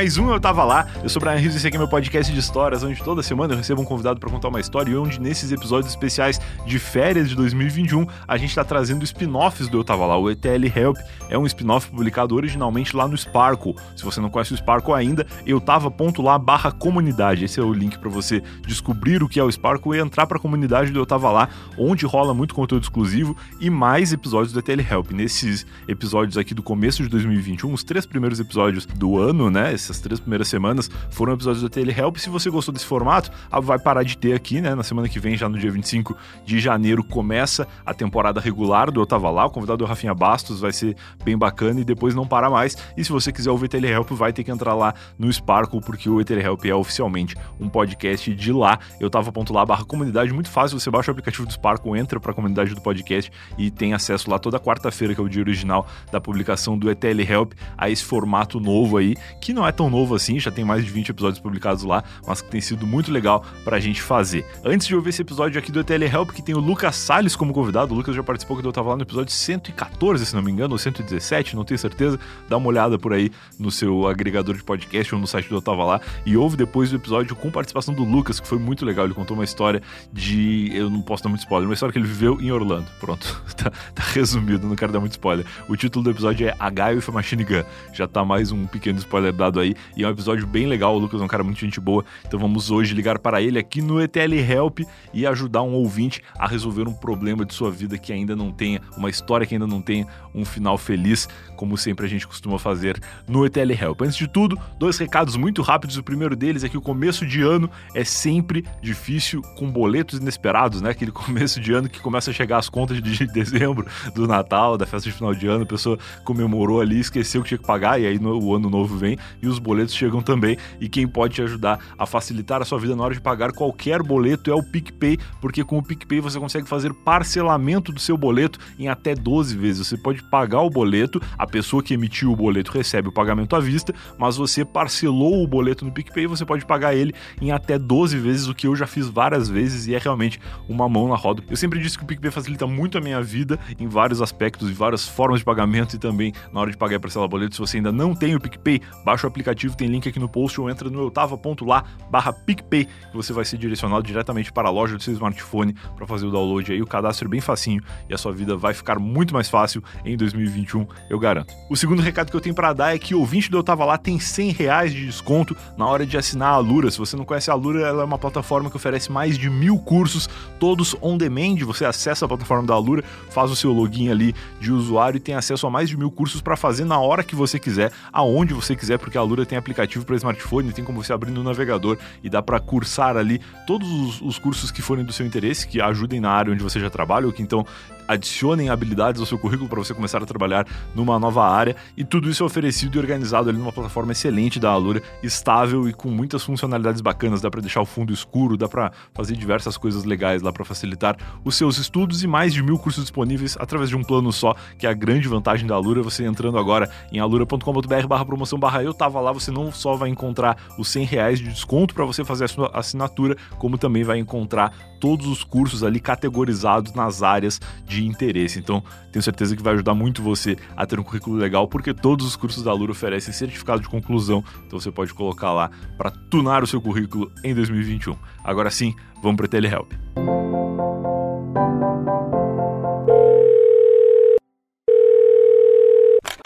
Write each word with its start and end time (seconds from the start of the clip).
mais 0.00 0.16
um 0.16 0.30
Eu 0.30 0.40
Tava 0.40 0.64
Lá. 0.64 0.86
Eu 1.02 1.10
sou 1.10 1.20
o 1.20 1.24
Brian 1.26 1.36
Rios 1.36 1.52
e 1.52 1.58
esse 1.58 1.66
aqui 1.66 1.76
é 1.76 1.78
meu 1.78 1.86
podcast 1.86 2.32
de 2.32 2.38
histórias, 2.38 2.82
onde 2.82 3.04
toda 3.04 3.22
semana 3.22 3.52
eu 3.52 3.58
recebo 3.58 3.82
um 3.82 3.84
convidado 3.84 4.18
para 4.18 4.30
contar 4.30 4.48
uma 4.48 4.58
história 4.58 4.90
e 4.90 4.96
onde 4.96 5.20
nesses 5.20 5.52
episódios 5.52 5.92
especiais 5.92 6.40
de 6.64 6.78
férias 6.78 7.28
de 7.28 7.36
2021 7.36 8.06
a 8.26 8.38
gente 8.38 8.54
tá 8.54 8.64
trazendo 8.64 9.04
spin-offs 9.04 9.68
do 9.68 9.76
Eu 9.76 9.84
Tava 9.84 10.06
Lá. 10.06 10.16
O 10.16 10.30
ETL 10.30 10.64
Help 10.74 10.96
é 11.28 11.36
um 11.36 11.44
spin-off 11.44 11.90
publicado 11.90 12.34
originalmente 12.34 12.96
lá 12.96 13.06
no 13.06 13.14
Sparkle. 13.14 13.74
Se 13.94 14.02
você 14.02 14.22
não 14.22 14.30
conhece 14.30 14.54
o 14.54 14.56
Sparkle 14.56 14.94
ainda, 14.94 15.26
eu 15.44 15.60
tava 15.60 15.90
ponto 15.90 16.22
lá 16.22 16.38
barra 16.38 16.72
comunidade. 16.72 17.44
Esse 17.44 17.60
é 17.60 17.62
o 17.62 17.70
link 17.70 17.98
para 17.98 18.08
você 18.08 18.42
descobrir 18.66 19.22
o 19.22 19.28
que 19.28 19.38
é 19.38 19.44
o 19.44 19.52
Sparkle 19.52 19.98
e 19.98 20.00
entrar 20.00 20.26
para 20.26 20.38
a 20.38 20.40
comunidade 20.40 20.92
do 20.92 20.98
Eu 20.98 21.04
Tava 21.04 21.30
Lá, 21.30 21.50
onde 21.76 22.06
rola 22.06 22.32
muito 22.32 22.54
conteúdo 22.54 22.84
exclusivo 22.84 23.36
e 23.60 23.68
mais 23.68 24.14
episódios 24.14 24.50
do 24.50 24.60
ETL 24.60 24.80
Help. 24.80 25.10
Nesses 25.10 25.66
episódios 25.86 26.38
aqui 26.38 26.54
do 26.54 26.62
começo 26.62 27.02
de 27.02 27.10
2021, 27.10 27.70
os 27.70 27.84
três 27.84 28.06
primeiros 28.06 28.40
episódios 28.40 28.86
do 28.86 29.18
ano, 29.18 29.50
né? 29.50 29.74
Essas 29.90 30.00
três 30.00 30.20
primeiras 30.20 30.46
semanas 30.46 30.88
foram 31.10 31.32
episódios 31.32 31.62
do 31.62 31.68
Telehelp. 31.68 32.16
Se 32.16 32.30
você 32.30 32.48
gostou 32.48 32.72
desse 32.72 32.86
formato, 32.86 33.30
vai 33.60 33.76
parar 33.76 34.04
de 34.04 34.16
ter 34.16 34.34
aqui, 34.34 34.60
né? 34.60 34.72
Na 34.74 34.84
semana 34.84 35.08
que 35.08 35.18
vem, 35.18 35.36
já 35.36 35.48
no 35.48 35.58
dia 35.58 35.70
25 35.70 36.16
de 36.46 36.60
janeiro, 36.60 37.02
começa 37.02 37.66
a 37.84 37.92
temporada 37.92 38.40
regular 38.40 38.90
do 38.92 39.00
Eu 39.00 39.06
Tava 39.06 39.28
Lá. 39.30 39.46
O 39.46 39.50
convidado 39.50 39.82
é 39.82 39.84
o 39.84 39.88
Rafinha 39.88 40.14
Bastos, 40.14 40.60
vai 40.60 40.72
ser 40.72 40.96
bem 41.24 41.36
bacana 41.36 41.80
e 41.80 41.84
depois 41.84 42.14
não 42.14 42.24
para 42.24 42.48
mais. 42.48 42.76
E 42.96 43.04
se 43.04 43.10
você 43.10 43.32
quiser 43.32 43.50
ouvir 43.50 43.68
Telehelp, 43.68 44.10
vai 44.12 44.32
ter 44.32 44.44
que 44.44 44.50
entrar 44.50 44.74
lá 44.74 44.94
no 45.18 45.32
Sparkle, 45.32 45.80
porque 45.80 46.08
o 46.08 46.24
Telehelp 46.24 46.64
é 46.66 46.74
oficialmente 46.74 47.34
um 47.58 47.68
podcast 47.68 48.32
de 48.32 48.52
lá. 48.52 48.78
Eu 49.00 49.10
tava 49.10 49.32
ponto 49.32 49.52
lá 49.52 49.66
barra 49.66 49.84
comunidade, 49.84 50.32
muito 50.32 50.50
fácil. 50.50 50.78
Você 50.78 50.88
baixa 50.88 51.10
o 51.10 51.12
aplicativo 51.12 51.46
do 51.46 51.52
Sparkle, 51.52 51.98
entra 51.98 52.20
pra 52.20 52.32
comunidade 52.32 52.76
do 52.76 52.80
podcast 52.80 53.30
e 53.58 53.72
tem 53.72 53.92
acesso 53.92 54.30
lá 54.30 54.38
toda 54.38 54.60
quarta-feira, 54.60 55.16
que 55.16 55.20
é 55.20 55.24
o 55.24 55.28
dia 55.28 55.42
original 55.42 55.84
da 56.12 56.20
publicação 56.20 56.78
do 56.78 56.88
ETL 56.88 57.22
Help, 57.28 57.52
a 57.76 57.90
esse 57.90 58.04
formato 58.04 58.60
novo 58.60 58.96
aí, 58.96 59.16
que 59.40 59.52
não 59.52 59.66
é 59.66 59.72
tão 59.80 59.88
novo 59.88 60.14
assim, 60.14 60.38
já 60.38 60.50
tem 60.50 60.62
mais 60.62 60.84
de 60.84 60.90
20 60.90 61.08
episódios 61.08 61.40
publicados 61.40 61.84
lá, 61.84 62.04
mas 62.26 62.42
que 62.42 62.50
tem 62.50 62.60
sido 62.60 62.86
muito 62.86 63.10
legal 63.10 63.42
pra 63.64 63.80
gente 63.80 64.02
fazer. 64.02 64.44
Antes 64.62 64.86
de 64.86 64.94
ouvir 64.94 65.08
esse 65.08 65.22
episódio 65.22 65.58
aqui 65.58 65.72
do 65.72 65.80
ETL 65.80 66.04
Help, 66.04 66.32
que 66.32 66.42
tem 66.42 66.54
o 66.54 66.58
Lucas 66.58 66.96
Salles 66.96 67.34
como 67.34 67.50
convidado, 67.50 67.94
o 67.94 67.96
Lucas 67.96 68.14
já 68.14 68.22
participou 68.22 68.58
quando 68.58 68.66
eu 68.66 68.72
tava 68.72 68.90
lá 68.90 68.96
no 68.96 69.04
episódio 69.04 69.32
114, 69.32 70.26
se 70.26 70.36
não 70.36 70.42
me 70.42 70.52
engano, 70.52 70.74
ou 70.74 70.78
117, 70.78 71.56
não 71.56 71.64
tenho 71.64 71.78
certeza, 71.78 72.20
dá 72.46 72.58
uma 72.58 72.68
olhada 72.68 72.98
por 72.98 73.14
aí 73.14 73.32
no 73.58 73.70
seu 73.70 74.06
agregador 74.06 74.54
de 74.54 74.62
podcast 74.62 75.14
ou 75.14 75.20
no 75.22 75.26
site 75.26 75.48
do 75.48 75.54
Eu 75.54 75.62
Tava 75.62 75.82
Lá 75.82 76.00
e 76.26 76.36
ouve 76.36 76.58
depois 76.58 76.90
do 76.90 76.96
episódio 76.96 77.34
com 77.34 77.50
participação 77.50 77.94
do 77.94 78.04
Lucas, 78.04 78.38
que 78.38 78.46
foi 78.46 78.58
muito 78.58 78.84
legal, 78.84 79.06
ele 79.06 79.14
contou 79.14 79.34
uma 79.34 79.44
história 79.44 79.80
de, 80.12 80.70
eu 80.74 80.90
não 80.90 81.00
posso 81.00 81.22
dar 81.22 81.30
muito 81.30 81.40
spoiler, 81.40 81.66
uma 81.66 81.72
história 81.72 81.90
que 81.90 81.98
ele 81.98 82.06
viveu 82.06 82.38
em 82.38 82.52
Orlando, 82.52 82.90
pronto, 83.00 83.42
tá, 83.56 83.70
tá 83.70 84.02
resumido, 84.12 84.66
não 84.66 84.76
quero 84.76 84.92
dar 84.92 85.00
muito 85.00 85.12
spoiler. 85.12 85.46
O 85.70 85.74
título 85.74 86.04
do 86.04 86.10
episódio 86.10 86.46
é 86.46 86.54
A 86.58 86.68
Guy 86.68 86.96
with 86.96 87.04
a 87.08 87.12
Machine 87.12 87.44
Gun, 87.44 87.64
já 87.94 88.06
tá 88.06 88.22
mais 88.26 88.52
um 88.52 88.66
pequeno 88.66 88.98
spoiler 88.98 89.32
dado 89.32 89.58
aí. 89.58 89.69
E 89.96 90.04
é 90.04 90.06
um 90.06 90.10
episódio 90.10 90.46
bem 90.46 90.66
legal. 90.66 90.94
O 90.94 90.98
Lucas 90.98 91.20
é 91.20 91.24
um 91.24 91.28
cara 91.28 91.44
muito 91.44 91.58
gente 91.58 91.80
boa. 91.80 92.04
Então 92.26 92.38
vamos 92.38 92.70
hoje 92.70 92.94
ligar 92.94 93.18
para 93.18 93.40
ele 93.40 93.58
aqui 93.58 93.82
no 93.82 94.00
ETL 94.00 94.34
Help 94.34 94.80
e 95.12 95.26
ajudar 95.26 95.62
um 95.62 95.72
ouvinte 95.72 96.22
a 96.38 96.46
resolver 96.46 96.88
um 96.88 96.92
problema 96.92 97.44
de 97.44 97.54
sua 97.54 97.70
vida 97.70 97.98
que 97.98 98.12
ainda 98.12 98.34
não 98.34 98.50
tenha, 98.50 98.80
uma 98.96 99.10
história 99.10 99.46
que 99.46 99.54
ainda 99.54 99.66
não 99.66 99.80
tenha 99.80 100.06
um 100.34 100.44
final 100.44 100.78
feliz, 100.78 101.28
como 101.60 101.76
sempre 101.76 102.06
a 102.06 102.08
gente 102.08 102.26
costuma 102.26 102.58
fazer 102.58 102.98
no 103.28 103.44
ETL 103.44 103.72
Help. 103.72 104.00
Antes 104.00 104.16
de 104.16 104.26
tudo, 104.26 104.58
dois 104.78 104.96
recados 104.96 105.36
muito 105.36 105.60
rápidos. 105.60 105.98
O 105.98 106.02
primeiro 106.02 106.34
deles 106.34 106.64
é 106.64 106.70
que 106.70 106.78
o 106.78 106.80
começo 106.80 107.26
de 107.26 107.42
ano 107.42 107.70
é 107.94 108.02
sempre 108.02 108.64
difícil 108.80 109.42
com 109.58 109.70
boletos 109.70 110.18
inesperados, 110.18 110.80
né? 110.80 110.88
Aquele 110.88 111.12
começo 111.12 111.60
de 111.60 111.74
ano 111.74 111.86
que 111.86 112.00
começa 112.00 112.30
a 112.30 112.32
chegar 112.32 112.56
as 112.56 112.70
contas 112.70 113.02
de 113.02 113.26
dezembro, 113.28 113.86
do 114.14 114.26
Natal, 114.26 114.78
da 114.78 114.86
festa 114.86 115.10
de 115.10 115.14
final 115.14 115.34
de 115.34 115.46
ano, 115.46 115.64
a 115.64 115.66
pessoa 115.66 115.98
comemorou 116.24 116.80
ali, 116.80 116.98
esqueceu 116.98 117.42
que 117.42 117.48
tinha 117.48 117.58
que 117.58 117.66
pagar, 117.66 118.00
e 118.00 118.06
aí 118.06 118.18
no, 118.18 118.42
o 118.42 118.54
ano 118.54 118.70
novo 118.70 118.96
vem 118.96 119.18
e 119.42 119.46
os 119.46 119.58
boletos 119.58 119.94
chegam 119.94 120.22
também. 120.22 120.56
E 120.80 120.88
quem 120.88 121.06
pode 121.06 121.34
te 121.34 121.42
ajudar 121.42 121.78
a 121.98 122.06
facilitar 122.06 122.62
a 122.62 122.64
sua 122.64 122.78
vida 122.78 122.96
na 122.96 123.04
hora 123.04 123.12
de 123.12 123.20
pagar 123.20 123.52
qualquer 123.52 124.02
boleto 124.02 124.50
é 124.50 124.54
o 124.54 124.62
PicPay, 124.62 125.18
porque 125.42 125.62
com 125.62 125.76
o 125.76 125.82
PicPay 125.82 126.20
você 126.20 126.40
consegue 126.40 126.66
fazer 126.66 126.94
parcelamento 126.94 127.92
do 127.92 128.00
seu 128.00 128.16
boleto 128.16 128.58
em 128.78 128.88
até 128.88 129.14
12 129.14 129.54
vezes. 129.58 129.86
Você 129.86 129.98
pode 129.98 130.22
pagar 130.30 130.62
o 130.62 130.70
boleto, 130.70 131.20
a 131.36 131.49
pessoa 131.50 131.82
que 131.82 131.92
emitiu 131.94 132.32
o 132.32 132.36
boleto 132.36 132.70
recebe 132.70 133.08
o 133.08 133.12
pagamento 133.12 133.54
à 133.54 133.60
vista, 133.60 133.92
mas 134.18 134.36
você 134.36 134.64
parcelou 134.64 135.42
o 135.42 135.46
boleto 135.46 135.84
no 135.84 135.92
PicPay, 135.92 136.26
você 136.26 136.44
pode 136.44 136.64
pagar 136.64 136.94
ele 136.94 137.12
em 137.40 137.50
até 137.52 137.78
12 137.78 138.16
vezes, 138.18 138.48
o 138.48 138.54
que 138.54 138.66
eu 138.66 138.76
já 138.76 138.86
fiz 138.86 139.08
várias 139.08 139.48
vezes 139.48 139.86
e 139.86 139.94
é 139.94 139.98
realmente 139.98 140.40
uma 140.68 140.88
mão 140.88 141.08
na 141.08 141.16
roda. 141.16 141.42
Eu 141.50 141.56
sempre 141.56 141.80
disse 141.80 141.98
que 141.98 142.04
o 142.04 142.06
PicPay 142.06 142.30
facilita 142.30 142.66
muito 142.66 142.96
a 142.96 143.00
minha 143.00 143.20
vida 143.20 143.58
em 143.78 143.88
vários 143.88 144.22
aspectos, 144.22 144.70
em 144.70 144.72
várias 144.72 145.06
formas 145.06 145.40
de 145.40 145.44
pagamento 145.44 145.94
e 145.96 145.98
também 145.98 146.32
na 146.52 146.60
hora 146.60 146.70
de 146.70 146.76
pagar 146.76 146.96
e 146.96 146.98
parcelar 146.98 147.28
boleto. 147.28 147.54
Se 147.54 147.60
você 147.60 147.78
ainda 147.78 147.92
não 147.92 148.14
tem 148.14 148.34
o 148.34 148.40
PicPay, 148.40 148.80
baixa 149.04 149.26
o 149.26 149.30
aplicativo, 149.30 149.76
tem 149.76 149.88
link 149.88 150.08
aqui 150.08 150.18
no 150.18 150.28
post 150.28 150.60
ou 150.60 150.70
entra 150.70 150.88
no 150.88 151.00
eutava.lá 151.00 151.84
barra 152.10 152.32
PicPay, 152.32 152.84
que 152.84 153.16
você 153.16 153.32
vai 153.32 153.44
ser 153.44 153.58
direcionado 153.58 154.02
diretamente 154.02 154.52
para 154.52 154.68
a 154.68 154.70
loja 154.70 154.96
do 154.96 155.02
seu 155.02 155.12
smartphone 155.12 155.74
para 155.96 156.06
fazer 156.06 156.26
o 156.26 156.30
download 156.30 156.72
aí. 156.72 156.80
O 156.80 156.86
cadastro 156.86 157.26
é 157.26 157.30
bem 157.30 157.40
facinho 157.40 157.82
e 158.08 158.14
a 158.14 158.18
sua 158.18 158.32
vida 158.32 158.56
vai 158.56 158.74
ficar 158.74 158.98
muito 158.98 159.34
mais 159.34 159.48
fácil 159.48 159.82
em 160.04 160.16
2021, 160.16 160.86
eu 161.08 161.18
garanto. 161.18 161.39
O 161.68 161.76
segundo 161.76 162.02
recado 162.02 162.30
que 162.30 162.36
eu 162.36 162.40
tenho 162.40 162.54
para 162.54 162.72
dar 162.72 162.94
é 162.94 162.98
que 162.98 163.14
o 163.14 163.20
ouvinte 163.20 163.50
do 163.50 163.58
Eu 163.58 163.62
Tava 163.62 163.84
Lá 163.84 163.96
tem 163.96 164.18
100 164.18 164.52
reais 164.52 164.92
de 164.92 165.06
desconto 165.06 165.56
na 165.76 165.86
hora 165.86 166.04
de 166.04 166.16
assinar 166.16 166.54
a 166.54 166.58
Lura. 166.58 166.90
Se 166.90 166.98
você 166.98 167.16
não 167.16 167.24
conhece 167.24 167.50
a 167.50 167.54
Lura, 167.54 167.86
ela 167.86 168.02
é 168.02 168.04
uma 168.04 168.18
plataforma 168.18 168.70
que 168.70 168.76
oferece 168.76 169.10
mais 169.10 169.38
de 169.38 169.48
mil 169.48 169.78
cursos, 169.78 170.28
todos 170.58 170.96
on 171.00 171.16
demand. 171.16 171.56
Você 171.64 171.84
acessa 171.84 172.24
a 172.24 172.28
plataforma 172.28 172.66
da 172.66 172.76
Lura, 172.76 173.04
faz 173.30 173.50
o 173.50 173.56
seu 173.56 173.72
login 173.72 174.10
ali 174.10 174.34
de 174.60 174.72
usuário 174.72 175.16
e 175.16 175.20
tem 175.20 175.34
acesso 175.34 175.66
a 175.66 175.70
mais 175.70 175.88
de 175.88 175.96
mil 175.96 176.10
cursos 176.10 176.40
para 176.40 176.56
fazer 176.56 176.84
na 176.84 176.98
hora 176.98 177.22
que 177.22 177.34
você 177.34 177.58
quiser, 177.58 177.92
aonde 178.12 178.54
você 178.54 178.74
quiser, 178.74 178.98
porque 178.98 179.18
a 179.18 179.22
Lura 179.22 179.46
tem 179.46 179.58
aplicativo 179.58 180.04
para 180.04 180.16
smartphone, 180.16 180.72
tem 180.72 180.84
como 180.84 181.02
você 181.02 181.12
abrir 181.12 181.30
no 181.30 181.42
navegador 181.42 181.98
e 182.22 182.28
dá 182.28 182.42
para 182.42 182.58
cursar 182.60 183.16
ali 183.16 183.40
todos 183.66 183.88
os, 183.90 184.20
os 184.20 184.38
cursos 184.38 184.70
que 184.70 184.82
forem 184.82 185.04
do 185.04 185.12
seu 185.12 185.26
interesse, 185.26 185.66
que 185.66 185.80
ajudem 185.80 186.20
na 186.20 186.30
área 186.30 186.52
onde 186.52 186.62
você 186.62 186.80
já 186.80 186.90
trabalha, 186.90 187.26
ou 187.26 187.32
que 187.32 187.42
então 187.42 187.66
adicionem 188.10 188.68
habilidades 188.68 189.20
ao 189.20 189.26
seu 189.26 189.38
currículo 189.38 189.68
para 189.68 189.78
você 189.78 189.94
começar 189.94 190.20
a 190.20 190.26
trabalhar 190.26 190.66
numa 190.94 191.18
nova 191.18 191.48
área. 191.48 191.76
E 191.96 192.04
tudo 192.04 192.28
isso 192.28 192.42
é 192.42 192.46
oferecido 192.46 192.96
e 192.96 192.98
organizado 192.98 193.48
ali 193.48 193.58
numa 193.58 193.72
plataforma 193.72 194.10
excelente 194.10 194.58
da 194.58 194.70
Alura, 194.70 195.00
estável 195.22 195.88
e 195.88 195.92
com 195.92 196.10
muitas 196.10 196.42
funcionalidades 196.42 197.00
bacanas, 197.00 197.40
dá 197.40 197.48
para 197.50 197.60
deixar 197.60 197.80
o 197.80 197.86
fundo 197.86 198.12
escuro, 198.12 198.56
dá 198.56 198.68
para 198.68 198.90
fazer 199.14 199.36
diversas 199.36 199.76
coisas 199.76 200.04
legais 200.04 200.42
lá 200.42 200.52
para 200.52 200.64
facilitar 200.64 201.16
os 201.44 201.54
seus 201.54 201.78
estudos 201.78 202.24
e 202.24 202.26
mais 202.26 202.52
de 202.52 202.62
mil 202.62 202.78
cursos 202.78 203.04
disponíveis 203.04 203.56
através 203.60 203.88
de 203.88 203.96
um 203.96 204.02
plano 204.02 204.32
só, 204.32 204.54
que 204.76 204.86
é 204.86 204.90
a 204.90 204.94
grande 204.94 205.28
vantagem 205.28 205.66
da 205.66 205.76
Alura, 205.76 206.02
você 206.02 206.24
entrando 206.24 206.58
agora 206.58 206.90
em 207.12 207.20
alura.com.br 207.20 208.06
barra 208.08 208.24
promoção 208.24 208.58
barra 208.58 208.82
eu 208.82 208.92
tava 208.92 209.20
lá, 209.20 209.30
você 209.30 209.50
não 209.50 209.70
só 209.70 209.94
vai 209.94 210.08
encontrar 210.08 210.56
os 210.76 210.88
100 210.88 211.04
reais 211.04 211.38
de 211.38 211.48
desconto 211.48 211.94
para 211.94 212.04
você 212.04 212.24
fazer 212.24 212.44
a 212.46 212.48
sua 212.48 212.70
assinatura, 212.74 213.36
como 213.58 213.78
também 213.78 214.02
vai 214.02 214.18
encontrar 214.18 214.72
todos 214.98 215.26
os 215.26 215.42
cursos 215.42 215.82
ali 215.82 215.98
categorizados 215.98 216.92
nas 216.92 217.22
áreas 217.22 217.60
de 217.86 217.99
interesse. 218.06 218.58
Então, 218.58 218.82
tenho 219.12 219.22
certeza 219.22 219.56
que 219.56 219.62
vai 219.62 219.74
ajudar 219.74 219.94
muito 219.94 220.22
você 220.22 220.56
a 220.76 220.86
ter 220.86 220.98
um 220.98 221.02
currículo 221.02 221.36
legal, 221.36 221.68
porque 221.68 221.92
todos 221.92 222.26
os 222.26 222.36
cursos 222.36 222.62
da 222.62 222.72
Lura 222.72 222.92
oferecem 222.92 223.32
certificado 223.32 223.82
de 223.82 223.88
conclusão, 223.88 224.44
então 224.66 224.78
você 224.78 224.90
pode 224.90 225.12
colocar 225.14 225.52
lá 225.52 225.70
para 225.96 226.10
tunar 226.10 226.62
o 226.62 226.66
seu 226.66 226.80
currículo 226.80 227.30
em 227.44 227.54
2021. 227.54 228.16
Agora 228.44 228.70
sim, 228.70 228.94
vamos 229.22 229.36
para 229.36 229.46
o 229.46 229.48
Telehelp. 229.48 229.92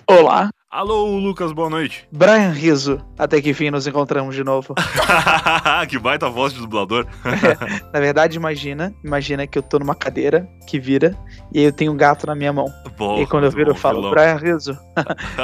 Olá. 0.06 0.50
Alô, 0.75 1.07
Lucas, 1.21 1.53
boa 1.53 1.71
noite. 1.71 2.05
Brian 2.11 2.51
Riso, 2.51 3.01
até 3.17 3.41
que 3.41 3.51
enfim 3.51 3.71
nos 3.71 3.87
encontramos 3.87 4.35
de 4.35 4.43
novo. 4.43 4.75
que 5.89 5.97
baita 6.01 6.28
voz 6.28 6.53
de 6.53 6.59
dublador. 6.59 7.07
na 7.95 8.01
verdade, 8.01 8.37
imagina, 8.37 8.93
imagina 9.04 9.47
que 9.47 9.57
eu 9.57 9.63
tô 9.63 9.78
numa 9.78 9.95
cadeira 9.95 10.48
que 10.66 10.81
vira 10.81 11.16
e 11.53 11.60
aí 11.60 11.65
eu 11.66 11.72
tenho 11.72 11.93
um 11.93 11.97
gato 11.97 12.27
na 12.27 12.34
minha 12.34 12.53
mão. 12.53 12.66
Bom, 12.98 13.22
e 13.22 13.27
quando 13.28 13.45
eu 13.45 13.53
viro, 13.53 13.66
bom, 13.66 13.71
eu 13.71 13.77
falo, 13.77 13.98
vilão. 13.98 14.10
Brian 14.10 14.34
Riso, 14.34 14.77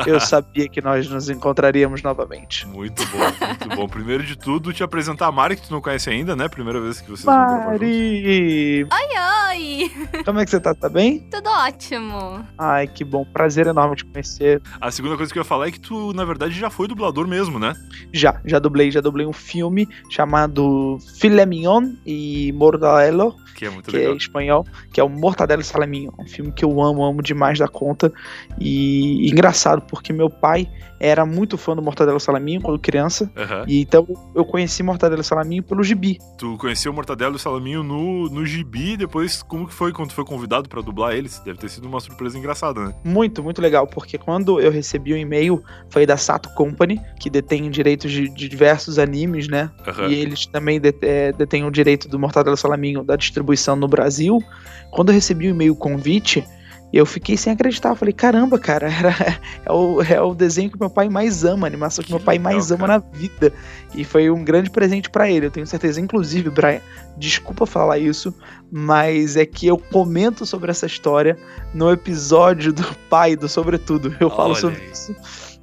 eu 0.04 0.19
sabia 0.19 0.69
que 0.69 0.82
nós 0.82 1.08
nos 1.08 1.31
encontraríamos 1.31 2.02
novamente. 2.02 2.66
Muito 2.66 3.06
bom, 3.06 3.19
muito 3.46 3.69
bom. 3.76 3.87
Primeiro 3.88 4.25
de 4.25 4.37
tudo, 4.37 4.72
te 4.72 4.82
apresentar 4.82 5.28
a 5.28 5.32
Mari, 5.32 5.54
que 5.54 5.62
tu 5.62 5.72
não 5.72 5.81
conhece 5.81 6.10
ainda, 6.10 6.34
né? 6.34 6.49
Primeira 6.49 6.81
vez 6.81 7.00
que 7.00 7.08
vocês. 7.08 7.25
Mari! 7.25 8.82
Oi, 8.82 8.88
oi! 8.90 9.39
Como 10.25 10.38
é 10.38 10.44
que 10.44 10.50
você 10.50 10.61
tá? 10.61 10.75
Tá 10.75 10.88
bem? 10.88 11.20
Tudo 11.31 11.49
ótimo. 11.49 12.44
Ai, 12.58 12.87
que 12.87 13.05
bom. 13.05 13.25
Prazer 13.25 13.67
enorme 13.67 13.97
te 13.97 14.05
conhecer. 14.05 14.61
A 14.81 14.91
segunda 14.91 15.17
coisa 15.17 15.32
que 15.32 15.38
eu 15.38 15.43
ia 15.43 15.44
falar 15.44 15.69
é 15.69 15.70
que 15.70 15.81
tu, 15.81 16.12
na 16.12 16.25
verdade, 16.25 16.58
já 16.58 16.70
foi 16.70 16.87
dublador 16.87 17.26
mesmo, 17.26 17.58
né? 17.58 17.75
Já, 18.12 18.41
já 18.44 18.58
dublei, 18.58 18.91
já 18.91 19.00
dublei 19.00 19.26
um 19.26 19.32
filme 19.32 19.88
chamado 20.11 20.99
Filé 21.19 21.44
Mignon 21.47 21.93
e 22.06 22.52
Mortadelo. 22.52 23.35
Que 23.55 23.67
é 23.67 23.70
muito 23.70 23.91
que 23.91 23.97
legal. 23.97 24.12
é 24.14 24.17
espanhol, 24.17 24.67
que 24.93 25.00
é 25.00 25.05
o 25.05 25.08
Mortadelo 25.08 25.61
e 25.61 25.64
Salaminho. 25.64 26.12
Um 26.19 26.26
filme 26.26 26.50
que 26.52 26.64
eu 26.64 26.81
amo, 26.82 27.05
amo 27.05 27.23
demais 27.23 27.58
da 27.58 27.69
conta. 27.69 28.12
E, 28.58 29.26
e 29.26 29.31
engraçado, 29.31 29.82
porque 29.82 30.12
meu 30.12 30.29
pai 30.31 30.69
era 30.99 31.25
muito 31.25 31.56
fã 31.56 31.75
do 31.75 31.81
Mortadelo 31.81 32.19
e 32.19 32.20
Salaminho 32.20 32.61
quando 32.61 32.79
criança. 32.79 33.31
Aham. 33.37 33.64
E 33.67 33.81
então 33.81 34.06
eu 34.35 34.44
conheci 34.44 34.82
Mortadelo 34.82 35.20
e 35.23 35.25
Salaminho 35.25 35.62
pelo 35.62 35.82
gibi. 35.82 36.19
Tu 36.38 36.56
conheceu 36.58 36.93
o 36.93 36.94
Mortadelo 36.94 37.37
e 37.37 37.38
Salaminho 37.38 37.82
no, 37.82 38.29
no 38.29 38.44
gibi, 38.44 38.97
depois 38.97 39.43
como 39.43 39.67
que 39.67 39.73
foi 39.73 39.93
quando 39.93 40.08
tu 40.11 40.14
foi 40.14 40.25
convidado 40.25 40.69
pra 40.69 40.82
dublar 40.82 41.14
eles? 41.14 41.38
Deve 41.41 41.58
ter 41.58 41.70
sido 41.70 41.87
uma 41.88 42.00
surpresa 42.00 42.38
engraçada, 42.38 42.81
né? 42.85 42.94
Muito, 43.05 43.43
muito 43.43 43.62
legal, 43.62 43.87
porque 43.87 44.19
quando 44.19 44.61
eu 44.61 44.70
recebi 44.70 45.12
o 45.14 45.17
e-mail, 45.17 45.62
foi 45.88 46.05
da 46.05 46.17
Sato 46.19 46.52
Company, 46.55 47.00
que 47.19 47.31
detém 47.31 47.70
direitos 47.70 48.11
de, 48.12 48.29
de 48.29 48.49
diversos 48.49 48.99
animes, 48.99 49.49
né? 49.49 49.70
Aham. 49.87 50.08
E 50.08 50.14
eles 50.14 50.44
também 50.47 50.79
det- 50.79 50.99
é, 51.02 51.32
detêm 51.32 51.64
o 51.64 51.70
direito 51.70 52.08
do 52.08 52.19
Mortadelo 52.19 52.55
e 52.55 52.58
Salaminho 52.58 53.02
da 53.02 53.17
distribuição 53.17 53.39
no 53.76 53.88
Brasil. 53.88 54.42
Quando 54.90 55.10
eu 55.10 55.14
recebi 55.14 55.46
o 55.46 55.50
e-mail 55.50 55.75
convite, 55.76 56.46
eu 56.92 57.06
fiquei 57.06 57.37
sem 57.37 57.52
acreditar. 57.52 57.90
Eu 57.90 57.96
falei, 57.96 58.12
caramba, 58.12 58.58
cara, 58.58 58.90
era, 58.92 59.38
é, 59.64 59.72
o, 59.72 60.02
é 60.02 60.20
o 60.20 60.34
desenho 60.34 60.70
que 60.70 60.78
meu 60.78 60.90
pai 60.90 61.08
mais 61.08 61.44
ama, 61.44 61.66
a 61.66 61.69
animação 61.69 62.02
que, 62.02 62.08
Que 62.08 62.14
meu 62.14 62.22
pai 62.22 62.37
legal, 62.38 62.52
mais 62.52 62.70
ama 62.70 62.87
cara. 62.87 62.98
na 62.98 63.19
vida. 63.19 63.52
E 63.94 64.04
foi 64.04 64.31
um 64.31 64.44
grande 64.44 64.70
presente 64.70 65.08
pra 65.08 65.31
ele, 65.31 65.46
eu 65.46 65.50
tenho 65.50 65.66
certeza. 65.66 66.00
Inclusive, 66.00 66.50
Brian, 66.50 66.81
desculpa 67.16 67.66
falar 67.66 67.98
isso, 67.98 68.34
mas 68.70 69.37
é 69.37 69.46
que 69.46 69.66
eu 69.66 69.78
comento 69.78 70.44
sobre 70.44 70.70
essa 70.70 70.87
história 70.87 71.37
no 71.72 71.90
episódio 71.90 72.72
do 72.72 72.84
pai 73.08 73.37
do 73.37 73.48
Sobretudo. 73.48 74.14
Eu 74.19 74.31
falo 74.31 74.50
Olha 74.50 74.60
sobre 74.60 74.81
aí. 74.81 74.90
isso. 74.90 75.14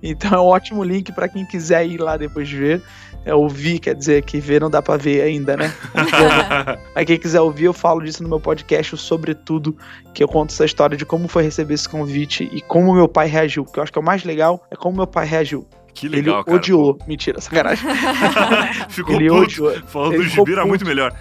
Então 0.02 0.32
é 0.34 0.40
um 0.40 0.46
ótimo 0.46 0.84
link 0.84 1.12
pra 1.12 1.28
quem 1.28 1.46
quiser 1.46 1.86
ir 1.88 1.98
lá 2.00 2.18
depois 2.18 2.48
de 2.48 2.56
ver. 2.58 2.82
É, 3.26 3.34
ouvir, 3.36 3.80
quer 3.80 3.94
dizer, 3.94 4.22
que 4.24 4.40
ver 4.40 4.62
não 4.62 4.70
dá 4.70 4.82
pra 4.82 4.96
ver 4.96 5.22
ainda, 5.22 5.58
né? 5.58 5.74
Mas 6.96 7.06
quem 7.06 7.18
quiser 7.20 7.42
ouvir, 7.42 7.66
eu 7.66 7.74
falo 7.74 8.02
disso 8.02 8.24
no 8.24 8.30
meu 8.30 8.40
podcast, 8.40 8.96
Sobretudo, 8.96 9.76
que 10.14 10.24
eu 10.24 10.30
conto 10.30 10.52
essa 10.54 10.64
história 10.64 10.96
de 10.96 11.06
como 11.06 11.28
foi 11.28 11.44
receber 11.44 11.74
esse 11.74 11.90
convite 11.90 12.50
e 12.54 12.62
como 12.62 12.94
meu 12.94 13.08
pai 13.08 13.28
reagiu. 13.28 13.66
Que 13.66 13.80
eu 13.80 13.84
acho 13.84 13.92
que 13.92 14.00
é 14.00 14.02
o 14.02 14.06
mais 14.06 14.24
legal 14.24 14.66
é 14.72 14.76
como 14.78 14.96
meu 14.98 15.08
pai 15.08 15.26
reagiu. 15.26 15.68
que 15.94 16.08
legal, 16.08 16.36
ele 16.38 16.44
cara. 16.46 16.58
odiou. 16.58 16.98
Mentira, 17.06 17.42
sacanagem. 17.42 17.86
Ficou 18.88 19.16
ele 19.16 19.28
puto. 19.28 19.42
odiou. 19.42 19.74
Falando 19.88 20.14
Ele 20.14 20.24
do 20.24 20.30
ficou 20.30 20.46
gibi 20.46 20.52
era 20.54 20.62
puto. 20.62 20.70
muito 20.70 20.86
melhor. 20.86 21.14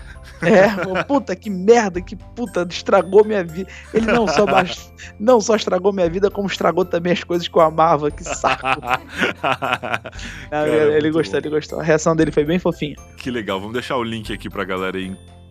É, 0.43 1.05
puta 1.05 1.35
que 1.35 1.49
merda, 1.49 2.00
que 2.00 2.17
puta, 2.17 2.67
estragou 2.69 3.25
minha 3.25 3.43
vida. 3.43 3.71
Ele 3.94 4.06
não 4.06 4.27
só, 4.29 4.44
não 5.19 5.41
só 5.41 5.56
estragou 5.56 5.93
minha 5.93 6.09
vida, 6.09 6.31
como 6.31 6.47
estragou 6.47 6.85
também 6.85 7.12
as 7.12 7.25
coisas 7.25 7.49
que 7.49 7.56
eu 7.56 7.62
amava. 7.62 8.11
Que 8.11 8.25
saco. 8.25 8.67
Não, 10.47 10.50
Cara, 10.50 10.69
ele, 10.69 10.97
ele 10.97 11.11
gostou, 11.11 11.41
bom. 11.41 11.47
ele 11.47 11.55
gostou. 11.55 11.81
A 11.81 11.83
reação 11.83 12.15
dele 12.15 12.31
foi 12.31 12.44
bem 12.44 12.59
fofinha. 12.59 12.97
que 13.17 13.31
legal. 13.31 13.59
Vamos 13.59 13.75
deixar 13.75 13.97
o 13.97 14.03
link 14.03 14.33
aqui 14.33 14.49
pra 14.49 14.65
galera 14.65 14.99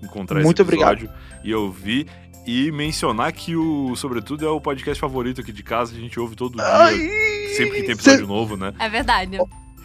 encontrar 0.01 0.41
Muito 0.41 0.61
esse 0.61 0.71
episódio 0.71 1.09
e 1.43 1.53
ouvir. 1.53 2.07
E 2.45 2.71
mencionar 2.71 3.31
que 3.33 3.55
o 3.55 3.95
Sobretudo 3.95 4.45
é 4.45 4.49
o 4.49 4.61
podcast 4.61 5.01
favorito 5.01 5.41
aqui 5.41 5.51
de 5.51 5.63
casa, 5.63 5.95
a 5.95 5.99
gente 5.99 6.19
ouve 6.19 6.35
todo 6.35 6.55
dia. 6.55 7.55
Sempre 7.55 7.77
que 7.77 7.83
tem 7.83 7.91
episódio 7.91 8.27
novo, 8.27 8.55
né? 8.55 8.71
É 8.77 8.87
verdade. 8.87 9.39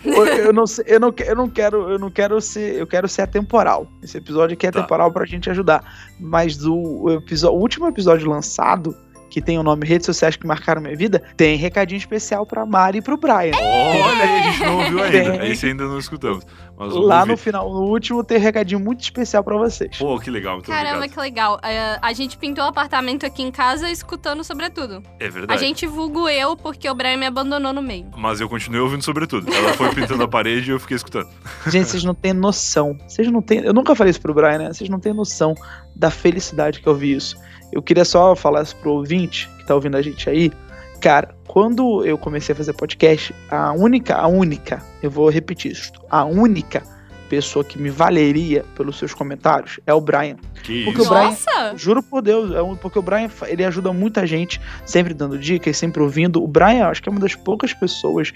Eu, 0.05 0.53
não 0.53 0.67
sei, 0.67 0.85
eu 0.89 0.99
não, 0.99 1.13
eu 1.19 1.37
não 1.37 1.49
quero, 1.49 1.91
eu 1.91 1.99
não 1.99 2.11
quero 2.11 2.41
ser, 2.41 2.75
eu 2.77 2.87
quero 2.87 3.07
ser 3.09 3.23
atemporal. 3.23 3.87
Esse 4.03 4.17
episódio 4.19 4.55
aqui 4.55 4.67
é 4.67 4.71
Tá. 4.71 4.79
atemporal 4.81 5.13
pra 5.13 5.27
gente 5.27 5.51
ajudar. 5.51 5.85
Mas 6.19 6.65
o 6.65 7.11
episódio, 7.11 7.57
o 7.59 7.61
último 7.61 7.87
episódio 7.87 8.29
lançado, 8.29 8.97
que 9.31 9.41
tem 9.41 9.59
o 9.59 9.63
nome 9.63 9.87
Redes 9.87 10.07
Sociais 10.07 10.37
que 10.37 10.47
Marcaram 10.47 10.83
Minha 10.83 10.97
Vida, 10.97 11.23
tem 11.37 11.57
recadinho 11.57 11.99
especial 11.99 12.45
pra 12.45 12.67
Mari 12.67 12.99
e 12.99 13.03
pro 13.03 13.17
Brian. 13.17 13.53
Olha 13.57 14.25
aí, 14.25 14.41
a 14.41 14.51
gente 14.51 14.65
não 14.65 14.79
ouviu 14.79 15.03
ainda. 15.03 15.39
Tem. 15.39 15.51
Esse 15.51 15.67
ainda 15.67 15.85
não 15.85 15.99
escutamos. 15.99 16.45
Lá 16.79 17.21
ouvir. 17.21 17.33
no 17.33 17.37
final, 17.37 17.71
no 17.71 17.83
último, 17.91 18.25
tem 18.25 18.39
recadinho 18.39 18.81
muito 18.81 19.03
especial 19.03 19.45
pra 19.45 19.57
vocês. 19.57 19.99
Pô, 19.99 20.19
que 20.19 20.31
legal, 20.31 20.55
muito 20.55 20.67
Caramba, 20.67 20.97
obrigado. 20.97 21.15
que 21.15 21.21
legal. 21.21 21.61
É, 21.63 21.99
a 22.01 22.13
gente 22.13 22.39
pintou 22.39 22.65
o 22.65 22.69
apartamento 22.69 23.27
aqui 23.27 23.43
em 23.43 23.51
casa 23.51 23.91
escutando 23.91 24.43
sobretudo. 24.43 25.03
É 25.19 25.27
A 25.27 25.31
verdade. 25.31 25.61
gente 25.61 25.87
vulgo 25.87 26.29
eu 26.29 26.57
porque 26.57 26.89
o 26.89 26.95
Brian 26.95 27.19
me 27.19 27.27
abandonou 27.27 27.73
no 27.73 27.83
meio. 27.83 28.07
Mas 28.17 28.41
eu 28.41 28.49
continuei 28.49 28.81
ouvindo 28.81 29.03
Sobretudo. 29.03 29.53
Ela 29.53 29.75
foi 29.75 29.95
pintando 29.95 30.23
a 30.23 30.29
parede 30.29 30.71
e 30.71 30.73
eu 30.75 30.81
fiquei 30.81 30.97
escutando. 30.97 31.29
Gente, 31.67 31.89
vocês 31.89 32.05
não 32.05 32.15
têm 32.15 32.33
noção. 32.33 32.97
Vocês 33.07 33.31
não 33.31 33.43
têm. 33.43 33.61
Eu 33.61 33.73
nunca 33.75 33.95
falei 33.95 34.11
isso 34.11 34.21
pro 34.21 34.33
Brian, 34.33 34.59
né? 34.59 34.73
Vocês 34.73 34.89
não 34.89 34.99
têm 34.99 35.13
noção 35.13 35.55
da 35.95 36.11
felicidade 36.11 36.81
que 36.81 36.87
eu 36.89 36.95
vi 36.95 37.15
isso. 37.15 37.37
Eu 37.73 37.83
queria 37.83 38.05
só 38.05 38.35
falar 38.35 38.63
isso 38.63 38.77
pro 38.77 38.93
ouvinte 38.93 39.49
que 39.59 39.67
tá 39.67 39.75
ouvindo 39.75 39.97
a 39.97 40.03
gente 40.03 40.29
aí. 40.29 40.53
Cara, 41.01 41.35
quando 41.47 42.05
eu 42.05 42.19
comecei 42.19 42.53
a 42.53 42.57
fazer 42.57 42.73
podcast, 42.75 43.35
a 43.51 43.73
única, 43.73 44.17
a 44.17 44.27
única, 44.27 44.83
eu 45.03 45.11
vou 45.11 45.29
repetir 45.31 45.73
isso, 45.73 45.93
a 46.11 46.25
única 46.25 46.83
pessoa 47.29 47.65
que 47.65 47.79
me 47.81 47.91
valeria 47.91 48.65
pelos 48.77 48.99
seus 48.99 49.15
comentários 49.15 49.79
é 49.87 49.95
o 49.95 50.01
Brian. 50.01 50.37
Que 50.65 50.85
Porque 50.85 51.01
o 51.01 51.03
isso. 51.03 51.11
Brian- 51.11 51.25
Nossa! 51.27 51.73
Juro 51.77 52.03
por 52.03 52.21
Deus, 52.23 52.53
é 52.53 52.61
um- 52.61 52.75
porque 52.77 52.99
o 52.99 53.03
Brian 53.03 53.31
ele 53.47 53.65
ajuda 53.65 53.93
muita 53.93 54.27
gente, 54.27 54.61
sempre 54.85 55.15
dando 55.15 55.39
dicas, 55.39 55.77
sempre 55.77 56.03
ouvindo. 56.03 56.43
O 56.43 56.47
Brian, 56.49 56.89
acho 56.89 57.01
que 57.03 57.09
é 57.09 57.13
uma 57.13 57.21
das 57.21 57.37
poucas 57.37 57.73
pessoas, 57.73 58.33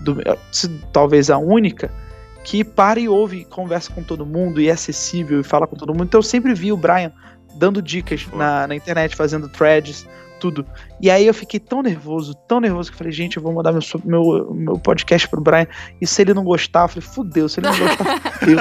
do, 0.00 0.16
se- 0.52 0.68
talvez 0.92 1.28
a 1.28 1.38
única, 1.38 1.90
que 2.44 2.62
para 2.62 3.00
e 3.00 3.08
ouve, 3.08 3.38
e 3.38 3.44
conversa 3.44 3.92
com 3.92 4.02
todo 4.04 4.24
mundo 4.24 4.60
e 4.60 4.68
é 4.68 4.72
acessível 4.72 5.40
e 5.40 5.44
fala 5.44 5.66
com 5.66 5.74
todo 5.74 5.92
mundo. 5.92 6.04
Então 6.04 6.18
eu 6.18 6.22
sempre 6.22 6.54
vi 6.54 6.70
o 6.72 6.76
Brian 6.76 7.10
dando 7.56 7.82
dicas 7.82 8.26
na, 8.32 8.66
na 8.66 8.74
internet, 8.74 9.16
fazendo 9.16 9.48
threads, 9.48 10.06
tudo. 10.38 10.66
E 11.00 11.10
aí 11.10 11.26
eu 11.26 11.34
fiquei 11.34 11.58
tão 11.58 11.82
nervoso, 11.82 12.34
tão 12.34 12.60
nervoso 12.60 12.90
que 12.90 12.94
eu 12.94 12.98
falei, 12.98 13.12
gente, 13.12 13.36
eu 13.36 13.42
vou 13.42 13.52
mandar 13.52 13.72
meu, 13.72 13.80
meu, 14.04 14.54
meu 14.54 14.78
podcast 14.78 15.28
pro 15.28 15.40
Brian. 15.40 15.66
E 16.00 16.06
se 16.06 16.22
ele 16.22 16.34
não 16.34 16.44
gostar, 16.44 16.82
eu 16.82 16.88
falei, 16.88 17.08
fudeu, 17.08 17.48
se 17.48 17.60
ele 17.60 17.68
não 17.68 17.78
gostar, 17.78 18.20
fudeu. 18.38 18.58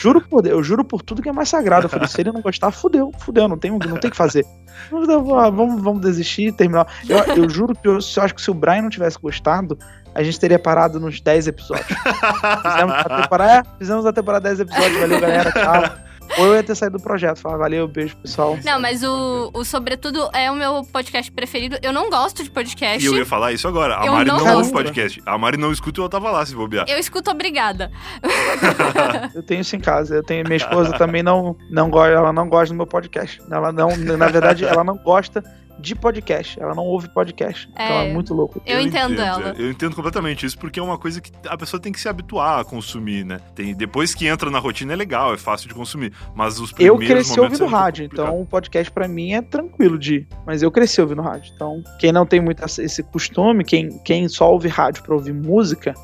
Juro 0.00 0.20
por 0.22 0.42
Deus, 0.42 0.56
eu 0.56 0.62
juro 0.62 0.84
por 0.84 1.02
tudo 1.02 1.22
que 1.22 1.28
é 1.28 1.32
mais 1.32 1.48
sagrado. 1.48 1.86
Eu 1.86 1.90
falei, 1.90 2.08
se 2.08 2.20
ele 2.20 2.32
não 2.32 2.40
gostar, 2.40 2.70
fudeu, 2.70 3.12
fudeu, 3.18 3.48
não 3.48 3.58
tem, 3.58 3.70
não 3.70 3.78
tem 3.78 4.08
o 4.08 4.10
que 4.10 4.16
fazer. 4.16 4.44
Vamos, 4.90 5.06
vamos, 5.26 5.82
vamos 5.82 6.00
desistir, 6.00 6.52
terminar. 6.52 6.86
Eu, 7.08 7.18
eu 7.34 7.48
juro 7.48 7.74
que 7.74 7.86
eu, 7.86 7.94
eu 7.94 8.22
acho 8.22 8.34
que 8.34 8.42
se 8.42 8.50
o 8.50 8.54
Brian 8.54 8.82
não 8.82 8.90
tivesse 8.90 9.18
gostado, 9.18 9.78
a 10.14 10.22
gente 10.22 10.38
teria 10.38 10.58
parado 10.58 11.00
nos 11.00 11.20
10 11.20 11.48
episódios. 11.48 11.88
Fizemos 11.88 12.94
a 12.94 13.22
temporada, 13.22 13.52
é, 13.52 13.78
fizemos 13.78 14.06
a 14.06 14.12
temporada 14.12 14.48
10 14.48 14.60
episódios, 14.60 15.00
valeu, 15.00 15.20
galera, 15.20 15.52
tchau. 15.52 16.04
Ou 16.38 16.46
eu 16.46 16.54
ia 16.54 16.62
ter 16.62 16.74
saído 16.74 16.98
do 16.98 17.02
projeto, 17.02 17.38
falar, 17.38 17.56
valeu, 17.56 17.86
beijo, 17.86 18.16
pessoal. 18.16 18.58
Não, 18.64 18.80
mas 18.80 19.02
o, 19.02 19.50
o 19.52 19.64
Sobretudo 19.64 20.28
é 20.32 20.50
o 20.50 20.54
meu 20.54 20.84
podcast 20.84 21.30
preferido. 21.30 21.78
Eu 21.82 21.92
não 21.92 22.10
gosto 22.10 22.42
de 22.42 22.50
podcast. 22.50 23.02
E 23.04 23.06
eu 23.06 23.16
ia 23.16 23.26
falar 23.26 23.52
isso 23.52 23.66
agora. 23.66 24.00
A 24.00 24.06
Eu 24.06 24.12
Mari 24.12 24.28
não 24.28 24.56
ouve 24.56 24.72
podcast. 24.72 25.22
A 25.26 25.38
Mari 25.38 25.56
não 25.56 25.72
escuta 25.72 26.00
e 26.00 26.04
eu 26.04 26.08
tava 26.08 26.30
lá 26.30 26.44
se 26.44 26.54
bobear. 26.54 26.86
Eu 26.88 26.98
escuto 26.98 27.30
obrigada. 27.30 27.90
Eu 29.34 29.42
tenho 29.42 29.60
isso 29.60 29.74
em 29.76 29.80
casa. 29.80 30.14
Eu 30.14 30.22
tenho 30.22 30.44
minha 30.44 30.56
esposa 30.56 30.92
também 30.96 31.22
não 31.22 31.56
não 31.70 31.90
gosta, 31.90 32.12
ela 32.12 32.32
não 32.32 32.48
gosta 32.48 32.72
do 32.74 32.76
meu 32.76 32.86
podcast. 32.86 33.40
Ela 33.50 33.72
não, 33.72 33.96
na 33.96 34.28
verdade, 34.28 34.64
ela 34.64 34.84
não 34.84 34.96
gosta 34.96 35.42
de 35.78 35.94
podcast. 35.94 36.60
Ela 36.60 36.74
não 36.74 36.84
ouve 36.84 37.08
podcast. 37.08 37.68
Então 37.72 37.84
É. 37.84 38.08
é 38.10 38.12
muito 38.12 38.32
louco. 38.34 38.60
Eu, 38.64 38.80
entendo, 38.80 39.20
ela. 39.20 39.50
é. 39.50 39.54
Eu 39.62 39.70
entendo 39.70 39.94
completamente 39.94 40.46
isso, 40.46 40.58
porque 40.58 40.78
é 40.78 40.82
uma 40.82 40.98
coisa 40.98 41.20
que 41.20 41.30
a 41.48 41.56
pessoa 41.56 41.80
tem 41.80 41.92
que 41.92 42.00
se 42.00 42.08
habituar 42.08 42.60
a 42.60 42.64
consumir, 42.64 43.24
né? 43.24 43.38
Tem, 43.54 43.74
depois 43.74 44.14
que 44.14 44.26
entra 44.26 44.50
na 44.50 44.58
rotina 44.58 44.92
é 44.92 44.96
legal, 44.96 45.34
é 45.34 45.36
fácil 45.36 45.68
de 45.68 45.74
consumir. 45.74 46.12
Mas 46.34 46.58
os 46.60 46.70
Eu 46.78 46.96
primeiros 46.96 47.26
cresci 47.26 47.36
momentos 47.38 47.60
ouvindo 47.60 47.74
é 47.76 47.78
rádio, 47.78 48.04
complicado. 48.04 48.26
então 48.28 48.40
o 48.40 48.46
podcast 48.46 48.90
pra 48.92 49.08
mim 49.08 49.32
é 49.32 49.42
tranquilo 49.42 49.98
de 49.98 50.14
ir. 50.16 50.28
Mas 50.46 50.62
eu 50.62 50.70
cresci 50.70 51.00
ouvindo 51.00 51.22
rádio. 51.22 51.52
Então, 51.54 51.82
quem 51.98 52.12
não 52.12 52.24
tem 52.26 52.40
muito 52.40 52.64
esse 52.64 53.02
costume, 53.02 53.64
quem, 53.64 53.88
quem 54.04 54.28
só 54.28 54.50
ouve 54.50 54.68
rádio 54.68 55.02
pra 55.02 55.14
ouvir 55.14 55.32
música, 55.34 55.94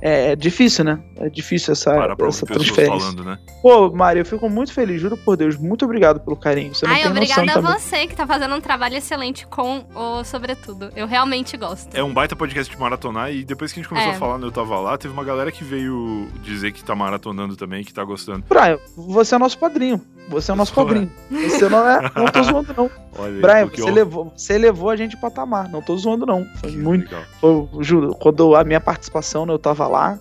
é, 0.00 0.32
é 0.32 0.36
difícil, 0.36 0.84
né? 0.84 0.98
É 1.16 1.28
difícil 1.28 1.72
essa, 1.72 1.92
Para 1.94 2.28
essa 2.28 2.44
transferência. 2.46 2.86
falando, 2.98 3.24
né? 3.24 3.38
Pô, 3.62 3.90
Mário, 3.90 4.20
eu 4.20 4.24
fico 4.26 4.48
muito 4.48 4.72
feliz, 4.72 5.00
juro 5.00 5.16
por 5.16 5.36
Deus. 5.36 5.56
Muito 5.56 5.84
obrigado 5.84 6.20
pelo 6.20 6.36
carinho. 6.36 6.74
Você 6.74 6.86
não 6.86 6.92
Ai, 6.92 7.02
tem 7.02 7.08
noção 7.10 7.22
obrigada 7.22 7.50
a 7.58 7.62
também. 7.62 7.78
você 7.80 8.06
que 8.06 8.14
tá 8.14 8.26
fazendo 8.26 8.54
um 8.54 8.60
trabalho 8.60 8.96
excelente 8.96 9.46
com 9.46 9.84
o 9.94 10.22
Sobretudo. 10.24 10.90
Eu 10.94 11.06
realmente 11.06 11.56
gosto. 11.56 11.94
É 11.96 12.02
um 12.02 12.12
baita 12.12 12.36
podcast 12.36 12.72
de 12.72 12.80
maratonar 12.80 13.32
e 13.32 13.44
depois 13.44 13.72
que 13.72 13.80
a 13.80 13.82
gente 13.82 13.88
começou 13.88 14.12
É. 14.12 14.14
a 14.14 14.18
falar 14.18 14.38
Eu 14.40 14.52
Tava 14.52 14.78
Lá, 14.78 14.96
teve 14.98 15.12
uma 15.14 15.24
galera 15.24 15.50
que 15.50 15.64
veio 15.64 16.28
dizer 16.42 16.72
que 16.72 16.84
tá 16.84 16.94
maratonando 16.94 17.56
também, 17.56 17.82
que 17.84 17.92
tá 17.92 18.04
gostando. 18.04 18.44
Brian, 18.48 18.78
você 18.96 19.34
é 19.34 19.36
o 19.36 19.40
nosso 19.40 19.58
padrinho. 19.58 20.00
Você 20.28 20.50
é 20.50 20.54
o 20.54 20.56
nosso 20.56 20.74
Sou, 20.74 20.84
padrinho. 20.84 21.10
Você 21.30 21.68
não 21.68 21.88
é. 21.88 22.10
Não 22.16 22.26
tô 22.26 22.42
zoando, 22.42 22.74
não. 22.76 22.90
Olha 23.18 23.40
Brian, 23.40 23.66
você 23.66 23.82
eu- 23.82 23.94
levou, 23.94 24.32
você 24.36 24.58
levou 24.58 24.90
a 24.90 24.96
gente 24.96 25.16
pra 25.16 25.30
patamar. 25.30 25.68
Não 25.70 25.80
tô 25.80 25.96
zoando, 25.96 26.26
não. 26.26 26.44
Foi 26.56 26.70
Que 26.70 26.76
muito. 26.76 27.04
legal. 27.04 27.22
Foi, 27.40 27.68
juro, 27.84 28.14
quando 28.14 28.54
a 28.56 28.64
minha 28.64 28.80
participação, 28.80 29.46
né, 29.46 29.52
eu 29.52 29.58
tava 29.58 29.86
lá 29.86 30.18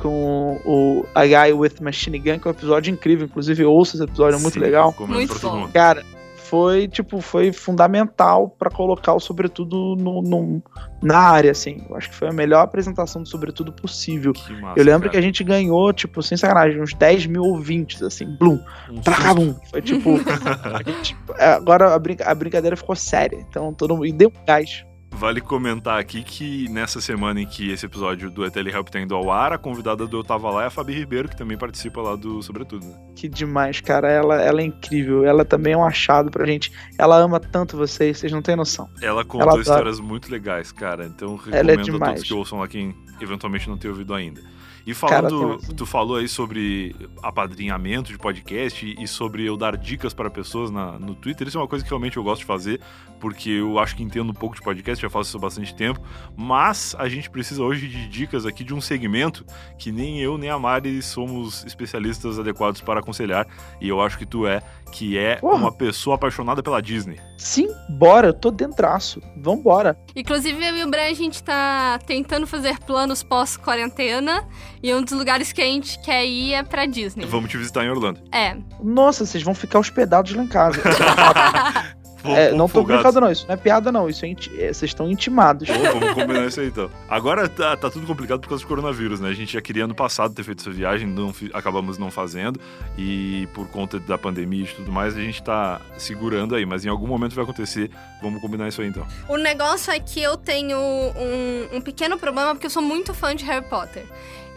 com 0.00 0.60
o 0.64 1.04
A 1.14 1.24
Guy 1.26 1.52
with 1.54 1.72
Machine 1.80 2.18
Gun, 2.20 2.38
que 2.38 2.46
é 2.46 2.50
um 2.50 2.54
episódio 2.54 2.92
incrível. 2.92 3.26
Inclusive, 3.26 3.62
eu 3.64 3.72
ouço 3.72 3.96
esse 3.96 4.04
episódio, 4.04 4.38
é 4.38 4.40
muito 4.40 4.54
Sim, 4.54 4.60
legal. 4.60 4.94
Muito 5.00 5.38
bom. 5.40 5.68
Cara, 5.72 6.04
foi, 6.48 6.88
tipo, 6.88 7.20
foi 7.20 7.52
fundamental 7.52 8.48
pra 8.58 8.70
colocar 8.70 9.14
o 9.14 9.20
Sobretudo 9.20 9.94
no, 9.96 10.22
no- 10.22 10.62
na 11.02 11.18
área, 11.18 11.50
assim. 11.50 11.84
Eu 11.88 11.96
acho 11.96 12.08
que 12.10 12.14
foi 12.14 12.28
a 12.28 12.32
melhor 12.32 12.62
apresentação 12.62 13.22
do 13.22 13.28
Sobretudo 13.28 13.72
possível. 13.72 14.32
Que 14.32 14.52
massa, 14.60 14.78
Eu 14.80 14.84
lembro 14.84 15.08
que 15.08 15.14
cara. 15.14 15.18
a 15.18 15.22
gente 15.22 15.44
ganhou, 15.44 15.92
tipo, 15.92 16.22
sem 16.22 16.36
sacanagem, 16.36 16.80
uns 16.80 16.94
10 16.94 17.26
mil 17.26 17.42
ouvintes, 17.42 18.02
assim, 18.02 18.24
blum, 18.38 18.58
Um. 18.90 19.54
Foi 19.70 19.82
tipo. 19.82 20.10
é, 21.38 21.52
agora 21.52 21.94
a, 21.94 21.98
brinca- 21.98 22.28
a 22.30 22.34
brincadeira 22.34 22.76
ficou 22.76 22.96
séria. 22.96 23.38
Então 23.48 23.72
todo 23.72 23.94
mundo. 23.94 24.06
E 24.06 24.12
deu 24.12 24.28
um 24.28 24.44
gás. 24.46 24.84
Vale 25.10 25.40
comentar 25.40 25.98
aqui 25.98 26.22
que 26.22 26.68
nessa 26.68 27.00
semana 27.00 27.40
em 27.40 27.46
que 27.46 27.72
esse 27.72 27.84
episódio 27.84 28.30
do 28.30 28.44
ETL 28.44 28.68
Help 28.68 28.88
tá 28.88 29.00
indo 29.00 29.16
ao 29.16 29.32
ar, 29.32 29.52
a 29.52 29.58
convidada 29.58 30.06
do 30.06 30.18
Eu 30.18 30.22
Tava 30.22 30.48
Lá 30.50 30.62
é 30.62 30.66
a 30.66 30.70
Fabi 30.70 30.92
Ribeiro, 30.94 31.28
que 31.28 31.36
também 31.36 31.58
participa 31.58 32.00
lá 32.00 32.14
do 32.14 32.40
Sobretudo, 32.40 32.86
né? 32.86 32.94
Que 33.16 33.28
demais, 33.28 33.80
cara. 33.80 34.08
Ela, 34.08 34.40
ela 34.40 34.60
é 34.60 34.64
incrível. 34.64 35.24
Ela 35.24 35.44
também 35.44 35.72
é 35.72 35.76
um 35.76 35.84
achado 35.84 36.30
pra 36.30 36.46
gente. 36.46 36.70
Ela 36.96 37.16
ama 37.16 37.40
tanto 37.40 37.76
vocês, 37.76 38.18
vocês 38.18 38.30
não 38.30 38.40
têm 38.40 38.54
noção. 38.54 38.88
Ela 39.02 39.24
contou 39.24 39.50
Ela 39.50 39.60
histórias 39.60 39.98
muito 39.98 40.30
legais, 40.30 40.70
cara. 40.70 41.04
Então 41.06 41.40
Ela 41.48 41.72
é 41.72 41.76
recomendo 41.76 41.80
a 41.80 41.82
demais. 41.82 42.12
todos 42.14 42.28
que 42.28 42.34
ouçam 42.34 42.58
lá 42.60 42.68
quem 42.68 42.94
eventualmente 43.20 43.68
não 43.68 43.76
tenha 43.76 43.92
ouvido 43.92 44.14
ainda. 44.14 44.40
E 44.88 44.94
Cara, 44.94 45.28
falando, 45.28 45.58
tem- 45.58 45.76
tu 45.76 45.84
falou 45.84 46.16
aí 46.16 46.26
sobre 46.26 46.96
apadrinhamento 47.22 48.10
de 48.10 48.16
podcast 48.16 48.96
e 48.98 49.06
sobre 49.06 49.44
eu 49.44 49.54
dar 49.54 49.76
dicas 49.76 50.14
para 50.14 50.30
pessoas 50.30 50.70
na, 50.70 50.98
no 50.98 51.14
Twitter. 51.14 51.46
Isso 51.46 51.58
é 51.58 51.60
uma 51.60 51.68
coisa 51.68 51.84
que 51.84 51.90
realmente 51.90 52.16
eu 52.16 52.22
gosto 52.22 52.40
de 52.40 52.46
fazer, 52.46 52.80
porque 53.20 53.50
eu 53.50 53.78
acho 53.78 53.94
que 53.94 54.02
entendo 54.02 54.30
um 54.30 54.34
pouco 54.34 54.54
de 54.56 54.62
podcast, 54.62 55.02
já 55.02 55.10
faço 55.10 55.28
isso 55.28 55.36
há 55.36 55.40
bastante 55.40 55.74
tempo. 55.74 56.00
Mas 56.34 56.96
a 56.98 57.06
gente 57.06 57.28
precisa 57.28 57.62
hoje 57.62 57.86
de 57.86 58.08
dicas 58.08 58.46
aqui 58.46 58.64
de 58.64 58.72
um 58.72 58.80
segmento 58.80 59.44
que 59.78 59.92
nem 59.92 60.20
eu 60.20 60.38
nem 60.38 60.48
a 60.48 60.58
Mari 60.58 61.02
somos 61.02 61.66
especialistas 61.66 62.38
adequados 62.38 62.80
para 62.80 63.00
aconselhar. 63.00 63.46
E 63.82 63.88
eu 63.90 64.00
acho 64.00 64.16
que 64.16 64.24
tu 64.24 64.46
é, 64.46 64.62
que 64.92 65.16
é 65.18 65.36
Porra. 65.36 65.54
uma 65.56 65.72
pessoa 65.72 66.16
apaixonada 66.16 66.62
pela 66.62 66.80
Disney. 66.82 67.20
Sim, 67.36 67.68
bora, 67.88 68.28
eu 68.28 68.32
tô 68.34 68.50
dentraço. 68.50 69.22
Vambora. 69.36 69.96
Inclusive, 70.16 70.64
eu 70.66 70.76
e 70.76 70.84
o 70.84 70.90
Brian, 70.90 71.08
a 71.10 71.14
gente 71.14 71.42
tá 71.42 71.98
tentando 72.06 72.46
fazer 72.46 72.78
planos 72.80 73.22
pós-quarentena. 73.22 74.46
E 74.82 74.92
um 74.94 75.02
dos 75.02 75.12
lugares 75.12 75.52
que 75.52 75.60
a 75.60 75.64
gente 75.64 75.98
quer 76.00 76.24
ir 76.24 76.54
é 76.54 76.62
pra 76.62 76.86
Disney. 76.86 77.26
Vamos 77.26 77.50
te 77.50 77.56
visitar 77.56 77.84
em 77.84 77.90
Orlando. 77.90 78.20
É. 78.32 78.56
Nossa, 78.82 79.24
vocês 79.24 79.42
vão 79.42 79.54
ficar 79.54 79.78
hospedados 79.78 80.34
lá 80.34 80.42
em 80.42 80.48
casa. 80.48 80.80
É, 82.24 82.52
não 82.52 82.68
tô 82.68 82.82
brincando, 82.96 83.20
não. 83.20 83.30
Isso 83.30 83.46
não 83.46 83.54
é 83.54 83.56
piada, 83.56 83.92
não. 83.92 84.08
Isso 84.08 84.24
é 84.24 84.28
inti- 84.28 84.50
é, 84.60 84.72
vocês 84.72 84.90
estão 84.90 85.10
intimados. 85.10 85.68
Pô, 85.68 85.74
vamos 86.00 86.14
combinar 86.14 86.46
isso 86.46 86.60
aí 86.60 86.66
então. 86.68 86.90
Agora 87.08 87.48
tá, 87.48 87.76
tá 87.76 87.88
tudo 87.90 88.06
complicado 88.06 88.40
por 88.40 88.48
causa 88.48 88.64
do 88.64 88.66
coronavírus, 88.68 89.20
né? 89.20 89.28
A 89.28 89.34
gente 89.34 89.52
já 89.52 89.60
queria 89.60 89.84
ano 89.84 89.94
passado 89.94 90.34
ter 90.34 90.42
feito 90.42 90.60
essa 90.60 90.70
viagem, 90.70 91.06
não 91.06 91.32
fi- 91.32 91.50
acabamos 91.54 91.96
não 91.98 92.10
fazendo. 92.10 92.60
E 92.96 93.46
por 93.54 93.68
conta 93.68 93.98
da 94.00 94.18
pandemia 94.18 94.64
e 94.64 94.66
tudo 94.66 94.90
mais, 94.90 95.16
a 95.16 95.20
gente 95.20 95.42
tá 95.42 95.80
segurando 95.96 96.54
aí. 96.54 96.66
Mas 96.66 96.84
em 96.84 96.88
algum 96.88 97.06
momento 97.06 97.34
vai 97.34 97.44
acontecer. 97.44 97.90
Vamos 98.20 98.40
combinar 98.40 98.66
isso 98.68 98.82
aí 98.82 98.88
então. 98.88 99.06
O 99.28 99.36
negócio 99.36 99.92
é 99.92 100.00
que 100.00 100.20
eu 100.20 100.36
tenho 100.36 100.76
um, 100.78 101.76
um 101.76 101.80
pequeno 101.80 102.18
problema, 102.18 102.52
porque 102.54 102.66
eu 102.66 102.70
sou 102.70 102.82
muito 102.82 103.14
fã 103.14 103.34
de 103.34 103.44
Harry 103.44 103.64
Potter. 103.64 104.04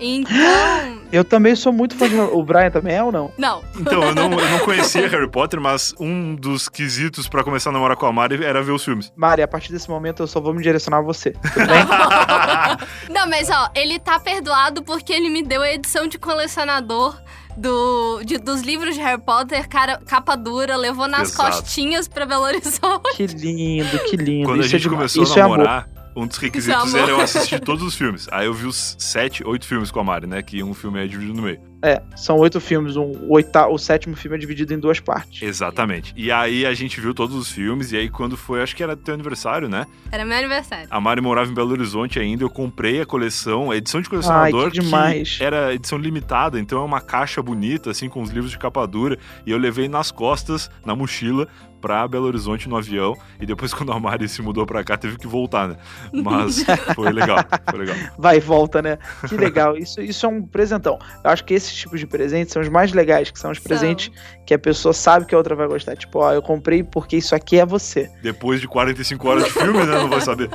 Então. 0.02 1.00
Eu 1.12 1.24
também 1.24 1.56
sou 1.56 1.72
muito 1.72 1.96
fã 1.96 2.10
de. 2.10 2.16
O 2.16 2.44
Brian 2.44 2.72
também 2.72 2.96
é 2.96 3.04
ou 3.04 3.12
não? 3.12 3.32
Não. 3.38 3.62
Então, 3.80 4.02
eu 4.04 4.16
não, 4.16 4.32
eu 4.32 4.50
não 4.50 4.60
conhecia 4.60 5.08
Harry 5.08 5.30
Potter, 5.30 5.62
mas 5.62 5.94
um 6.00 6.36
dos 6.36 6.68
quesitos 6.68 7.28
pra 7.30 7.44
começar 7.44 7.70
a 7.70 7.74
namorar 7.74 7.96
com 7.96 8.06
a 8.06 8.12
Mari 8.12 8.44
era 8.44 8.62
ver 8.64 8.72
os 8.72 8.84
filmes. 8.84 9.12
Mari, 9.16 9.42
a 9.44 9.48
partir 9.48 9.72
desse 9.72 9.90
momento 9.90 10.24
eu 10.24 10.28
só 10.28 10.40
vou 10.42 10.54
me 10.54 10.64
direcionar 10.64 10.98
a 10.98 11.02
você. 11.02 11.32
Tudo 11.32 11.68
bem? 11.68 11.86
Não, 13.14 13.28
mas 13.30 13.50
ó, 13.50 13.70
ele 13.76 14.00
tá 14.00 14.20
perdoado 14.20 14.82
porque 14.84 15.14
ele 15.14 15.30
me 15.30 15.44
deu 15.44 15.62
a 15.62 15.72
edição 15.72 16.08
de 16.08 16.18
colecionador 16.18 17.16
do, 17.58 18.22
de- 18.24 18.38
dos 18.38 18.62
livros 18.62 18.96
de 18.96 19.02
Harry 19.02 19.22
Potter, 19.22 19.68
cara, 19.68 20.00
capa 20.08 20.36
dura, 20.38 20.78
levou 20.78 21.08
nas 21.08 21.32
Pesado. 21.32 21.52
costinhas 21.58 22.08
pra 22.08 22.26
Belo 22.26 22.44
Horizonte. 22.44 23.16
que 23.18 23.28
lindo, 23.28 24.00
que 24.10 24.16
lindo. 24.16 24.48
Quando 24.48 24.62
a 24.62 24.66
Isso 24.66 24.76
é 24.76 24.80
gente 24.80 24.90
demais. 24.90 25.14
começou 25.14 25.24
Isso 25.24 25.34
a 25.36 25.42
é 25.42 25.42
amor. 25.46 25.58
namorar, 25.58 25.90
um 26.16 26.28
dos 26.28 26.38
requisitos 26.38 26.94
é 26.94 27.00
era 27.00 27.12
eu 27.12 27.22
assistir 27.22 27.60
todos 27.60 27.84
os 27.84 27.96
filmes. 27.96 28.28
Aí 28.32 28.46
eu 28.46 28.54
vi 28.54 28.66
os 28.66 28.96
sete, 29.00 29.46
oito 29.46 29.66
filmes 29.66 29.92
com 29.92 30.00
a 30.00 30.04
Mari, 30.04 30.28
né? 30.28 30.42
Que 30.42 30.64
um 30.64 30.74
filme 30.74 31.04
é 31.04 31.08
dividido 31.08 31.34
no 31.34 31.44
meio. 31.44 31.72
É, 31.84 32.02
são 32.16 32.38
oito 32.38 32.60
filmes. 32.60 32.96
Um, 32.96 33.02
o, 33.02 33.34
oita, 33.34 33.68
o 33.68 33.78
sétimo 33.78 34.16
filme 34.16 34.38
é 34.38 34.40
dividido 34.40 34.74
em 34.74 34.80
duas 34.80 35.00
partes. 35.00 35.42
Exatamente. 35.42 36.14
E 36.16 36.32
aí 36.32 36.66
a 36.66 36.74
gente 36.74 37.02
viu 37.02 37.14
todos 37.14 37.36
os 37.36 37.52
filmes, 37.52 37.92
e 37.92 37.98
aí 37.98 38.10
quando 38.10 38.38
foi, 38.38 38.62
acho 38.62 38.76
que 38.76 38.84
era 38.84 38.96
teu 38.96 39.14
aniversário, 39.14 39.68
né? 39.68 39.86
Era 40.12 40.24
meu 40.24 40.38
aniversário. 40.38 40.88
A 40.92 41.02
Mari 41.02 41.22
morava 41.22 41.50
em 41.50 41.54
Belo 41.54 41.72
Horizonte 41.72 42.20
ainda, 42.20 42.44
eu 42.44 42.50
comprei 42.50 43.02
a 43.02 43.06
coleção, 43.06 43.72
a 43.72 43.78
edição 43.78 44.00
de 44.02 44.10
colecionador, 44.10 44.66
Ai, 44.66 44.72
que 44.72 44.80
demais. 44.80 45.38
era 45.42 45.74
edição 45.74 45.98
limitada, 45.98 46.60
então 46.60 46.80
é 46.80 46.84
uma 46.84 47.02
caixa 47.02 47.42
bonita, 47.42 47.90
assim, 47.90 48.08
com 48.08 48.22
os 48.22 48.30
livros 48.30 48.52
de 48.52 48.60
capa 48.60 48.86
dura, 48.86 49.18
e 49.46 49.52
eu 49.52 49.58
levei 49.58 49.88
nas 49.88 50.12
costas, 50.12 50.70
na 50.86 50.96
mochila, 50.96 51.48
pra 51.82 52.08
Belo 52.08 52.28
Horizonte 52.28 52.70
no 52.70 52.78
avião, 52.78 53.18
e 53.40 53.46
depois 53.46 53.74
quando 53.76 53.92
a 53.92 54.00
Mari 54.00 54.30
se 54.30 54.42
mudou 54.42 54.66
pra 54.66 54.84
cá, 54.84 54.96
teve 54.96 55.18
que 55.18 55.28
voltar, 55.28 55.68
né? 55.68 55.76
Mas 56.14 56.64
foi 56.96 57.12
legal, 57.12 57.40
foi 57.70 57.80
legal. 57.80 57.96
Vai 58.18 58.38
e 58.38 58.40
volta, 58.40 58.82
né? 58.82 58.98
Que 59.28 59.36
legal. 59.36 59.76
Isso, 59.76 60.02
isso 60.02 60.26
é 60.26 60.30
um 60.30 60.42
presentão. 60.42 61.00
Eu 61.24 61.32
acho 61.32 61.44
que 61.44 61.54
esses 61.54 61.74
tipos 61.74 62.00
de 62.00 62.08
presentes 62.08 62.54
são 62.54 62.62
os 62.62 62.70
mais 62.70 62.94
legais, 62.94 63.32
que 63.32 63.40
são 63.40 63.52
os 63.52 63.60
presentes 63.60 64.12
que 64.46 64.54
a 64.54 64.60
pessoa 64.60 64.94
sabe 64.94 65.26
que 65.26 65.34
a 65.34 65.38
outra 65.38 65.56
vai 65.56 65.68
gostar. 65.68 65.96
Tipo, 65.96 66.20
ó, 66.20 66.34
eu 66.34 66.42
comprei 66.42 66.84
porque 66.84 67.18
isso 67.18 67.34
aqui 67.34 67.60
é 67.60 67.66
você. 67.66 68.10
Depois 68.22 68.62
de 68.62 68.68
45 68.68 69.28
horas 69.28 69.46
de 69.46 69.52
filme, 69.52 69.80
né? 69.86 69.96
Não 69.96 70.10
vai 70.10 70.22
saber. 70.22 70.50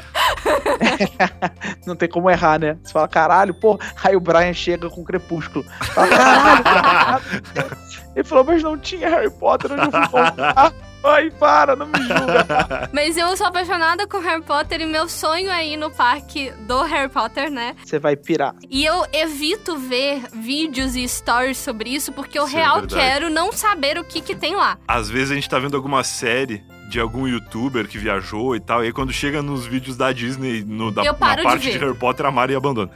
Não 1.87 1.97
tem 1.97 2.09
como 2.09 2.31
errar, 2.31 2.59
né? 2.59 2.77
Você 2.83 2.93
fala, 2.93 3.09
caralho, 3.09 3.55
pô. 3.55 3.79
Aí 4.03 4.17
o 4.17 4.21
Brian 4.21 4.53
chega 4.53 4.91
com 4.91 5.05
Crepúsculo. 5.05 5.65
Fala, 5.95 6.09
caralho, 6.09 6.65
caralho. 6.65 7.77
Ele 8.15 8.25
falou, 8.25 8.45
mas 8.45 8.63
não 8.63 8.79
tinha 8.79 9.11
Harry 9.11 9.31
Potter, 9.31 9.71
eu 9.73 9.91
fui 9.91 10.09
comprar? 10.09 10.73
Ai, 11.07 11.31
para, 11.31 11.77
não 11.77 11.87
me 11.87 11.99
julga. 12.03 12.91
Mas 12.93 13.17
eu 13.17 13.37
sou 13.37 13.47
apaixonada 13.47 14.07
com 14.07 14.19
Harry 14.19 14.43
Potter 14.43 14.81
e 14.81 14.87
meu 14.87 15.09
sonho 15.09 15.51
é 15.51 15.67
ir 15.67 15.77
no 15.77 15.91
parque 15.91 16.51
do 16.67 16.83
Harry 16.83 17.09
Potter, 17.09 17.51
né? 17.51 17.77
Você 17.85 17.99
vai 17.99 18.17
pirar. 18.17 18.55
E 18.69 18.85
eu 18.85 19.07
evito 19.13 19.77
ver 19.79 20.23
vídeos 20.33 20.97
e 20.97 21.07
stories 21.07 21.59
sobre 21.59 21.91
isso 21.91 22.13
porque 22.13 22.39
eu 22.39 22.47
Isso 22.47 22.57
é 22.57 22.61
real 22.61 22.81
verdade. 22.81 22.95
quero 22.95 23.31
não 23.31 23.53
saber 23.53 23.99
o 23.99 24.05
que 24.05 24.21
que 24.21 24.35
tem 24.35 24.57
lá. 24.57 24.79
Às 24.89 25.09
vezes 25.09 25.31
a 25.31 25.35
gente 25.35 25.49
tá 25.49 25.59
vendo 25.59 25.77
alguma 25.77 26.03
série 26.03 26.65
de 26.89 27.01
algum 27.01 27.27
youtuber 27.27 27.89
que 27.89 27.99
viajou 27.99 28.55
e 28.55 28.61
tal, 28.61 28.83
e 28.83 28.87
aí 28.87 28.93
quando 28.93 29.13
chega 29.13 29.43
nos 29.43 29.67
vídeos 29.67 29.97
da 29.97 30.13
Disney, 30.13 30.65
no, 30.65 30.93
da, 30.93 31.03
na 31.03 31.13
de 31.13 31.19
parte 31.19 31.59
de, 31.59 31.71
ver. 31.73 31.81
Harry 31.81 31.99
Potter, 31.99 32.27
a 32.27 32.31
Mari 32.31 32.55
abandona. 32.55 32.91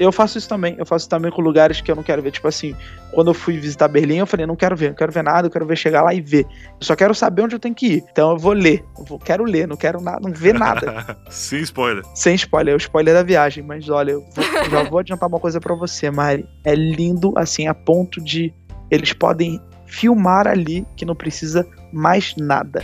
Eu 0.00 0.10
faço 0.10 0.38
isso 0.38 0.48
também. 0.48 0.74
Eu 0.78 0.86
faço 0.86 1.02
isso 1.02 1.08
também 1.10 1.30
com 1.30 1.42
lugares 1.42 1.80
que 1.80 1.90
eu 1.90 1.94
não 1.94 2.02
quero 2.02 2.22
ver. 2.22 2.30
Tipo 2.30 2.48
assim, 2.48 2.74
quando 3.12 3.28
eu 3.30 3.34
fui 3.34 3.58
visitar 3.58 3.86
Berlim, 3.86 4.16
eu 4.16 4.26
falei, 4.26 4.46
não 4.46 4.56
quero 4.56 4.74
ver, 4.74 4.88
não 4.88 4.96
quero 4.96 5.12
ver 5.12 5.22
nada, 5.22 5.46
eu 5.46 5.50
quero 5.50 5.66
ver 5.66 5.76
chegar 5.76 6.02
lá 6.02 6.14
e 6.14 6.20
ver. 6.20 6.46
Eu 6.80 6.86
só 6.86 6.96
quero 6.96 7.14
saber 7.14 7.42
onde 7.42 7.54
eu 7.54 7.60
tenho 7.60 7.74
que 7.74 7.86
ir. 7.86 8.04
Então 8.10 8.30
eu 8.30 8.38
vou 8.38 8.52
ler. 8.52 8.82
Eu 8.98 9.04
vou, 9.04 9.18
quero 9.18 9.44
ler, 9.44 9.68
não 9.68 9.76
quero 9.76 10.00
nada, 10.00 10.18
não 10.22 10.32
ver 10.32 10.54
nada. 10.54 11.18
Sem 11.28 11.60
spoiler. 11.60 12.02
Sem 12.14 12.34
spoiler, 12.34 12.72
é 12.72 12.76
o 12.76 12.78
spoiler 12.78 13.14
da 13.14 13.22
viagem. 13.22 13.62
Mas 13.62 13.88
olha, 13.90 14.12
eu 14.12 14.24
vou- 14.34 14.44
eu 14.64 14.70
já 14.70 14.82
vou 14.84 14.98
adiantar 14.98 15.28
uma 15.28 15.38
coisa 15.38 15.60
pra 15.60 15.74
você, 15.74 16.10
Mari. 16.10 16.46
É 16.64 16.74
lindo, 16.74 17.32
assim, 17.36 17.68
a 17.68 17.74
ponto 17.74 18.20
de 18.24 18.54
eles 18.90 19.12
podem 19.12 19.60
filmar 19.86 20.46
ali 20.46 20.86
que 20.96 21.04
não 21.04 21.14
precisa 21.16 21.66
mais 21.92 22.34
nada. 22.38 22.80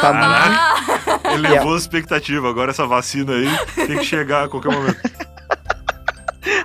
Caramba! 0.00 1.32
Elevou 1.34 1.74
a 1.74 1.78
expectativa. 1.78 2.48
Agora 2.48 2.70
essa 2.70 2.86
vacina 2.86 3.32
aí 3.32 3.48
tem 3.86 3.98
que 3.98 4.04
chegar 4.04 4.44
a 4.44 4.48
qualquer 4.48 4.70
momento. 4.72 5.00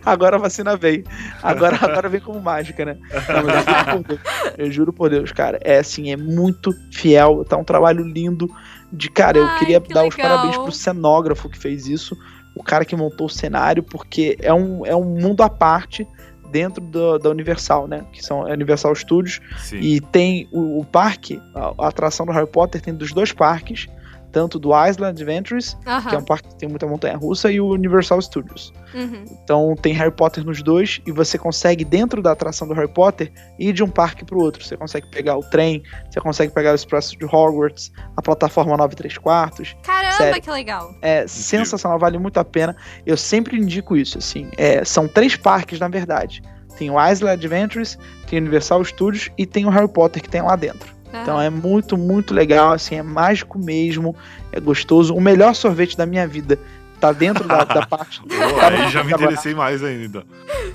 Agora 0.05 0.36
a 0.36 0.39
vacina 0.39 0.75
vem. 0.77 1.03
Agora, 1.44 1.75
agora 1.82 2.08
vem 2.10 2.22
como 2.22 2.39
mágica, 2.39 2.86
né? 2.86 2.98
Não, 3.27 3.44
mas 3.44 3.65
eu, 3.67 3.74
juro 3.74 3.94
por 3.94 4.03
Deus, 4.08 4.22
eu 4.58 4.72
juro 4.72 4.94
por 4.94 5.10
Deus, 5.10 5.32
cara. 5.32 5.60
É 5.63 5.77
assim, 5.79 6.12
é 6.12 6.17
muito 6.17 6.72
fiel. 6.91 7.44
Tá 7.48 7.58
um 7.58 7.63
trabalho 7.63 8.03
lindo. 8.05 8.50
De 8.91 9.10
cara, 9.10 9.38
eu 9.38 9.46
Ai, 9.46 9.60
queria 9.60 9.82
que 9.82 9.94
dar 9.94 10.05
os 10.08 10.15
legal. 10.15 10.32
parabéns 10.38 10.58
pro 10.58 10.72
cenógrafo 10.72 11.50
que 11.50 11.58
fez 11.58 11.88
isso, 11.88 12.15
o 12.55 12.63
cara 12.63 12.86
que 12.86 12.96
montou 12.96 13.27
o 13.27 13.29
cenário, 13.29 13.84
porque 13.84 14.38
é 14.41 14.53
um, 14.53 14.86
é 14.86 14.96
um 14.96 15.03
mundo 15.03 15.41
à 15.44 15.50
parte 15.50 16.08
dentro 16.51 16.79
do- 16.82 17.17
da 17.17 17.29
Universal, 17.29 17.88
né? 17.88 18.05
Que 18.13 18.24
são 18.24 18.44
a 18.46 18.51
Universal 18.51 18.96
Studios. 18.96 19.41
Sim. 19.58 19.79
E 19.79 20.00
tem 20.00 20.48
o, 20.53 20.79
o 20.79 20.86
parque, 20.86 21.41
a, 21.53 21.74
a 21.86 21.88
atração 21.89 22.25
do 22.25 22.32
Harry 22.32 22.48
Potter 22.48 22.79
tem 22.79 22.94
dos 22.94 23.12
dois 23.12 23.34
parques, 23.34 23.88
tanto 24.36 24.60
do 24.60 24.72
Island 24.72 25.12
Adventures, 25.12 25.77
que 26.10 26.13
é 26.13 26.18
um 26.18 26.25
parque 26.25 26.50
que 26.50 26.56
tem 26.58 26.68
muita 26.68 26.86
montanha 26.86 27.15
russa, 27.15 27.50
e 27.50 27.62
o 27.62 27.70
Universal 27.70 28.22
Studios. 28.22 28.74
Uhum. 28.94 29.24
Então 29.32 29.75
tem 29.82 29.94
Harry 29.94 30.12
Potter 30.12 30.44
nos 30.44 30.62
dois 30.62 31.00
e 31.08 31.12
você 31.13 31.38
consegue, 31.38 31.86
dentro 31.86 32.22
da 32.22 32.34
atração 32.34 32.68
do 32.68 32.74
Harry 32.74 32.92
Potter, 32.92 33.32
ir 33.58 33.72
de 33.72 33.82
um 33.82 33.88
parque 33.88 34.25
pro 34.25 34.38
outro. 34.38 34.62
Você 34.62 34.75
consegue 34.75 35.10
pegar 35.10 35.38
o 35.38 35.42
trem, 35.50 35.82
você 36.12 36.20
consegue 36.20 36.54
pegar 36.54 36.74
o 36.74 36.75
Expresso 36.75 37.18
de 37.18 37.24
Hogwarts, 37.24 37.94
a 38.18 38.22
plataforma 38.22 38.75
9 38.75 38.94
3 38.98 39.18
quartos. 39.20 39.74
Caramba, 39.84 40.18
Sério. 40.18 40.42
que 40.42 40.51
legal. 40.51 40.94
É 41.01 41.25
sensacional, 41.25 41.98
vale 41.98 42.18
muito 42.18 42.38
a 42.38 42.44
pena. 42.44 42.75
Eu 43.06 43.15
sempre 43.15 43.58
indico 43.58 43.96
isso, 43.96 44.18
assim. 44.18 44.50
É, 44.58 44.84
são 44.84 45.08
três 45.08 45.38
parques, 45.38 45.80
na 45.80 45.88
verdade. 45.88 46.44
Tem 46.77 46.89
o 46.92 46.96
Island 47.01 47.32
Adventures, 47.32 47.98
tem 48.30 48.39
o 48.39 48.42
Universal 48.42 48.84
Studios 48.84 49.32
e 49.38 49.46
tem 49.46 49.65
o 49.65 49.70
Harry 49.70 49.88
Potter 49.88 50.22
que 50.22 50.30
tem 50.30 50.42
lá 50.42 50.58
dentro. 50.58 50.95
Então 51.22 51.39
é 51.41 51.50
muito, 51.50 51.98
muito 51.98 52.34
legal, 52.34 52.72
assim, 52.74 52.95
é 52.95 53.03
mágico 53.03 53.57
mesmo, 53.60 54.15
é 54.51 54.60
gostoso. 54.60 55.13
O 55.15 55.22
melhor 55.22 55.53
sorvete 55.55 55.95
da 55.98 56.05
minha 56.05 56.27
vida 56.27 56.60
tá 57.00 57.12
dentro 57.12 57.48
da, 57.48 57.63
da 57.63 57.86
parte. 57.86 58.22
Pô, 58.24 58.60
aí 58.62 58.89
já 58.89 59.03
me 59.03 59.12
interessei 59.13 59.53
mais 59.53 59.84
ainda. 59.84 60.24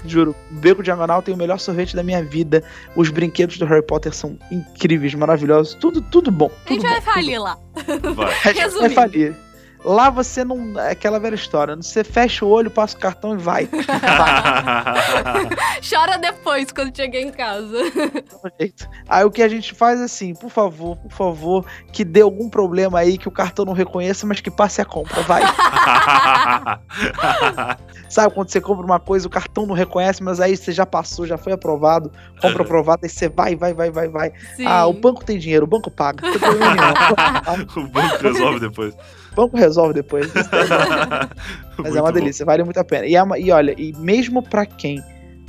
Juro, 0.04 0.34
o 0.50 0.54
Beco 0.54 0.82
Diagonal 0.82 1.22
tem 1.22 1.34
o 1.34 1.36
melhor 1.36 1.58
sorvete 1.58 1.96
da 1.96 2.02
minha 2.02 2.22
vida. 2.22 2.62
Os 2.94 3.10
brinquedos 3.10 3.58
do 3.58 3.64
Harry 3.66 3.82
Potter 3.84 4.14
são 4.14 4.38
incríveis, 4.50 5.14
maravilhosos. 5.14 5.74
Tudo, 5.74 6.00
tudo 6.02 6.30
bom. 6.30 6.50
A 6.66 6.68
gente 6.72 6.80
Tudo 6.82 6.90
vai 6.90 7.00
bom, 7.00 7.12
falir 7.12 7.40
lá. 7.40 7.56
Vai. 7.74 7.84
tudo- 7.98 8.14
Vai 8.14 8.52
Resumindo. 8.54 8.94
falir. 8.94 9.34
Lá 9.84 10.10
você 10.10 10.44
não. 10.44 10.78
É 10.78 10.92
aquela 10.92 11.18
velha 11.18 11.34
história. 11.34 11.74
Você 11.76 12.04
fecha 12.04 12.44
o 12.44 12.48
olho, 12.48 12.70
passa 12.70 12.96
o 12.96 13.00
cartão 13.00 13.34
e 13.34 13.38
vai. 13.38 13.68
Chora 15.88 16.18
depois, 16.18 16.70
quando 16.70 16.94
chegar 16.94 17.20
em 17.20 17.30
casa. 17.30 17.76
Aí 19.08 19.24
o 19.24 19.30
que 19.30 19.42
a 19.42 19.48
gente 19.48 19.74
faz 19.74 20.00
é 20.00 20.04
assim, 20.04 20.34
por 20.34 20.50
favor, 20.50 20.96
por 20.96 21.12
favor, 21.12 21.64
que 21.92 22.04
dê 22.04 22.20
algum 22.20 22.48
problema 22.48 22.98
aí, 22.98 23.16
que 23.16 23.28
o 23.28 23.32
cartão 23.32 23.64
não 23.64 23.72
reconheça, 23.72 24.26
mas 24.26 24.40
que 24.40 24.50
passe 24.50 24.82
a 24.82 24.84
compra, 24.84 25.22
vai. 25.22 25.42
Sabe 28.08 28.34
quando 28.34 28.50
você 28.50 28.60
compra 28.60 28.84
uma 28.84 29.00
coisa, 29.00 29.26
o 29.26 29.30
cartão 29.30 29.66
não 29.66 29.74
reconhece, 29.74 30.22
mas 30.22 30.40
aí 30.40 30.56
você 30.56 30.72
já 30.72 30.84
passou, 30.84 31.26
já 31.26 31.38
foi 31.38 31.52
aprovado, 31.52 32.10
compra 32.40 32.62
aprovado, 32.62 33.00
aí 33.04 33.08
você 33.08 33.28
vai, 33.28 33.54
vai, 33.54 33.72
vai, 33.72 33.90
vai, 33.90 34.08
vai. 34.08 34.32
Sim. 34.56 34.66
Ah, 34.66 34.86
o 34.86 34.92
banco 34.92 35.24
tem 35.24 35.38
dinheiro, 35.38 35.64
o 35.64 35.68
banco 35.68 35.90
paga. 35.90 36.22
O 37.76 37.86
banco 37.88 38.22
resolve 38.22 38.60
depois. 38.60 38.94
O 39.32 39.34
banco 39.34 39.56
resolve 39.56 39.94
depois. 39.94 40.30
Mas 41.78 41.96
é 41.96 42.00
uma 42.00 42.12
delícia, 42.12 42.44
vale 42.44 42.64
muito 42.64 42.78
a 42.78 42.84
pena. 42.84 43.06
E, 43.06 43.14
é 43.14 43.22
uma- 43.22 43.38
e 43.38 43.50
olha, 43.50 43.74
e 43.78 43.92
mesmo 43.98 44.42
pra 44.42 44.66
quem 44.66 45.02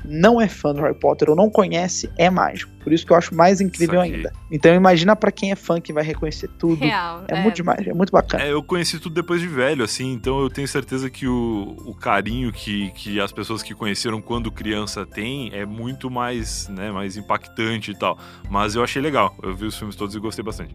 não 0.03 0.41
é 0.41 0.47
fã 0.47 0.73
do 0.73 0.81
Harry 0.81 0.95
Potter 0.95 1.29
ou 1.29 1.35
não 1.35 1.47
conhece, 1.47 2.09
é 2.17 2.27
mágico. 2.27 2.71
Por 2.83 2.91
isso 2.91 3.05
que 3.05 3.13
eu 3.13 3.17
acho 3.17 3.35
mais 3.35 3.61
incrível 3.61 4.01
ainda. 4.01 4.33
Então 4.50 4.73
imagina 4.73 5.15
pra 5.15 5.31
quem 5.31 5.51
é 5.51 5.55
fã 5.55 5.79
que 5.79 5.93
vai 5.93 6.03
reconhecer 6.03 6.47
tudo. 6.57 6.83
Real. 6.83 7.23
É, 7.27 7.39
muito 7.39 7.55
demais, 7.57 7.85
é 7.85 7.93
muito 7.93 8.11
bacana. 8.11 8.43
É, 8.43 8.51
eu 8.51 8.63
conheci 8.63 8.97
tudo 8.97 9.13
depois 9.13 9.39
de 9.41 9.47
velho, 9.47 9.83
assim, 9.83 10.11
então 10.13 10.41
eu 10.41 10.50
tenho 10.50 10.67
certeza 10.67 11.07
que 11.07 11.27
o, 11.27 11.75
o 11.85 11.93
carinho 11.93 12.51
que, 12.51 12.89
que 12.91 13.19
as 13.21 13.31
pessoas 13.31 13.61
que 13.61 13.75
conheceram 13.75 14.19
quando 14.21 14.51
criança 14.51 15.05
têm 15.05 15.51
é 15.53 15.65
muito 15.67 16.09
mais, 16.09 16.67
né, 16.69 16.91
mais 16.91 17.15
impactante 17.15 17.91
e 17.91 17.95
tal. 17.95 18.17
Mas 18.50 18.73
eu 18.73 18.83
achei 18.83 19.01
legal, 19.01 19.35
eu 19.43 19.53
vi 19.55 19.65
os 19.65 19.77
filmes 19.77 19.95
todos 19.95 20.15
e 20.15 20.19
gostei 20.19 20.43
bastante. 20.43 20.73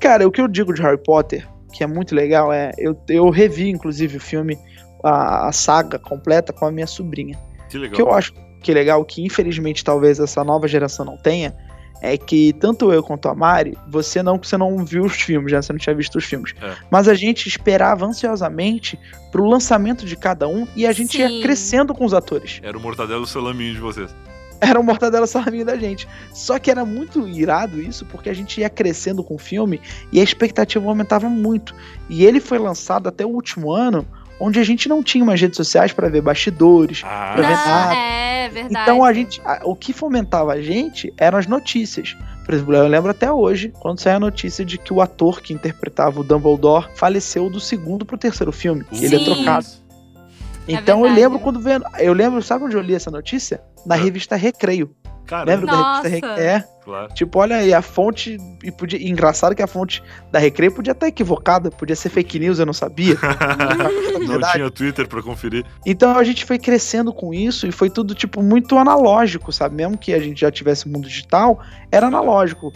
Cara, 0.00 0.26
o 0.26 0.30
que 0.30 0.40
eu 0.40 0.48
digo 0.48 0.72
de 0.72 0.80
Harry 0.80 1.02
Potter, 1.02 1.46
que 1.74 1.82
é 1.82 1.86
muito 1.86 2.14
legal, 2.14 2.52
é. 2.52 2.70
Eu, 2.78 2.96
eu 3.08 3.28
revi, 3.30 3.68
inclusive, 3.68 4.16
o 4.16 4.20
filme, 4.20 4.56
a, 5.02 5.48
a 5.48 5.52
saga 5.52 5.98
completa 5.98 6.52
com 6.52 6.64
a 6.64 6.70
minha 6.70 6.86
sobrinha. 6.86 7.36
Que 7.68 7.76
O 7.76 7.80
legal. 7.80 7.96
que 7.96 8.02
eu 8.02 8.12
acho 8.12 8.32
que 8.62 8.70
é 8.70 8.74
legal, 8.74 9.04
que 9.04 9.22
infelizmente 9.22 9.84
talvez 9.84 10.18
essa 10.18 10.42
nova 10.42 10.66
geração 10.66 11.04
não 11.04 11.18
tenha, 11.18 11.54
é 12.00 12.16
que 12.16 12.52
tanto 12.54 12.92
eu 12.92 13.02
quanto 13.02 13.28
a 13.28 13.34
Mari, 13.34 13.76
você 13.88 14.22
não, 14.22 14.38
você 14.38 14.56
não 14.56 14.84
viu 14.84 15.04
os 15.04 15.14
filmes, 15.14 15.52
né? 15.52 15.60
Você 15.60 15.72
não 15.72 15.80
tinha 15.80 15.94
visto 15.94 16.16
os 16.16 16.24
filmes. 16.24 16.54
É. 16.62 16.74
Mas 16.90 17.08
a 17.08 17.14
gente 17.14 17.48
esperava 17.48 18.06
ansiosamente 18.06 18.98
pro 19.32 19.44
lançamento 19.44 20.06
de 20.06 20.14
cada 20.14 20.46
um 20.46 20.66
e 20.76 20.86
a 20.86 20.92
gente 20.92 21.16
Sim. 21.16 21.26
ia 21.26 21.42
crescendo 21.42 21.92
com 21.92 22.04
os 22.04 22.14
atores. 22.14 22.60
Era 22.62 22.78
o 22.78 22.80
mortadelo 22.80 23.26
salaminho 23.26 23.74
de 23.74 23.80
vocês. 23.80 24.14
Era 24.60 24.78
o 24.80 24.82
Mortadela 24.84 25.26
Salaminho 25.26 25.64
da 25.64 25.76
gente. 25.76 26.08
Só 26.32 26.58
que 26.58 26.70
era 26.70 26.84
muito 26.84 27.26
irado 27.28 27.80
isso, 27.80 28.04
porque 28.06 28.28
a 28.30 28.34
gente 28.34 28.60
ia 28.60 28.70
crescendo 28.70 29.22
com 29.22 29.34
o 29.34 29.38
filme 29.38 29.80
e 30.12 30.20
a 30.20 30.22
expectativa 30.22 30.88
aumentava 30.88 31.28
muito. 31.28 31.74
E 32.08 32.24
ele 32.24 32.40
foi 32.40 32.58
lançado 32.58 33.08
até 33.08 33.24
o 33.26 33.28
último 33.28 33.70
ano, 33.72 34.06
onde 34.40 34.58
a 34.58 34.64
gente 34.64 34.88
não 34.88 35.02
tinha 35.02 35.24
mais 35.24 35.40
redes 35.40 35.56
sociais 35.56 35.92
para 35.92 36.08
ver 36.08 36.20
bastidores, 36.22 37.02
Ah, 37.04 37.32
Pra 37.34 37.46
ver 37.48 37.56
Não, 37.56 37.64
nada. 37.64 37.94
é 37.94 38.48
verdade. 38.48 38.74
Então 38.82 39.04
a 39.04 39.12
gente, 39.12 39.40
a- 39.44 39.60
o 39.64 39.74
que 39.76 39.92
fomentava 39.92 40.52
a 40.52 40.60
gente 40.62 41.12
eram 41.18 41.38
as 41.38 41.46
notícias. 41.46 42.16
Por 42.44 42.54
exemplo, 42.54 42.74
eu 42.74 42.86
lembro 42.86 43.10
até 43.10 43.30
hoje, 43.32 43.72
quando 43.80 44.00
saiu 44.00 44.16
a 44.16 44.20
notícia 44.20 44.64
de 44.64 44.76
que 44.78 44.92
o 44.92 45.00
ator 45.00 45.40
que 45.40 45.52
interpretava 45.54 46.20
o 46.20 46.24
Dumbledore 46.24 46.88
faleceu 46.94 47.48
do 47.48 47.58
segundo 47.60 48.04
pro 48.04 48.18
terceiro 48.18 48.52
filme. 48.52 48.84
que 48.84 49.04
Ele 49.04 49.16
é 49.16 49.18
Sim. 49.18 49.24
trocado. 49.24 49.66
É 50.68 50.72
Então 50.74 50.98
eu 50.98 51.02
verdade. 51.04 51.20
lembro 51.20 51.38
quando 51.40 51.60
vendo, 51.60 51.84
eu 51.98 52.12
lembro, 52.12 52.42
sabe 52.42 52.64
onde 52.64 52.76
eu 52.76 52.80
li 52.82 52.94
essa 52.94 53.10
notícia? 53.10 53.60
Na 53.86 53.94
Ah. 53.94 53.98
revista 53.98 54.36
Recreio. 54.36 54.90
Cara, 55.26 55.44
Lembra 55.44 55.66
da 55.68 55.72
Nossa. 55.76 56.02
revista 56.08 56.26
Recreio? 56.28 56.48
É. 56.50 56.64
claro. 56.84 57.14
Tipo, 57.14 57.38
olha 57.38 57.56
aí, 57.56 57.72
a 57.72 57.80
fonte. 57.80 58.36
E 58.62 58.70
podia, 58.70 58.98
e 58.98 59.08
engraçado 59.08 59.54
que 59.54 59.62
a 59.62 59.66
fonte 59.66 60.02
da 60.30 60.38
Recreio 60.38 60.70
podia 60.72 60.92
estar 60.92 61.08
equivocada, 61.08 61.70
podia 61.70 61.96
ser 61.96 62.10
fake 62.10 62.38
news, 62.38 62.58
eu 62.58 62.66
não 62.66 62.74
sabia. 62.74 63.16
Não 64.26 64.40
tinha 64.52 64.70
Twitter 64.70 65.08
pra 65.08 65.22
conferir. 65.22 65.64
Então 65.84 66.16
a 66.16 66.24
gente 66.24 66.44
foi 66.44 66.58
crescendo 66.58 67.12
com 67.12 67.32
isso 67.34 67.66
e 67.66 67.72
foi 67.72 67.88
tudo, 67.90 68.14
tipo, 68.14 68.42
muito 68.42 68.76
analógico, 68.78 69.52
sabe? 69.52 69.76
Mesmo 69.76 69.96
que 69.98 70.12
a 70.12 70.18
gente 70.20 70.40
já 70.40 70.50
tivesse 70.50 70.88
mundo 70.88 71.08
digital, 71.08 71.60
era 71.90 72.06
analógico. 72.06 72.72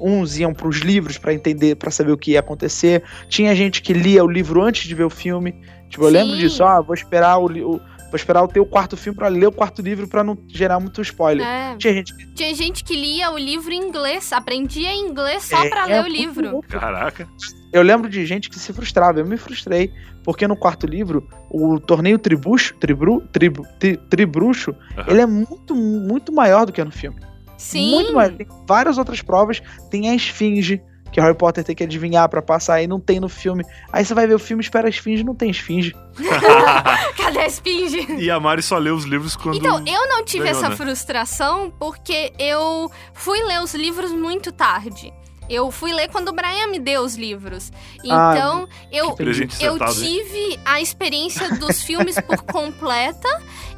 Uns 0.00 0.38
iam 0.38 0.54
pros 0.54 0.76
livros 0.78 1.18
pra 1.18 1.34
entender, 1.34 1.74
pra 1.76 1.90
saber 1.90 2.12
o 2.12 2.16
que 2.16 2.32
ia 2.32 2.40
acontecer. 2.40 3.02
Tinha 3.28 3.54
gente 3.54 3.82
que 3.82 3.92
lia 3.92 4.24
o 4.24 4.28
livro 4.28 4.62
antes 4.62 4.86
de 4.86 4.94
ver 4.94 5.04
o 5.04 5.10
filme. 5.10 5.54
Tipo, 5.88 6.04
eu 6.04 6.08
Sim. 6.08 6.12
lembro 6.14 6.36
disso, 6.36 6.62
ah, 6.64 6.80
vou 6.80 6.94
esperar 6.94 7.38
o, 7.38 7.46
o- 7.46 7.80
vou 8.12 8.16
esperar 8.18 8.42
o 8.42 8.48
teu 8.48 8.66
quarto 8.66 8.94
filme 8.94 9.18
pra 9.18 9.28
ler 9.28 9.46
o 9.46 9.52
quarto 9.52 9.80
livro 9.80 10.06
pra 10.06 10.22
não 10.22 10.36
gerar 10.46 10.78
muito 10.78 11.00
spoiler. 11.00 11.46
É. 11.46 11.74
Tinha 11.78 11.94
gente 11.94 12.14
que 12.14 12.26
Tinha 12.34 12.54
gente 12.54 12.84
que 12.84 12.94
lia 12.94 13.30
o 13.30 13.38
livro 13.38 13.72
em 13.72 13.78
inglês, 13.88 14.30
aprendia 14.32 14.94
inglês 14.94 15.44
só 15.44 15.64
É, 15.64 15.68
pra 15.70 15.88
é 15.88 16.00
ler 16.00 16.04
o 16.04 16.08
livro. 16.08 16.50
louco. 16.50 16.68
Caraca. 16.68 17.26
Eu 17.72 17.80
lembro 17.82 18.10
de 18.10 18.26
gente 18.26 18.50
que 18.50 18.58
se 18.58 18.70
frustrava, 18.72 19.18
eu 19.18 19.26
me 19.26 19.38
frustrei, 19.38 19.90
porque 20.22 20.46
no 20.46 20.54
quarto 20.54 20.86
livro, 20.86 21.26
o 21.50 21.80
torneio 21.80 22.18
tribucho, 22.18 22.74
tribru, 22.74 23.22
tribu, 23.32 23.66
tri, 23.80 23.96
tribruxo, 23.96 24.74
Aham. 24.96 25.06
ele 25.08 25.20
é 25.22 25.26
muito, 25.26 25.74
muito 25.74 26.30
maior 26.32 26.66
do 26.66 26.72
que 26.72 26.84
no 26.84 26.90
filme. 26.92 27.18
Sim. 27.56 27.92
Muito 27.92 28.12
maior. 28.12 28.32
Tem 28.32 28.46
várias 28.68 28.98
outras 28.98 29.22
provas, 29.22 29.62
tem 29.90 30.10
a 30.10 30.14
esfinge, 30.14 30.82
que 31.12 31.20
o 31.20 31.22
Harry 31.22 31.36
Potter 31.36 31.62
tem 31.62 31.76
que 31.76 31.84
adivinhar 31.84 32.28
pra 32.28 32.40
passar, 32.40 32.82
e 32.82 32.86
não 32.86 32.98
tem 32.98 33.20
no 33.20 33.28
filme. 33.28 33.64
Aí 33.92 34.04
você 34.04 34.14
vai 34.14 34.26
ver 34.26 34.34
o 34.34 34.38
filme, 34.38 34.62
espera 34.62 34.88
a 34.88 34.90
esfinge, 34.90 35.22
não 35.22 35.34
tem 35.34 35.50
esfinge. 35.50 35.94
Cadê 37.16 37.38
a 37.40 37.46
esfinge? 37.46 38.06
E 38.18 38.30
a 38.30 38.40
Mari 38.40 38.62
só 38.62 38.78
lê 38.78 38.90
os 38.90 39.04
livros 39.04 39.36
quando. 39.36 39.58
Então, 39.58 39.84
eu 39.86 40.08
não 40.08 40.24
tive 40.24 40.44
ganhou, 40.44 40.58
essa 40.58 40.70
né? 40.70 40.76
frustração 40.76 41.72
porque 41.78 42.32
eu 42.38 42.90
fui 43.12 43.42
ler 43.42 43.60
os 43.62 43.74
livros 43.74 44.10
muito 44.10 44.50
tarde. 44.50 45.12
Eu 45.50 45.70
fui 45.70 45.92
ler 45.92 46.08
quando 46.08 46.28
o 46.28 46.32
Brian 46.32 46.68
me 46.68 46.78
deu 46.78 47.02
os 47.02 47.14
livros. 47.14 47.70
Ah, 48.10 48.32
Então, 48.34 48.68
eu, 48.90 49.12
Presente 49.14 49.62
eu 49.62 49.76
hein? 49.76 49.80
tive 49.92 50.58
a 50.64 50.80
experiência 50.80 51.56
dos 51.56 51.82
filmes 51.82 52.18
por 52.20 52.40
completa 52.50 53.28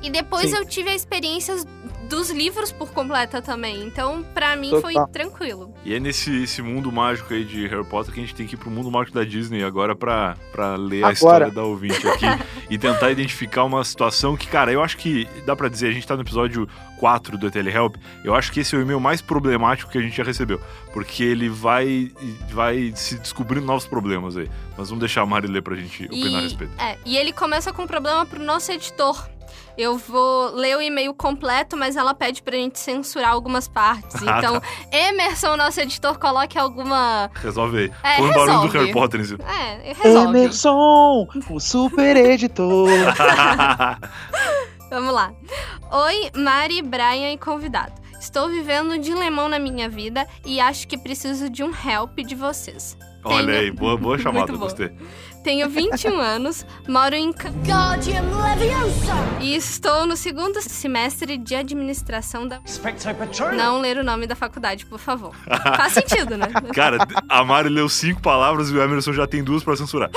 e 0.02 0.10
depois 0.10 0.50
Sim. 0.50 0.56
eu 0.56 0.64
tive 0.66 0.90
a 0.90 0.94
experiência 0.94 1.56
dos 2.14 2.30
livros 2.30 2.70
por 2.70 2.92
completa 2.92 3.42
também. 3.42 3.84
Então, 3.84 4.22
pra 4.32 4.54
mim 4.54 4.70
foi 4.80 4.94
tranquilo. 5.12 5.74
E 5.84 5.92
é 5.94 5.98
nesse 5.98 6.44
esse 6.44 6.62
mundo 6.62 6.92
mágico 6.92 7.34
aí 7.34 7.44
de 7.44 7.66
Harry 7.66 7.84
Potter 7.84 8.14
que 8.14 8.20
a 8.20 8.22
gente 8.22 8.34
tem 8.34 8.46
que 8.46 8.54
ir 8.54 8.58
pro 8.58 8.70
mundo 8.70 8.90
mágico 8.90 9.16
da 9.16 9.24
Disney 9.24 9.64
agora 9.64 9.96
pra, 9.96 10.36
pra 10.52 10.76
ler 10.76 11.02
a 11.02 11.08
Agora. 11.08 11.12
história 11.12 11.50
da 11.50 11.64
ouvinte 11.64 12.06
aqui 12.06 12.26
e 12.70 12.78
tentar 12.78 13.10
identificar 13.10 13.64
uma 13.64 13.82
situação 13.84 14.36
que, 14.36 14.46
cara, 14.46 14.72
eu 14.72 14.82
acho 14.82 14.96
que 14.96 15.26
dá 15.44 15.56
pra 15.56 15.68
dizer, 15.68 15.88
a 15.88 15.92
gente 15.92 16.06
tá 16.06 16.14
no 16.14 16.22
episódio 16.22 16.68
4 16.98 17.36
do 17.36 17.50
Telehelp, 17.50 17.96
eu 18.24 18.34
acho 18.34 18.52
que 18.52 18.60
esse 18.60 18.74
é 18.74 18.78
o 18.78 18.82
e-mail 18.82 19.00
mais 19.00 19.20
problemático 19.20 19.90
que 19.90 19.98
a 19.98 20.00
gente 20.00 20.16
já 20.16 20.22
recebeu, 20.22 20.60
porque 20.92 21.22
ele 21.22 21.48
vai, 21.48 22.12
vai 22.50 22.92
se 22.94 23.18
descobrindo 23.18 23.66
novos 23.66 23.86
problemas 23.86 24.36
aí. 24.36 24.48
Mas 24.76 24.88
vamos 24.88 25.00
deixar 25.00 25.22
a 25.22 25.26
Mari 25.26 25.46
ler 25.46 25.62
pra 25.62 25.76
gente 25.76 26.04
opinar 26.06 26.40
a 26.40 26.42
respeito. 26.42 26.72
É, 26.80 26.96
e 27.04 27.16
ele 27.16 27.32
começa 27.32 27.72
com 27.72 27.82
um 27.82 27.86
problema 27.86 28.24
pro 28.26 28.42
nosso 28.42 28.72
editor. 28.72 29.28
Eu 29.76 29.98
vou 29.98 30.54
ler 30.54 30.76
o 30.76 30.80
e-mail 30.80 31.12
completo, 31.12 31.76
mas 31.76 31.96
ela 31.96 32.14
pede 32.14 32.42
pra 32.42 32.56
gente 32.56 32.78
censurar 32.78 33.30
algumas 33.30 33.66
partes. 33.66 34.16
Ah, 34.26 34.38
Então, 34.38 34.62
Emerson, 34.92 35.56
nosso 35.56 35.80
editor, 35.80 36.18
coloque 36.18 36.58
alguma. 36.58 37.30
Resolve 37.34 37.78
aí. 37.78 37.92
É, 38.02 38.16
Põe 38.18 38.30
o 38.30 38.34
barulho 38.34 38.46
do 38.46 38.52
resolve. 38.52 38.78
Harry 38.78 38.92
Potter 38.92 39.20
em 39.20 39.24
cima. 39.24 39.44
É, 39.44 39.92
resolve. 39.92 40.38
Emerson, 40.38 41.26
o 41.50 41.60
super 41.60 42.16
editor. 42.16 42.88
Vamos 44.90 45.12
lá. 45.12 45.32
Oi, 45.90 46.30
Mari, 46.36 46.82
Brian 46.82 47.32
e 47.32 47.38
convidado. 47.38 47.92
Estou 48.20 48.48
vivendo 48.48 48.92
um 48.92 48.98
dilemão 48.98 49.48
na 49.48 49.58
minha 49.58 49.88
vida 49.88 50.26
e 50.46 50.60
acho 50.60 50.86
que 50.88 50.96
preciso 50.96 51.50
de 51.50 51.62
um 51.62 51.70
help 51.70 52.18
de 52.20 52.34
vocês. 52.34 52.96
Olha 53.24 53.46
Tenho- 53.46 53.58
aí, 53.60 53.70
boa, 53.70 53.96
boa 53.96 54.16
chamada, 54.18 54.46
Muito 54.46 54.58
bom. 54.58 54.64
gostei. 54.64 54.90
Tenho 55.42 55.68
21 55.68 56.16
anos, 56.20 56.64
moro 56.88 57.14
em 57.14 57.30
Ca- 57.32 57.50
e 59.40 59.54
estou 59.54 60.06
no 60.06 60.16
segundo 60.16 60.60
semestre 60.62 61.36
de 61.36 61.54
administração 61.54 62.46
da. 62.48 62.60
Não 63.56 63.78
ler 63.80 63.98
o 63.98 64.04
nome 64.04 64.26
da 64.26 64.34
faculdade, 64.34 64.86
por 64.86 64.98
favor. 64.98 65.34
Faz 65.76 65.92
sentido, 65.92 66.36
né? 66.38 66.46
Cara, 66.74 66.98
a 67.28 67.44
Mari 67.44 67.68
leu 67.68 67.88
cinco 67.90 68.22
palavras 68.22 68.70
e 68.70 68.74
o 68.74 68.82
Emerson 68.82 69.12
já 69.12 69.26
tem 69.26 69.44
duas 69.44 69.62
pra 69.62 69.76
censurar. 69.76 70.10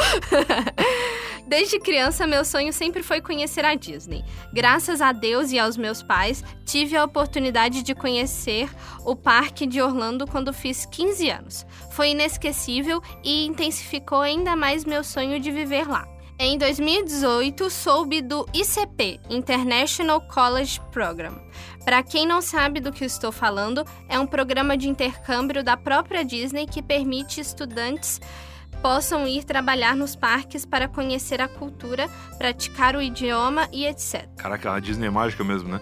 Desde 1.48 1.80
criança, 1.80 2.28
meu 2.28 2.44
sonho 2.44 2.74
sempre 2.74 3.02
foi 3.02 3.22
conhecer 3.22 3.64
a 3.64 3.74
Disney. 3.74 4.22
Graças 4.52 5.00
a 5.00 5.14
Deus 5.14 5.50
e 5.54 5.58
aos 5.58 5.78
meus 5.78 6.04
pais, 6.04 6.44
tive 6.66 6.98
a 6.98 7.06
oportunidade 7.06 7.84
de 7.84 7.96
conhecer 7.96 8.70
o 9.06 9.16
parque 9.16 9.66
de 9.66 9.82
Orlando 9.82 10.28
quando 10.28 10.52
fiz 10.52 10.86
15 10.86 11.30
anos. 11.30 11.66
Foi 11.92 12.10
inesquecível 12.10 13.02
e 13.24 13.46
intensificou 13.46 14.20
ainda 14.20 14.58
mais 14.58 14.84
meu 14.84 15.06
sonho 15.06 15.40
de 15.40 15.50
viver 15.50 15.88
lá. 15.88 16.06
Em 16.38 16.58
2018, 16.58 17.70
soube 17.70 18.22
do 18.22 18.46
ICP 18.54 19.20
International 19.30 20.20
College 20.20 20.82
Program. 20.92 21.42
Para 21.86 22.04
quem 22.04 22.28
não 22.28 22.42
sabe 22.42 22.82
do 22.82 22.92
que 22.92 23.06
estou 23.06 23.32
falando, 23.32 23.86
é 24.10 24.20
um 24.20 24.28
programa 24.28 24.78
de 24.78 24.90
intercâmbio 24.90 25.64
da 25.64 25.78
própria 25.78 26.26
Disney 26.26 26.68
que 26.68 26.84
permite 26.84 27.40
estudantes 27.40 28.20
possam 28.82 29.28
ir 29.28 29.44
trabalhar 29.44 29.96
nos 29.96 30.16
parques 30.16 30.66
para 30.66 30.88
conhecer 30.88 31.42
a 31.42 31.48
cultura, 31.48 32.10
praticar 32.38 32.96
o 32.96 33.02
idioma 33.02 33.68
e 33.72 33.86
etc. 33.86 34.28
Caraca, 34.38 34.74
a 34.74 34.80
Disney 34.80 35.08
é 35.08 35.12
mágica 35.12 35.44
mesmo, 35.44 35.70
né? 35.70 35.82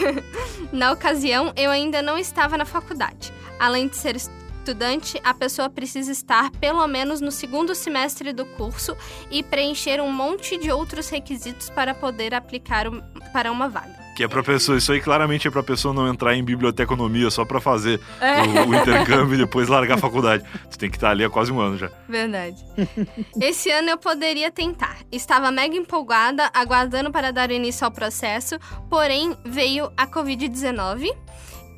Na 0.72 0.92
ocasião, 0.92 1.52
eu 1.56 1.70
ainda 1.70 2.00
não 2.02 2.16
estava 2.16 2.56
na 2.56 2.64
faculdade. 2.64 3.32
Além 3.58 3.88
de 3.88 3.96
ser, 3.96 4.16
estudante, 4.62 5.20
a 5.24 5.34
pessoa 5.34 5.68
precisa 5.68 6.12
estar 6.12 6.52
pelo 6.52 6.86
menos 6.86 7.20
no 7.20 7.32
segundo 7.32 7.74
semestre 7.74 8.32
do 8.32 8.46
curso 8.46 8.96
e 9.28 9.42
preencher 9.42 10.00
um 10.00 10.10
monte 10.10 10.56
de 10.56 10.70
outros 10.70 11.08
requisitos 11.08 11.68
para 11.68 11.92
poder 11.92 12.32
aplicar 12.32 12.86
para 13.32 13.50
uma 13.50 13.68
vaga. 13.68 14.01
Que 14.14 14.24
é 14.24 14.28
pra 14.28 14.42
pessoa, 14.42 14.76
isso 14.76 14.92
aí 14.92 15.00
claramente 15.00 15.48
é 15.48 15.50
pra 15.50 15.62
pessoa 15.62 15.94
não 15.94 16.06
entrar 16.06 16.34
em 16.34 16.44
biblioteconomia 16.44 17.30
só 17.30 17.44
pra 17.46 17.60
fazer 17.60 17.98
É. 18.20 18.42
o, 18.42 18.68
o 18.68 18.74
intercâmbio 18.74 19.34
e 19.34 19.38
depois 19.38 19.68
largar 19.68 19.94
a 19.94 19.98
faculdade. 19.98 20.44
Você 20.68 20.78
tem 20.78 20.90
que 20.90 20.96
estar 20.98 21.10
ali 21.10 21.24
há 21.24 21.30
quase 21.30 21.50
um 21.50 21.58
ano 21.58 21.78
já. 21.78 21.90
Verdade. 22.08 22.56
Esse 23.40 23.70
ano 23.70 23.88
eu 23.88 23.96
poderia 23.96 24.50
tentar. 24.50 24.96
Estava 25.10 25.50
mega 25.50 25.74
empolgada, 25.74 26.50
aguardando 26.52 27.10
para 27.10 27.32
dar 27.32 27.50
início 27.50 27.84
ao 27.86 27.90
processo, 27.90 28.58
porém 28.90 29.34
veio 29.46 29.90
a 29.96 30.06
Covid-19 30.06 31.10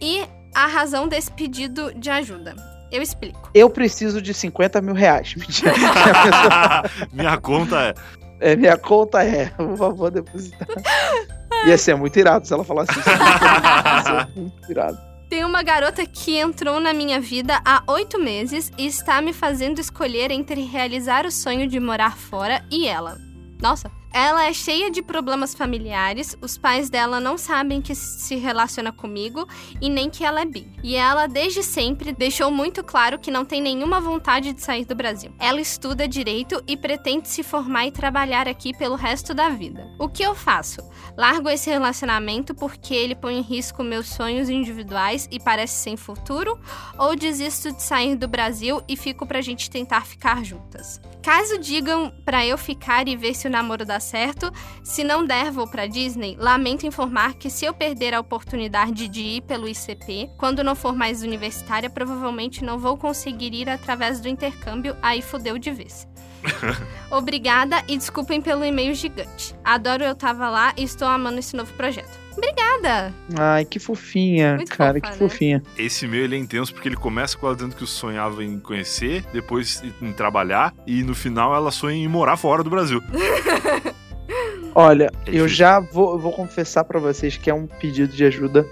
e 0.02 0.22
a 0.54 0.66
razão 0.66 1.06
desse 1.06 1.30
pedido 1.30 1.92
de 1.94 2.10
ajuda. 2.10 2.54
Eu 2.90 3.00
explico. 3.00 3.50
Eu 3.54 3.70
preciso 3.70 4.20
de 4.20 4.34
50 4.34 4.80
mil 4.82 4.94
reais. 4.94 5.34
Mentira. 5.38 5.72
Minha 7.12 7.36
conta 7.38 7.80
é. 7.80 7.94
É, 8.40 8.56
minha 8.56 8.76
conta 8.76 9.22
é, 9.22 9.46
por 9.46 9.76
favor, 9.76 10.10
depositar. 10.10 10.66
Ia 11.66 11.78
ser 11.78 11.96
muito 11.96 12.18
irado 12.18 12.46
se 12.46 12.52
ela 12.52 12.64
falasse 12.64 12.92
isso. 12.92 13.08
Ia 13.08 14.02
ser 14.02 14.28
muito 14.40 14.70
irado. 14.70 14.98
Tem 15.28 15.44
uma 15.44 15.62
garota 15.62 16.06
que 16.06 16.36
entrou 16.36 16.78
na 16.78 16.92
minha 16.92 17.20
vida 17.20 17.60
há 17.64 17.82
oito 17.88 18.20
meses 18.20 18.70
e 18.78 18.86
está 18.86 19.20
me 19.20 19.32
fazendo 19.32 19.80
escolher 19.80 20.30
entre 20.30 20.62
realizar 20.62 21.26
o 21.26 21.30
sonho 21.32 21.66
de 21.66 21.80
morar 21.80 22.16
fora 22.16 22.64
e 22.70 22.86
ela. 22.86 23.18
Nossa. 23.60 23.90
Ela 24.16 24.44
é 24.44 24.52
cheia 24.52 24.92
de 24.92 25.02
problemas 25.02 25.56
familiares, 25.56 26.38
os 26.40 26.56
pais 26.56 26.88
dela 26.88 27.18
não 27.18 27.36
sabem 27.36 27.82
que 27.82 27.96
se 27.96 28.36
relaciona 28.36 28.92
comigo 28.92 29.44
e 29.80 29.90
nem 29.90 30.08
que 30.08 30.24
ela 30.24 30.42
é 30.42 30.44
bi. 30.44 30.70
E 30.84 30.94
ela, 30.94 31.26
desde 31.26 31.64
sempre, 31.64 32.12
deixou 32.12 32.48
muito 32.48 32.84
claro 32.84 33.18
que 33.18 33.28
não 33.28 33.44
tem 33.44 33.60
nenhuma 33.60 34.00
vontade 34.00 34.52
de 34.52 34.62
sair 34.62 34.84
do 34.84 34.94
Brasil. 34.94 35.34
Ela 35.36 35.60
estuda 35.60 36.06
direito 36.06 36.62
e 36.64 36.76
pretende 36.76 37.28
se 37.28 37.42
formar 37.42 37.88
e 37.88 37.90
trabalhar 37.90 38.46
aqui 38.46 38.72
pelo 38.72 38.94
resto 38.94 39.34
da 39.34 39.48
vida. 39.48 39.84
O 39.98 40.08
que 40.08 40.22
eu 40.22 40.32
faço? 40.32 40.80
Largo 41.16 41.48
esse 41.48 41.68
relacionamento 41.68 42.54
porque 42.54 42.94
ele 42.94 43.16
põe 43.16 43.38
em 43.38 43.42
risco 43.42 43.82
meus 43.82 44.06
sonhos 44.06 44.48
individuais 44.48 45.28
e 45.28 45.40
parece 45.40 45.74
sem 45.74 45.96
futuro? 45.96 46.56
Ou 46.96 47.16
desisto 47.16 47.72
de 47.72 47.82
sair 47.82 48.14
do 48.14 48.28
Brasil 48.28 48.80
e 48.86 48.96
fico 48.96 49.26
pra 49.26 49.40
gente 49.40 49.68
tentar 49.68 50.06
ficar 50.06 50.44
juntas? 50.44 51.00
Caso 51.20 51.58
digam 51.58 52.12
pra 52.22 52.46
eu 52.46 52.58
ficar 52.58 53.08
e 53.08 53.16
ver 53.16 53.34
se 53.34 53.48
o 53.48 53.50
namoro 53.50 53.84
dá 53.84 53.98
certo, 54.04 54.52
se 54.82 55.02
não 55.02 55.24
der, 55.26 55.50
vou 55.50 55.66
pra 55.66 55.86
Disney, 55.86 56.36
lamento 56.38 56.86
informar 56.86 57.34
que 57.34 57.50
se 57.50 57.64
eu 57.64 57.74
perder 57.74 58.14
a 58.14 58.20
oportunidade 58.20 59.08
de 59.08 59.20
ir 59.20 59.40
pelo 59.42 59.68
ICP, 59.68 60.30
quando 60.38 60.62
não 60.62 60.74
for 60.74 60.94
mais 60.94 61.22
universitária, 61.22 61.90
provavelmente 61.90 62.64
não 62.64 62.78
vou 62.78 62.96
conseguir 62.96 63.54
ir 63.54 63.68
através 63.68 64.20
do 64.20 64.28
intercâmbio, 64.28 64.96
aí 65.02 65.22
fudeu 65.22 65.58
de 65.58 65.70
vez. 65.70 66.13
Obrigada 67.10 67.82
e 67.88 67.96
desculpem 67.96 68.40
pelo 68.40 68.64
e-mail 68.64 68.94
gigante. 68.94 69.54
Adoro 69.64 70.04
eu 70.04 70.14
tava 70.14 70.48
lá 70.48 70.72
e 70.76 70.82
estou 70.82 71.08
amando 71.08 71.38
esse 71.38 71.56
novo 71.56 71.72
projeto. 71.74 72.24
Obrigada! 72.36 73.14
Ai, 73.38 73.64
que 73.64 73.78
fofinha, 73.78 74.56
Muito 74.56 74.76
cara, 74.76 74.94
fofa, 74.94 75.00
que 75.00 75.10
né? 75.10 75.16
fofinha. 75.16 75.62
Esse 75.78 76.04
e-mail 76.04 76.24
ele 76.24 76.36
é 76.36 76.38
intenso 76.38 76.72
porque 76.74 76.88
ele 76.88 76.96
começa 76.96 77.36
com 77.38 77.46
ela 77.46 77.54
dizendo 77.54 77.76
que 77.76 77.86
sonhava 77.86 78.42
em 78.42 78.58
conhecer, 78.58 79.24
depois 79.32 79.82
em 80.02 80.12
trabalhar 80.12 80.74
e 80.86 81.04
no 81.04 81.14
final 81.14 81.54
ela 81.54 81.70
sonha 81.70 81.96
em 81.96 82.08
morar 82.08 82.36
fora 82.36 82.64
do 82.64 82.70
Brasil. 82.70 83.00
Olha, 84.74 85.10
É 85.26 85.30
eu 85.30 85.46
já 85.46 85.78
vou, 85.78 86.18
vou 86.18 86.32
confessar 86.32 86.82
pra 86.84 86.98
vocês 86.98 87.36
que 87.36 87.48
é 87.48 87.54
um 87.54 87.66
pedido 87.66 88.12
de 88.12 88.24
ajuda 88.24 88.66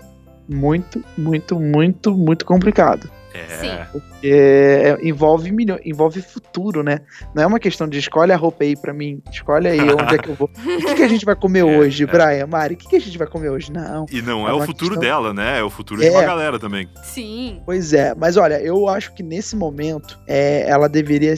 muito, 0.49 1.03
muito, 1.17 1.59
muito, 1.59 2.13
muito 2.13 2.45
complicado. 2.45 3.09
É. 3.35 3.47
Sim. 3.57 4.01
É, 4.23 4.99
envolve 5.03 5.51
milho- 5.51 5.81
envolve 5.85 6.21
futuro, 6.23 6.83
né? 6.83 6.99
Não 7.35 7.43
é 7.43 7.47
uma 7.47 7.59
questão 7.59 7.89
de 7.89 7.99
escolhe 7.99 8.33
a 8.33 8.37
roupa 8.37 8.65
aí 8.65 8.77
pra 8.77 8.93
mim, 8.93 9.23
escolhe 9.31 9.69
aí 9.69 9.81
onde 9.91 10.15
é 10.15 10.19
que 10.19 10.29
eu 10.29 10.35
vou. 10.35 10.49
O 10.55 10.77
que, 10.87 10.95
que 10.95 11.03
a 11.03 11.09
gente 11.09 11.25
vai 11.25 11.35
comer 11.35 11.61
É, 11.67 11.79
hoje, 11.79 12.05
é. 12.05 12.07
Brian, 12.07 12.47
Mari? 12.47 12.75
O 12.75 12.77
que, 12.77 12.89
que 12.89 12.97
a 12.97 13.01
gente 13.01 13.17
vai 13.19 13.27
comer 13.27 13.49
hoje? 13.51 13.73
Não. 13.73 14.07
E 14.11 14.21
não 14.23 14.47
É 14.47 14.51
é, 14.51 14.55
o 14.55 14.61
futuro 14.63 14.91
questão- 14.97 15.01
dela, 15.01 15.33
né? 15.35 15.59
É 15.61 15.63
o 15.63 15.71
futuro 15.71 16.03
É. 16.03 16.09
de 16.09 16.11
uma 16.15 16.23
galera 16.23 16.59
também. 16.59 16.89
Sim. 17.03 17.61
Pois 17.65 17.93
é, 17.93 18.15
mas 18.15 18.37
olha, 18.37 18.61
eu 18.61 18.89
acho 18.89 19.13
que 19.15 19.23
nesse 19.23 19.57
momento 19.57 20.19
é, 20.27 20.69
ela 20.69 20.89
deveria 20.89 21.35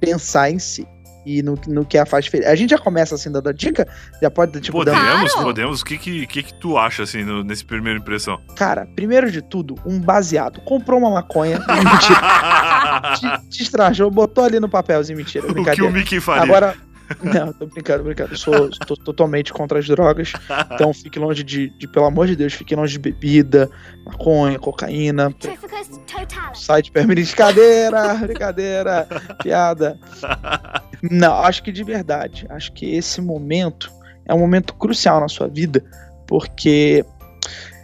pensar 0.00 0.50
em 0.50 0.58
si 0.58 0.86
e 1.26 1.42
no, 1.42 1.58
no 1.66 1.84
que 1.84 1.98
a 1.98 2.06
faz 2.06 2.28
feliz. 2.28 2.46
A 2.46 2.54
gente 2.54 2.70
já 2.70 2.78
começa 2.78 3.16
assim 3.16 3.30
dando 3.32 3.48
a 3.48 3.52
dica? 3.52 3.86
Já 4.22 4.30
pode, 4.30 4.60
tipo, 4.60 4.84
dando. 4.84 4.94
Podemos, 4.96 5.32
Claro. 5.32 5.46
podemos. 5.48 5.80
O 5.80 5.84
que 5.84 5.98
que, 5.98 6.26
que 6.26 6.42
que 6.44 6.54
tu 6.54 6.78
acha, 6.78 7.02
assim, 7.02 7.24
no, 7.24 7.42
nesse 7.42 7.64
primeira 7.64 7.98
impressão? 7.98 8.40
Cara, 8.54 8.86
primeiro 8.94 9.30
de 9.30 9.42
tudo, 9.42 9.74
um 9.84 9.98
baseado. 9.98 10.60
Comprou 10.60 11.00
uma 11.00 11.10
maconha, 11.10 11.58
mentira, 11.58 13.40
te, 13.42 13.48
te 13.48 13.62
estrajou, 13.64 14.10
botou 14.10 14.44
ali 14.44 14.60
no 14.60 14.68
papelzinho, 14.68 15.18
mentira, 15.18 15.46
o 15.50 15.64
que 15.64 15.82
o. 15.82 15.90
Mickey 15.90 16.20
faria? 16.20 16.44
Agora. 16.44 16.85
Não, 17.22 17.52
tô 17.52 17.66
brincando, 17.66 18.04
brincando. 18.04 18.32
Eu 18.32 18.36
sou 18.36 18.70
tô 18.70 18.96
totalmente 18.96 19.52
contra 19.52 19.78
as 19.78 19.86
drogas. 19.86 20.32
Então 20.72 20.92
fique 20.92 21.18
longe 21.18 21.42
de, 21.44 21.70
de, 21.78 21.86
pelo 21.88 22.06
amor 22.06 22.26
de 22.26 22.34
Deus, 22.36 22.52
fique 22.52 22.74
longe 22.74 22.92
de 22.94 22.98
bebida, 22.98 23.70
maconha, 24.04 24.58
cocaína. 24.58 25.32
Sai 26.54 26.82
de 26.82 26.90
brincadeira, 26.90 28.14
brincadeira, 28.14 29.06
piada. 29.42 29.98
Não, 31.02 31.34
acho 31.44 31.62
que 31.62 31.70
de 31.72 31.84
verdade. 31.84 32.46
Acho 32.50 32.72
que 32.72 32.94
esse 32.94 33.20
momento 33.20 33.90
é 34.24 34.34
um 34.34 34.38
momento 34.38 34.74
crucial 34.74 35.20
na 35.20 35.28
sua 35.28 35.46
vida, 35.48 35.84
porque 36.26 37.04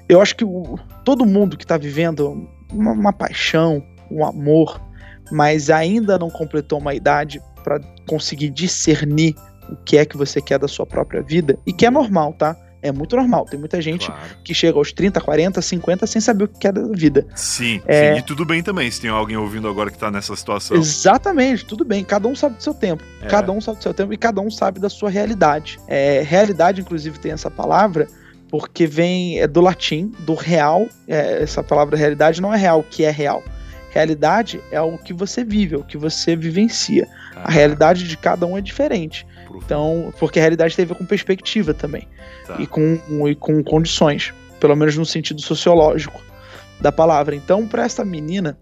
eu 0.09 0.21
acho 0.21 0.35
que 0.35 0.45
o- 0.45 0.79
todo 1.05 1.25
mundo 1.27 1.57
que 1.57 1.67
tá 1.67 1.77
vivendo 1.77 2.49
uma, 2.73 2.93
uma 2.93 3.13
paixão, 3.13 3.83
um 4.11 4.25
amor, 4.25 4.81
mas 5.31 5.71
ainda 5.71 6.19
não 6.19 6.29
completou 6.31 6.79
uma 6.79 6.95
idade 6.95 7.41
para 7.63 7.79
conseguir 8.07 8.51
discernir 8.51 9.35
o 9.71 9.77
que 9.77 9.97
é 9.97 10.05
que 10.05 10.17
você 10.17 10.41
quer 10.41 10.59
da 10.59 10.69
sua 10.69 10.85
própria 10.87 11.23
vida, 11.23 11.59
e 11.67 11.73
que 11.73 11.87
é 11.87 11.91
normal, 11.91 12.33
tá? 12.35 12.57
É 12.85 12.91
muito 12.91 13.15
normal. 13.15 13.45
Tem 13.47 13.57
muita 13.61 13.81
gente 13.81 14.07
Claro. 14.07 14.21
que 14.45 14.53
chega 14.53 14.77
aos 14.77 14.93
30, 14.93 15.21
40, 15.21 15.62
50 15.62 16.05
sem 16.05 16.21
saber 16.21 16.45
o 16.45 16.49
que 16.49 16.59
quer 16.59 16.73
da 16.73 16.83
vida. 16.93 17.25
Sim, 17.37 17.81
É. 17.87 18.15
sim. 18.15 18.19
E 18.19 18.23
tudo 18.23 18.45
bem 18.45 18.61
também, 18.61 18.91
se 18.91 19.01
tem 19.01 19.09
alguém 19.09 19.37
ouvindo 19.37 19.69
agora 19.69 19.88
que 19.88 19.97
tá 19.97 20.11
nessa 20.11 20.35
situação. 20.35 20.77
Exatamente, 20.77 21.65
tudo 21.65 21.85
bem. 21.85 22.03
Cada 22.03 22.27
um 22.27 22.35
sabe 22.35 22.57
do 22.57 22.62
seu 22.62 22.75
tempo. 22.75 23.05
É. 23.21 23.27
Cada 23.29 23.53
um 23.53 23.61
sabe 23.61 23.79
do 23.79 23.83
seu 23.85 23.95
tempo 23.95 24.12
e 24.12 24.17
cada 24.17 24.41
um 24.41 24.51
sabe 24.51 24.81
da 24.81 24.88
sua 24.88 25.09
realidade. 25.11 25.79
É, 25.87 26.23
realidade, 26.27 26.81
inclusive, 26.81 27.21
tem 27.21 27.31
essa 27.31 27.49
palavra 27.49 28.09
porque 28.51 28.85
vem 28.85 29.38
é 29.41 29.47
do 29.47 29.61
latim, 29.61 30.12
do 30.27 30.35
real. 30.35 30.87
É, 31.07 31.41
essa 31.43 31.62
palavra 31.62 31.97
realidade 31.97 32.43
não 32.43 32.53
é 32.53 32.57
real, 32.59 32.81
o 32.81 32.83
que 32.83 33.05
é 33.05 33.11
real. 33.12 33.45
Realidade 33.93 34.61
é 34.71 34.81
o 34.81 34.97
que 34.97 35.13
você 35.13 35.45
vive, 35.45 35.75
é 35.75 35.79
o 35.79 35.85
que 35.85 35.99
você 35.99 36.35
vivencia. 36.35 37.07
Ah, 37.37 37.43
A 37.45 37.51
realidade 37.51 38.09
de 38.09 38.17
cada 38.17 38.47
um 38.47 38.57
é 38.57 38.61
diferente. 38.61 39.27
profundo. 39.45 39.65
Então, 39.65 40.15
porque 40.19 40.39
a 40.39 40.43
realidade 40.43 40.75
tem 40.75 40.85
a 40.85 40.89
ver 40.89 40.95
com 40.95 41.05
perspectiva 41.05 41.75
também. 41.75 42.09
Tá. 42.47 42.57
E, 42.59 42.67
com, 42.67 42.99
e 43.29 43.35
com 43.35 43.63
condições. 43.63 44.33
Pelo 44.59 44.75
menos 44.75 44.97
no 44.97 45.05
sentido 45.05 45.41
sociológico 45.43 46.21
da 46.81 46.91
palavra. 46.91 47.35
Então, 47.37 47.67
para 47.69 47.85
essa 47.85 48.05
menina, 48.05 48.57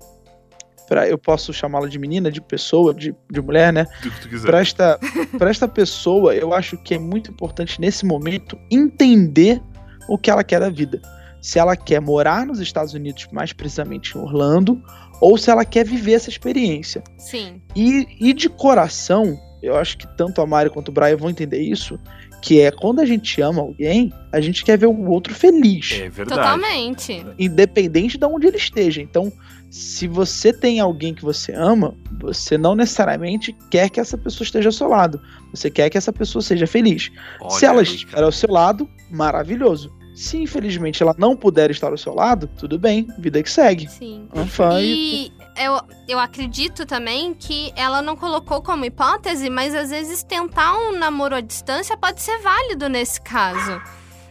pra, 0.88 1.08
eu 1.08 1.16
posso 1.16 1.52
chamá-la 1.52 1.86
de 1.86 1.98
menina, 1.98 2.30
de 2.30 2.40
pessoa, 2.40 2.92
de, 2.92 3.14
de 3.30 3.40
mulher, 3.40 3.72
né? 3.72 3.86
Que 4.02 4.10
tu 4.10 4.28
quiser. 4.28 4.46
Para 4.46 4.60
esta, 4.60 4.98
pra 5.38 5.48
esta 5.50 5.68
pessoa, 5.68 6.34
eu 6.34 6.52
acho 6.52 6.76
que 6.78 6.94
é 6.94 6.98
muito 6.98 7.30
importante 7.30 7.80
nesse 7.80 8.04
momento 8.04 8.58
entender 8.70 9.62
o 10.08 10.18
que 10.18 10.28
ela 10.30 10.42
quer 10.42 10.58
da 10.58 10.70
vida. 10.70 11.00
Se 11.40 11.58
ela 11.58 11.74
quer 11.76 12.00
morar 12.00 12.44
nos 12.44 12.60
Estados 12.60 12.92
Unidos, 12.92 13.26
mais 13.32 13.52
precisamente 13.52 14.16
em 14.16 14.20
Orlando, 14.20 14.82
ou 15.20 15.36
se 15.36 15.50
ela 15.50 15.64
quer 15.64 15.84
viver 15.84 16.12
essa 16.12 16.30
experiência. 16.30 17.02
Sim. 17.18 17.60
E, 17.76 18.06
e 18.20 18.32
de 18.32 18.48
coração, 18.48 19.38
eu 19.62 19.76
acho 19.76 19.98
que 19.98 20.06
tanto 20.16 20.40
a 20.40 20.46
Mari 20.46 20.70
quanto 20.70 20.88
o 20.88 20.92
Brian 20.92 21.16
vão 21.16 21.30
entender 21.30 21.60
isso, 21.60 21.98
que 22.40 22.60
é 22.60 22.70
quando 22.70 23.00
a 23.00 23.04
gente 23.04 23.40
ama 23.42 23.60
alguém, 23.60 24.12
a 24.32 24.40
gente 24.40 24.64
quer 24.64 24.78
ver 24.78 24.86
o 24.86 25.10
outro 25.10 25.34
feliz, 25.34 25.92
É 25.92 26.08
verdade. 26.08 26.40
Totalmente. 26.40 27.26
independente 27.38 28.16
de 28.16 28.24
onde 28.24 28.46
ele 28.46 28.56
esteja. 28.56 29.02
Então, 29.02 29.30
se 29.70 30.08
você 30.08 30.52
tem 30.52 30.80
alguém 30.80 31.14
que 31.14 31.22
você 31.22 31.52
ama, 31.52 31.94
você 32.18 32.56
não 32.56 32.74
necessariamente 32.74 33.54
quer 33.70 33.90
que 33.90 34.00
essa 34.00 34.16
pessoa 34.16 34.44
esteja 34.44 34.68
ao 34.68 34.72
seu 34.72 34.88
lado. 34.88 35.20
Você 35.54 35.70
quer 35.70 35.90
que 35.90 35.98
essa 35.98 36.12
pessoa 36.12 36.42
seja 36.42 36.66
feliz. 36.66 37.10
Olha 37.40 37.50
se 37.50 37.66
ela 37.66 37.80
aí, 37.80 37.84
estiver 37.84 38.22
ao 38.22 38.32
seu 38.32 38.50
lado, 38.50 38.88
maravilhoso. 39.10 39.92
Se 40.14 40.36
infelizmente 40.36 41.02
ela 41.02 41.14
não 41.16 41.36
puder 41.36 41.70
estar 41.70 41.88
ao 41.88 41.98
seu 41.98 42.14
lado, 42.14 42.48
tudo 42.58 42.78
bem, 42.78 43.06
vida 43.18 43.42
que 43.42 43.50
segue. 43.50 43.88
Sim. 43.88 44.28
Um 44.34 44.46
fã 44.46 44.80
e 44.80 45.32
eu, 45.56 45.80
eu 46.08 46.18
acredito 46.18 46.86
também 46.86 47.34
que 47.34 47.72
ela 47.76 48.00
não 48.00 48.16
colocou 48.16 48.62
como 48.62 48.84
hipótese, 48.84 49.50
mas 49.50 49.74
às 49.74 49.90
vezes 49.90 50.22
tentar 50.22 50.74
um 50.74 50.98
namoro 50.98 51.34
à 51.34 51.40
distância 51.40 51.96
pode 51.96 52.22
ser 52.22 52.38
válido 52.38 52.88
nesse 52.88 53.20
caso, 53.20 53.80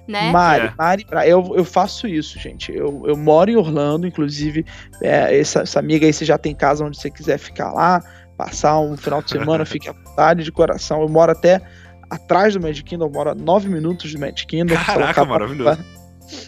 né? 0.08 0.32
Mari, 0.32 0.66
É. 0.68 0.74
Mari, 0.78 1.06
eu, 1.26 1.54
eu 1.56 1.64
faço 1.64 2.08
isso, 2.08 2.40
gente. 2.40 2.72
Eu, 2.72 3.04
eu 3.06 3.16
moro 3.16 3.52
em 3.52 3.56
Orlando, 3.56 4.08
inclusive, 4.08 4.66
é, 5.04 5.38
essa, 5.38 5.62
essa 5.62 5.80
amiga 5.80 6.06
aí, 6.06 6.14
você 6.14 6.26
já 6.26 6.38
tem 6.38 6.56
casa 6.56 6.84
onde 6.84 7.00
você 7.00 7.12
quiser 7.12 7.38
ficar 7.38 7.72
lá, 7.72 8.04
passar 8.36 8.80
um 8.80 8.98
final 8.98 9.22
de 9.22 9.30
semana, 9.30 9.66
fique 9.66 9.88
à 9.88 9.92
vontade 9.92 10.44
de 10.44 10.52
coração. 10.52 11.02
Eu 11.02 11.10
moro 11.10 11.32
até 11.32 11.62
atrás 12.10 12.54
do 12.54 12.62
Magic 12.62 12.84
Kingdom, 12.84 13.06
eu 13.06 13.12
moro 13.12 13.30
a 13.30 13.36
nove 13.36 13.70
minutos 13.70 14.12
do 14.12 14.20
Magic 14.20 14.46
Kingdom. 14.46 14.76
Caraca, 14.76 15.24
maravilhoso. 15.26 15.80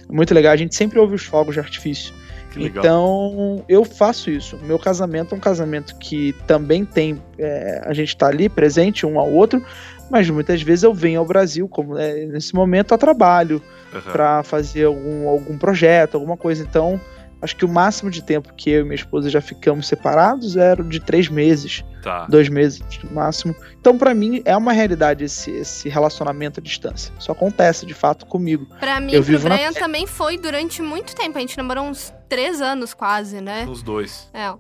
Muito 0.10 0.34
legal, 0.34 0.54
a 0.54 0.58
gente 0.58 0.76
sempre 0.76 1.00
ouve 1.00 1.16
os 1.16 1.24
fogos 1.24 1.56
de 1.56 1.60
artifício. 1.60 2.14
Então, 2.56 3.64
eu 3.70 3.86
faço 3.86 4.30
isso. 4.30 4.58
Meu 4.64 4.78
casamento 4.78 5.34
é 5.34 5.38
um 5.38 5.42
casamento 5.42 5.96
que 5.98 6.34
também 6.46 6.84
tem. 6.84 7.22
é, 7.38 7.82
a 7.86 7.94
gente 7.94 8.16
tá 8.16 8.28
ali 8.28 8.50
presente 8.50 9.06
um 9.06 9.20
ao 9.20 9.32
outro, 9.32 9.64
mas 10.10 10.30
muitas 10.30 10.62
vezes 10.62 10.84
eu 10.84 10.94
venho 10.94 11.20
ao 11.20 11.26
Brasil, 11.26 11.68
como 11.68 11.98
é, 11.98 12.26
nesse 12.26 12.54
momento, 12.54 12.94
a 12.94 12.98
trabalho, 12.98 13.62
Aham. 13.94 14.12
para 14.12 14.44
fazer 14.44 14.86
algum, 14.86 15.30
algum 15.30 15.58
projeto, 15.58 16.16
alguma 16.16 16.36
coisa. 16.36 16.64
Então, 16.64 17.00
acho 17.42 17.56
que 17.56 17.66
o 17.66 17.70
máximo 17.70 18.10
de 18.12 18.22
tempo 18.24 18.54
que 18.54 18.70
eu 18.70 18.82
e 18.82 18.84
minha 18.84 18.96
esposa 18.96 19.30
já 19.30 19.42
ficamos 19.42 19.88
separados 19.88 20.56
era 20.56 20.84
de 20.84 21.00
três 21.00 21.28
meses, 21.30 21.84
Tá. 22.04 22.26
dois 22.28 22.50
meses 22.50 22.82
no 23.04 23.12
máximo. 23.12 23.56
Então, 23.80 23.98
para 23.98 24.14
mim, 24.14 24.42
é 24.46 24.56
uma 24.58 24.72
realidade 24.74 25.24
esse, 25.24 25.52
esse 25.52 25.88
relacionamento 25.90 26.60
à 26.60 26.64
distância. 26.64 27.14
Isso 27.20 27.32
acontece 27.32 27.86
de 27.86 27.94
fato 27.94 28.26
comigo. 28.26 28.66
Pra 28.80 29.00
mim, 29.00 29.14
Eu 29.14 29.22
pro 29.24 29.32
vivo 29.34 29.50
na 29.50 29.56
Brian 29.56 29.74
também 29.74 30.08
foi 30.08 30.38
durante 30.38 30.82
muito 30.82 31.16
tempo. 31.16 31.38
A 31.38 31.42
gente 31.42 31.58
namorou 31.58 31.86
uns 31.86 32.14
três 32.28 32.62
anos 32.62 32.94
quase, 32.94 33.40
né? 33.42 33.66
Os 33.70 33.84
dois. 33.84 34.30
É, 34.34 34.52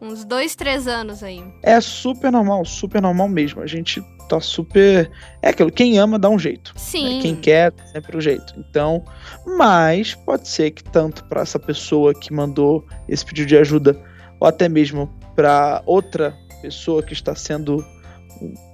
uns 0.00 0.24
dois, 0.24 0.54
três 0.56 0.86
anos 0.86 1.22
aí. 1.22 1.42
É 1.62 1.80
super 1.80 2.30
normal, 2.32 2.64
super 2.64 3.00
normal 3.02 3.28
mesmo. 3.28 3.62
A 3.62 3.66
gente 3.66 4.02
tá 4.28 4.40
super. 4.40 5.10
É 5.42 5.48
aquilo, 5.50 5.70
quem 5.70 5.98
ama 5.98 6.18
dá 6.18 6.28
um 6.28 6.38
jeito. 6.38 6.72
né? 6.74 6.80
Sim. 6.80 7.18
Quem 7.22 7.36
quer, 7.36 7.70
dá 7.72 7.86
sempre 7.86 8.16
o 8.16 8.20
jeito. 8.20 8.52
Então, 8.58 9.04
mas 9.56 10.14
pode 10.14 10.48
ser 10.48 10.70
que 10.70 10.82
tanto 10.84 11.24
para 11.24 11.42
essa 11.42 11.58
pessoa 11.58 12.12
que 12.14 12.32
mandou 12.32 12.84
esse 13.08 13.24
pedido 13.24 13.48
de 13.48 13.56
ajuda, 13.56 13.96
ou 14.40 14.46
até 14.48 14.68
mesmo 14.68 15.08
para 15.34 15.82
outra 15.86 16.34
pessoa 16.62 17.02
que 17.02 17.12
está 17.12 17.34
sendo, 17.34 17.84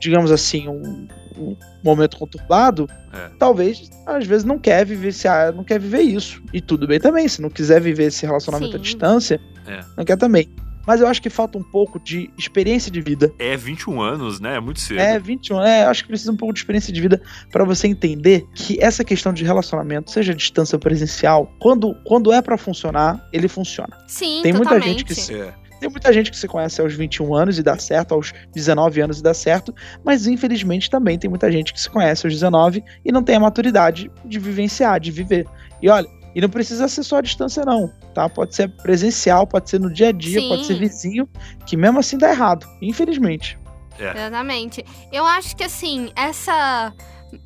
digamos 0.00 0.30
assim, 0.30 0.68
um, 0.68 1.06
um 1.38 1.56
momento 1.84 2.16
conturbado, 2.18 2.88
É. 3.12 3.28
talvez 3.38 3.90
às 4.06 4.26
vezes 4.26 4.44
não 4.44 4.58
quer 4.58 4.84
viver 4.86 5.12
se 5.12 5.28
não 5.54 5.64
quer 5.64 5.78
viver 5.78 6.00
isso. 6.02 6.42
E 6.52 6.60
tudo 6.60 6.86
bem 6.86 6.98
também, 6.98 7.28
se 7.28 7.42
não 7.42 7.50
quiser 7.50 7.80
viver 7.80 8.04
esse 8.04 8.24
relacionamento 8.24 8.74
à 8.76 8.78
Sim. 8.78 8.82
distância, 8.82 9.40
É. 9.66 9.80
não 9.96 10.04
quer 10.04 10.16
também. 10.16 10.48
Mas 10.86 11.00
eu 11.00 11.06
acho 11.06 11.22
que 11.22 11.30
falta 11.30 11.56
um 11.58 11.62
pouco 11.62 11.98
de 12.00 12.30
experiência 12.36 12.90
de 12.90 13.00
vida. 13.00 13.32
É 13.38 13.56
21 13.56 14.00
anos, 14.00 14.40
né? 14.40 14.56
É 14.56 14.60
muito 14.60 14.80
cedo. 14.80 15.00
É, 15.00 15.18
21. 15.18 15.60
É, 15.62 15.84
acho 15.84 16.02
que 16.02 16.08
precisa 16.08 16.32
um 16.32 16.36
pouco 16.36 16.52
de 16.52 16.60
experiência 16.60 16.92
de 16.92 17.00
vida 17.00 17.20
para 17.50 17.64
você 17.64 17.86
entender 17.86 18.46
que 18.54 18.78
essa 18.82 19.04
questão 19.04 19.32
de 19.32 19.44
relacionamento, 19.44 20.10
seja 20.10 20.32
a 20.32 20.34
distância 20.36 20.76
ou 20.76 20.80
presencial, 20.80 21.52
quando, 21.58 21.94
quando 22.04 22.32
é 22.32 22.42
para 22.42 22.56
funcionar, 22.58 23.24
ele 23.32 23.48
funciona. 23.48 23.96
Sim, 24.06 24.40
Tem 24.42 24.52
muita 24.52 24.70
totalmente. 24.74 24.88
gente 24.98 25.04
que 25.04 25.14
se- 25.14 25.34
É. 25.34 25.54
Tem 25.80 25.90
muita 25.90 26.12
gente 26.12 26.30
que 26.30 26.36
se 26.36 26.46
conhece 26.46 26.80
aos 26.80 26.94
21 26.94 27.34
anos 27.34 27.58
e 27.58 27.62
dá 27.62 27.76
certo, 27.76 28.14
aos 28.14 28.32
19 28.54 29.00
anos 29.00 29.18
e 29.18 29.22
dá 29.22 29.34
certo, 29.34 29.74
mas 30.04 30.28
infelizmente 30.28 30.88
também 30.88 31.18
tem 31.18 31.28
muita 31.28 31.50
gente 31.50 31.72
que 31.72 31.80
se 31.80 31.90
conhece 31.90 32.24
aos 32.24 32.32
19 32.32 32.84
e 33.04 33.10
não 33.10 33.20
tem 33.20 33.34
a 33.34 33.40
maturidade 33.40 34.08
de 34.24 34.38
vivenciar, 34.38 35.00
de 35.00 35.10
viver. 35.10 35.44
E 35.82 35.88
olha, 35.88 36.06
e 36.34 36.40
não 36.40 36.48
precisa 36.48 36.88
ser 36.88 37.02
só 37.02 37.18
a 37.18 37.20
distância 37.22 37.64
não, 37.64 37.92
tá? 38.14 38.28
Pode 38.28 38.54
ser 38.54 38.68
presencial, 38.68 39.46
pode 39.46 39.68
ser 39.68 39.80
no 39.80 39.92
dia 39.92 40.08
a 40.08 40.12
dia, 40.12 40.40
Sim. 40.40 40.48
pode 40.48 40.66
ser 40.66 40.78
vizinho, 40.78 41.28
que 41.66 41.76
mesmo 41.76 41.98
assim 41.98 42.16
dá 42.16 42.30
errado, 42.30 42.66
infelizmente. 42.80 43.58
Exatamente. 43.98 44.84
Eu 45.12 45.24
acho 45.24 45.54
que 45.54 45.64
assim, 45.64 46.10
essa 46.16 46.92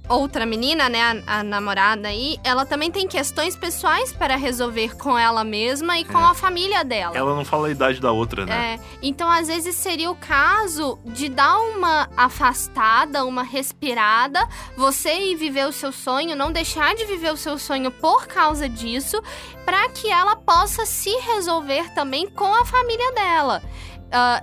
outra 0.09 0.45
menina, 0.47 0.89
né, 0.89 1.23
a, 1.27 1.39
a 1.39 1.43
namorada 1.43 2.09
aí, 2.09 2.39
ela 2.45 2.65
também 2.67 2.91
tem 2.91 3.07
questões 3.09 3.57
pessoais 3.57 4.13
para 4.13 4.37
resolver 4.37 4.97
com 4.97 5.19
ela 5.19 5.43
mesma 5.45 5.99
e 5.99 6.05
com 6.05 6.19
É. 6.19 6.25
a 6.25 6.35
família 6.35 6.85
dela. 6.85 7.17
Ela 7.17 7.35
não 7.35 7.45
fala 7.45 7.69
a 7.69 7.71
idade 7.71 8.01
da 8.01 8.13
outra, 8.13 8.45
né? 8.47 8.75
É, 8.81 8.81
então, 9.03 9.31
às 9.31 9.49
vezes, 9.49 9.77
seria 9.77 10.11
o 10.11 10.17
caso 10.17 10.99
de 11.05 11.29
dar 11.29 11.59
uma 11.59 12.09
afastada, 12.17 13.25
uma 13.25 13.43
respirada, 13.43 14.47
você 14.77 15.13
ir 15.31 15.37
viver 15.37 15.67
o 15.67 15.73
seu 15.73 15.93
sonho, 15.93 16.37
não 16.37 16.53
deixar 16.53 16.95
de 16.95 17.05
viver 17.05 17.33
o 17.33 17.37
seu 17.37 17.59
sonho 17.59 17.91
por 17.91 18.27
causa 18.27 18.69
disso, 18.69 19.21
para 19.65 19.89
que 19.89 20.09
ela 20.11 20.37
possa 20.37 20.87
se 20.87 21.11
resolver 21.21 21.93
também 21.95 22.29
com 22.29 22.53
a 22.55 22.65
família 22.65 23.13
dela. 23.13 23.63
Ah, 24.13 24.41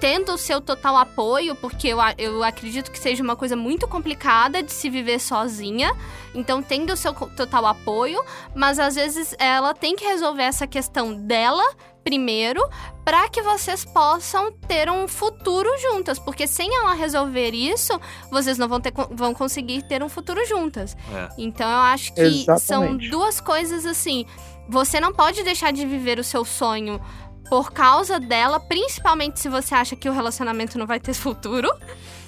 tendo 0.00 0.32
o 0.32 0.38
seu 0.38 0.60
total 0.60 0.96
apoio, 0.96 1.54
porque 1.56 1.88
eu, 1.88 1.98
eu 2.16 2.42
acredito 2.42 2.90
que 2.90 2.98
seja 2.98 3.22
uma 3.22 3.36
coisa 3.36 3.56
muito 3.56 3.86
complicada 3.88 4.62
de 4.62 4.72
se 4.72 4.88
viver 4.88 5.18
sozinha. 5.18 5.94
Então, 6.34 6.62
tendo 6.62 6.92
o 6.92 6.96
seu 6.96 7.12
total 7.12 7.66
apoio, 7.66 8.22
mas 8.54 8.78
às 8.78 8.94
vezes 8.94 9.34
ela 9.38 9.74
tem 9.74 9.96
que 9.96 10.04
resolver 10.04 10.42
essa 10.42 10.66
questão 10.66 11.14
dela 11.14 11.64
primeiro, 12.08 12.66
para 13.04 13.28
que 13.28 13.42
vocês 13.42 13.84
possam 13.84 14.50
ter 14.50 14.88
um 14.88 15.06
futuro 15.06 15.68
juntas, 15.78 16.18
porque 16.18 16.46
sem 16.46 16.74
ela 16.74 16.94
resolver 16.94 17.50
isso, 17.50 18.00
vocês 18.30 18.56
não 18.56 18.66
vão 18.66 18.80
ter 18.80 18.94
vão 19.10 19.34
conseguir 19.34 19.82
ter 19.82 20.02
um 20.02 20.08
futuro 20.08 20.42
juntas. 20.46 20.96
É. 21.12 21.28
Então, 21.36 21.68
eu 21.68 21.78
acho 21.78 22.14
que 22.14 22.44
são 22.58 22.84
Exatamente. 22.84 23.10
duas 23.10 23.42
coisas 23.42 23.84
assim. 23.84 24.24
Você 24.70 25.00
não 25.00 25.12
pode 25.12 25.42
deixar 25.42 25.70
de 25.70 25.84
viver 25.84 26.18
o 26.18 26.24
seu 26.24 26.46
sonho 26.46 26.98
por 27.48 27.72
causa 27.72 28.18
dela, 28.20 28.58
principalmente 28.60 29.40
se 29.40 29.48
você 29.48 29.74
acha 29.74 29.96
que 29.96 30.08
o 30.08 30.12
relacionamento 30.12 30.78
não 30.78 30.86
vai 30.86 31.00
ter 31.00 31.14
futuro. 31.14 31.68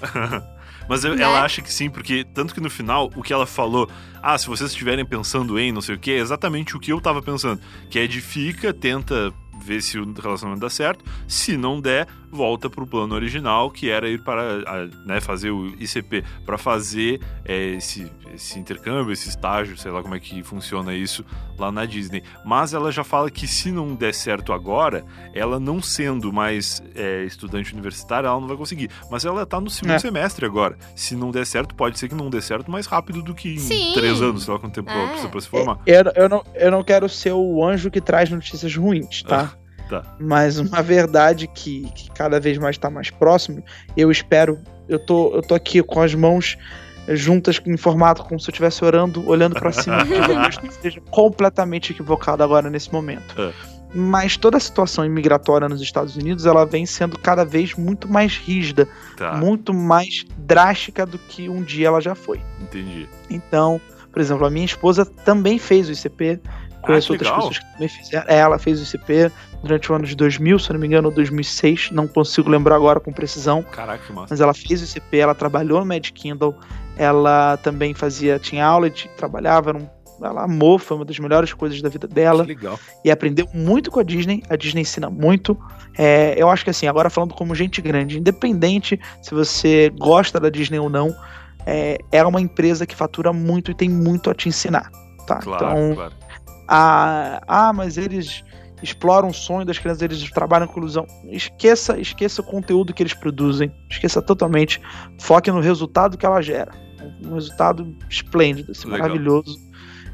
Mas 0.89 1.05
eu- 1.05 1.15
Né? 1.15 1.23
ela 1.23 1.43
acha 1.45 1.63
que 1.63 1.73
sim, 1.73 1.89
porque 1.89 2.25
tanto 2.35 2.53
que 2.55 2.61
no 2.61 2.69
final, 2.71 3.11
o 3.15 3.23
que 3.23 3.33
ela 3.33 3.47
falou, 3.47 3.89
ah, 4.23 4.37
se 4.37 4.47
vocês 4.49 4.71
estiverem 4.71 5.05
pensando 5.05 5.59
em 5.59 5.71
não 5.71 5.81
sei 5.81 5.95
o 5.95 5.99
que, 5.99 6.11
é 6.11 6.19
exatamente 6.19 6.77
o 6.77 6.81
que 6.81 6.93
eu 6.93 7.01
tava 7.01 7.23
pensando. 7.23 7.61
Que 7.89 8.01
é 8.01 8.07
de 8.07 8.21
fica, 8.21 8.73
tenta 8.75 9.33
ver 9.63 9.83
se 9.83 9.99
o 9.99 10.13
relacionamento 10.15 10.63
dá 10.63 10.71
certo. 10.71 11.05
Se 11.29 11.57
não 11.57 11.81
der, 11.81 12.09
volta 12.31 12.71
pro 12.71 12.87
plano 12.87 13.15
original, 13.15 13.71
que 13.71 13.91
era 13.91 14.09
ir 14.09 14.23
para 14.23 14.43
a- 14.67 14.87
né, 15.07 15.21
fazer 15.21 15.51
o 15.51 15.67
ICP, 15.81 16.23
para 16.47 16.57
fazer 16.57 17.21
é, 17.45 17.71
esse, 17.75 18.11
esse 18.35 18.59
intercâmbio, 18.59 19.13
esse 19.13 19.29
estágio, 19.29 19.77
sei 19.77 19.91
lá 19.91 20.03
como 20.03 20.15
é 20.15 20.21
que 20.21 20.43
funciona 20.43 20.95
isso 20.95 21.25
lá 21.59 21.73
na 21.73 21.85
Disney. 21.85 22.23
Mas 22.45 22.73
ela 22.73 22.93
já 22.93 23.03
fala 23.05 23.31
que 23.31 23.47
se 23.47 23.71
não 23.73 23.95
der 23.95 24.15
certo 24.15 24.53
agora, 24.53 25.05
ela 25.35 25.59
não 25.59 25.83
sendo 25.83 26.33
mais 26.33 26.83
é, 26.95 27.25
estudante 27.25 27.73
universitária, 27.73 28.29
ela 28.29 28.41
não 28.41 28.49
vai 28.49 28.57
conseguir. 28.57 28.91
Mas 29.11 29.25
ela 29.25 29.45
tá 29.45 29.61
no 29.61 29.69
segundo 29.69 29.93
É. 29.95 29.99
semestre 29.99 30.47
agora. 30.47 30.79
Se 30.95 31.15
não 31.17 31.31
der 31.31 31.45
certo, 31.47 31.75
pode 31.75 31.99
ser 31.99 32.09
que 32.09 32.15
não 32.15 32.31
dê 32.31 32.41
certo 32.41 32.71
mais 32.71 32.87
rápido 32.87 33.23
do 33.23 33.35
que 33.35 33.55
em 33.55 33.59
Sim. 33.59 33.93
três 33.95 34.23
anos, 34.23 34.45
sei 34.45 34.55
lá 34.55 34.61
quanto 34.61 34.75
tempo 34.75 34.89
É. 34.91 34.95
ela 34.95 35.09
precisa 35.09 35.29
pra 35.29 35.41
se 35.41 35.49
formar. 35.49 35.79
Eu, 35.87 36.05
eu, 36.15 36.29
não, 36.29 36.45
eu 36.55 36.71
não 36.71 36.83
quero 36.85 37.09
ser 37.09 37.33
o 37.33 37.65
anjo 37.65 37.91
que 37.91 38.01
traz 38.01 38.31
notícias 38.31 38.75
ruins, 38.75 39.23
tá? 39.23 39.53
Tá. 39.91 40.03
Mas 40.19 40.59
uma 40.59 40.83
verdade 40.83 41.47
que, 41.47 41.91
que 41.95 42.11
cada 42.13 42.41
vez 42.41 42.57
mais 42.57 42.77
está 42.77 42.89
mais 42.89 43.11
próximo, 43.11 43.63
eu 43.97 44.11
espero. 44.11 44.59
Eu 44.89 44.99
tô, 44.99 45.35
eu 45.35 45.43
tô 45.43 45.55
aqui 45.55 45.83
com 45.83 46.01
as 46.01 46.15
mãos 46.15 46.57
juntas 47.09 47.61
em 47.67 47.77
formato 47.77 48.25
como 48.25 48.39
se 48.41 48.49
eu 48.49 48.53
estivesse 48.53 48.85
orando, 48.85 49.29
olhando 49.29 49.55
para 49.55 49.73
cima, 49.73 49.99
que 50.07 50.61
não 50.63 50.69
esteja 50.71 51.01
completamente 51.11 51.93
equivocado 51.93 52.43
agora 52.43 52.71
nesse 52.71 52.93
momento. 52.93 53.35
É. 53.41 53.53
Mas 53.93 54.37
toda 54.37 54.57
a 54.57 54.61
situação 54.61 55.05
imigratória 55.05 55.69
nos 55.69 55.81
Estados 55.81 56.15
Unidos, 56.15 56.47
ela 56.47 56.65
vem 56.65 56.87
sendo 56.87 57.19
cada 57.19 57.45
vez 57.45 57.75
muito 57.75 58.09
mais 58.09 58.37
rígida, 58.37 58.87
Tá, 59.17 59.35
muito 59.37 59.75
mais 59.75 60.25
drástica 60.39 61.05
do 61.05 61.19
que 61.19 61.49
um 61.49 61.63
dia 61.63 61.89
ela 61.89 62.01
já 62.01 62.15
foi. 62.15 62.41
entendi. 62.63 63.09
Então, 63.29 63.81
por 64.13 64.21
exemplo, 64.21 64.47
a 64.47 64.51
minha 64.51 64.65
esposa 64.67 65.05
também 65.05 65.59
fez 65.59 65.89
o 65.89 65.93
ICP. 65.93 66.41
Conheço 66.83 67.09
que 67.09 67.13
outras 67.13 67.31
legal. 67.31 67.49
pessoas 67.49 67.59
que 67.59 67.73
também 67.73 67.89
fizeram. 67.89 68.25
É, 68.29 68.39
Ela 68.39 68.59
fez 68.59 68.81
o 68.81 68.83
ICP 68.83 69.33
durante 69.63 69.93
o 69.93 69.95
ano 69.95 70.07
de 70.07 70.17
2000, 70.17 70.59
se 70.59 70.73
não 70.73 70.81
me 70.81 70.87
engano, 70.87 71.09
ou 71.09 71.15
2006. 71.15 71.91
Não 71.93 72.07
consigo 72.09 72.49
lembrar 72.51 72.77
agora 72.77 72.99
com 73.01 73.13
precisão. 73.13 73.63
Caraca, 73.63 74.03
que 74.07 74.13
massa. 74.13 74.29
Mas 74.31 74.41
ela 74.41 74.55
fez 74.55 74.81
o 74.81 74.85
ICP, 74.85 75.19
ela 75.19 75.35
trabalhou 75.35 75.81
no 75.81 75.87
Mad 75.87 76.09
Kindle. 76.11 76.55
Ela 76.97 77.57
também 77.59 77.95
fazia, 77.95 78.39
tinha 78.39 78.65
aula 78.65 78.87
e 78.89 78.91
trabalhava. 78.91 79.71
Era 79.71 79.79
um, 79.79 79.89
ela 80.23 80.45
amou, 80.45 80.79
foi 80.79 80.97
uma 80.99 81.05
das 81.05 81.19
melhores 81.19 81.53
coisas 81.55 81.81
da 81.81 81.89
vida 81.89 82.07
dela 82.07 82.45
Que 82.45 82.55
legal. 82.55 82.79
e 83.05 83.11
aprendeu 83.11 83.49
muito 83.55 83.91
com 83.91 84.01
a 84.01 84.03
Disney. 84.03 84.43
A 84.51 84.57
Disney 84.57 84.83
ensina 84.83 85.09
muito. 85.09 85.59
É, 85.97 86.35
eu 86.37 86.49
acho 86.49 86.63
que 86.65 86.71
assim, 86.71 86.87
agora 86.87 87.09
falando 87.11 87.35
como 87.35 87.55
gente 87.55 87.81
grande, 87.81 88.19
independente 88.19 89.01
se 89.23 89.35
você 89.35 89.91
gosta 89.99 90.39
da 90.39 90.51
Disney 90.51 90.79
ou 90.79 90.91
não, 90.91 91.15
é, 91.67 91.99
é 92.13 92.25
uma 92.25 92.41
empresa 92.41 92.87
que 92.87 92.95
fatura 92.95 93.33
muito 93.33 93.71
e 93.71 93.75
tem 93.75 93.89
muito 93.89 94.31
a 94.31 94.35
te 94.35 94.49
ensinar. 94.49 94.91
Tá? 95.27 95.37
Claro, 95.37 95.65
então, 95.65 95.95
claro. 95.95 96.13
Ah, 96.73 97.41
ah, 97.49 97.73
mas 97.73 97.99
eles 97.99 98.45
exploram 98.81 99.29
o 99.29 99.35
sonho 99.35 99.67
das 99.67 99.77
crianças, 99.77 100.03
eles 100.03 100.31
trabalham 100.31 100.69
com 100.69 100.79
ilusão. 100.79 101.05
Esqueça, 101.25 101.99
esqueça 101.99 102.41
o 102.41 102.45
conteúdo 102.45 102.95
que 102.95 103.03
eles 103.03 103.13
produzem. 103.13 103.73
Esqueça 103.91 104.23
totalmente. 104.23 104.81
Foque 105.19 105.51
no 105.51 105.61
resultado 105.61 106.17
que 106.17 106.25
ela 106.25 106.41
gera. 106.41 106.71
Um 107.27 107.35
resultado 107.35 107.93
esplêndido, 108.09 108.71
assim, 108.71 108.89
maravilhoso. 108.89 109.59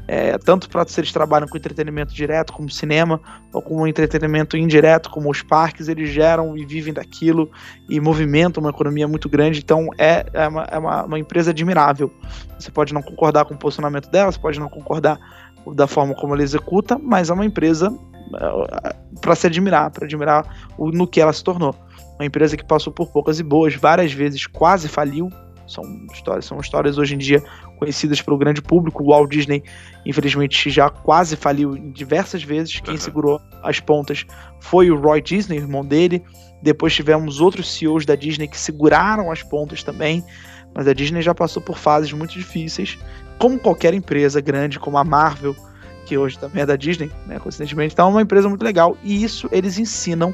É, 0.09 0.37
tanto 0.37 0.69
para 0.69 0.87
se 0.87 0.99
eles 0.99 1.11
trabalham 1.11 1.47
com 1.47 1.57
entretenimento 1.57 2.13
direto, 2.13 2.53
como 2.53 2.69
cinema, 2.69 3.21
ou 3.53 3.61
com 3.61 3.85
entretenimento 3.85 4.55
indireto, 4.55 5.09
como 5.09 5.29
os 5.29 5.43
parques, 5.43 5.89
eles 5.89 6.09
geram 6.09 6.57
e 6.57 6.65
vivem 6.65 6.93
daquilo 6.93 7.51
e 7.89 7.99
movimentam 7.99 8.63
uma 8.63 8.69
economia 8.69 9.07
muito 9.07 9.27
grande. 9.27 9.59
Então 9.59 9.89
é, 9.97 10.25
é, 10.33 10.47
uma, 10.47 10.63
é 10.63 10.77
uma, 10.77 11.03
uma 11.03 11.19
empresa 11.19 11.51
admirável. 11.51 12.11
Você 12.57 12.71
pode 12.71 12.93
não 12.93 13.01
concordar 13.01 13.43
com 13.45 13.53
o 13.53 13.57
posicionamento 13.57 14.09
dela, 14.09 14.31
você 14.31 14.39
pode 14.39 14.59
não 14.59 14.69
concordar 14.69 15.19
da 15.73 15.87
forma 15.87 16.13
como 16.15 16.33
ela 16.33 16.43
executa, 16.43 16.97
mas 17.01 17.29
é 17.29 17.33
uma 17.33 17.45
empresa 17.45 17.91
para 19.21 19.35
se 19.35 19.47
admirar, 19.47 19.89
para 19.91 20.05
admirar 20.05 20.45
o, 20.77 20.91
no 20.91 21.07
que 21.07 21.21
ela 21.21 21.33
se 21.33 21.43
tornou. 21.43 21.73
Uma 22.19 22.25
empresa 22.25 22.57
que 22.57 22.65
passou 22.65 22.91
por 22.91 23.07
poucas 23.07 23.39
e 23.39 23.43
boas, 23.43 23.75
várias 23.75 24.11
vezes 24.11 24.45
quase 24.47 24.87
faliu, 24.87 25.29
São 25.67 25.83
histórias, 26.13 26.45
são 26.45 26.57
histórias 26.61 26.97
hoje 26.97 27.13
em 27.13 27.17
dia 27.17 27.43
conhecidas 27.77 28.21
pelo 28.21 28.37
grande 28.37 28.61
público. 28.61 29.03
O 29.03 29.07
Walt 29.07 29.29
Disney, 29.29 29.61
infelizmente, 30.05 30.69
já 30.69 30.89
quase 30.89 31.35
faliu 31.35 31.75
diversas 31.91 32.41
vezes. 32.41 32.79
Quem 32.79 32.93
Uhum. 32.93 32.99
segurou 33.01 33.41
as 33.61 33.77
pontas 33.81 34.25
foi 34.61 34.89
o 34.89 34.97
Roy 34.97 35.21
Disney, 35.21 35.57
irmão 35.57 35.83
dele. 35.85 36.23
Depois 36.63 36.95
tivemos 36.95 37.41
outros 37.41 37.69
CEOs 37.73 38.05
da 38.05 38.15
Disney 38.15 38.47
que 38.47 38.57
seguraram 38.57 39.29
as 39.29 39.43
pontas 39.43 39.83
também. 39.83 40.23
Mas 40.73 40.87
a 40.87 40.93
Disney 40.93 41.21
já 41.21 41.35
passou 41.35 41.61
por 41.61 41.77
fases 41.77 42.13
muito 42.13 42.31
difíceis, 42.33 42.97
como 43.37 43.59
qualquer 43.59 43.93
empresa 43.93 44.41
grande, 44.41 44.79
como 44.79 44.97
a 44.97 45.03
Marvel, 45.03 45.55
que 46.05 46.17
hoje 46.17 46.39
também 46.39 46.63
é 46.63 46.65
da 46.65 46.75
Disney, 46.75 47.11
né, 47.25 47.37
coincidentemente. 47.39 47.93
Então 47.93 48.07
é 48.07 48.11
uma 48.11 48.21
empresa 48.21 48.47
muito 48.47 48.63
legal. 48.63 48.97
E 49.03 49.23
isso 49.23 49.49
eles 49.51 49.77
ensinam 49.77 50.33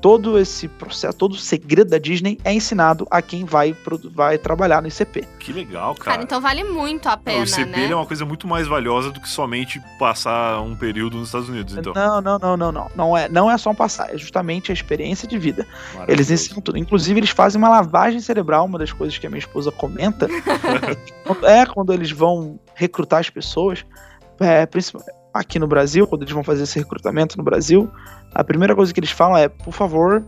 todo 0.00 0.38
esse 0.38 0.66
processo, 0.66 1.16
todo 1.16 1.32
o 1.32 1.36
segredo 1.36 1.90
da 1.90 1.98
Disney 1.98 2.38
é 2.44 2.52
ensinado 2.52 3.06
a 3.10 3.20
quem 3.20 3.44
vai, 3.44 3.76
vai 4.14 4.38
trabalhar 4.38 4.80
no 4.80 4.88
ICP. 4.88 5.26
Que 5.38 5.52
legal, 5.52 5.94
Cara, 5.94 6.12
cara. 6.12 6.22
então 6.22 6.40
vale 6.40 6.64
muito 6.64 7.08
a 7.08 7.16
pena, 7.16 7.40
o 7.40 7.44
ICP 7.44 7.64
né? 7.64 7.90
é 7.90 7.94
uma 7.94 8.06
coisa 8.06 8.24
muito 8.24 8.46
mais 8.46 8.66
valiosa 8.66 9.10
do 9.10 9.20
que 9.20 9.28
somente 9.28 9.80
passar 9.98 10.60
um 10.60 10.74
período 10.74 11.18
nos 11.18 11.28
Estados 11.28 11.48
Unidos, 11.48 11.76
então. 11.76 11.92
Não, 11.92 12.20
não, 12.20 12.38
não, 12.38 12.56
não, 12.56 12.72
não. 12.72 12.90
Não 12.96 13.16
é, 13.16 13.28
não 13.28 13.50
é 13.50 13.56
só 13.58 13.70
um 13.70 13.74
passar, 13.74 14.14
é 14.14 14.18
justamente 14.18 14.70
a 14.70 14.74
experiência 14.74 15.28
de 15.28 15.38
vida. 15.38 15.66
Eles 16.08 16.30
ensinam 16.30 16.60
tudo. 16.60 16.78
Inclusive, 16.78 17.20
eles 17.20 17.30
fazem 17.30 17.58
uma 17.58 17.68
lavagem 17.68 18.20
cerebral, 18.20 18.64
uma 18.64 18.78
das 18.78 18.92
coisas 18.92 19.16
que 19.16 19.26
a 19.26 19.30
minha 19.30 19.38
esposa 19.38 19.70
comenta. 19.70 20.28
é 21.44 21.66
quando 21.66 21.92
eles 21.92 22.10
vão 22.10 22.58
recrutar 22.74 23.20
as 23.20 23.30
pessoas, 23.30 23.84
é, 24.38 24.66
principalmente 24.66 25.19
aqui 25.32 25.58
no 25.58 25.66
Brasil, 25.66 26.06
quando 26.06 26.22
eles 26.22 26.34
vão 26.34 26.42
fazer 26.42 26.64
esse 26.64 26.78
recrutamento 26.78 27.36
no 27.36 27.44
Brasil, 27.44 27.90
a 28.34 28.42
primeira 28.44 28.74
coisa 28.74 28.92
que 28.92 29.00
eles 29.00 29.10
falam 29.10 29.36
é, 29.36 29.48
por 29.48 29.72
favor, 29.72 30.24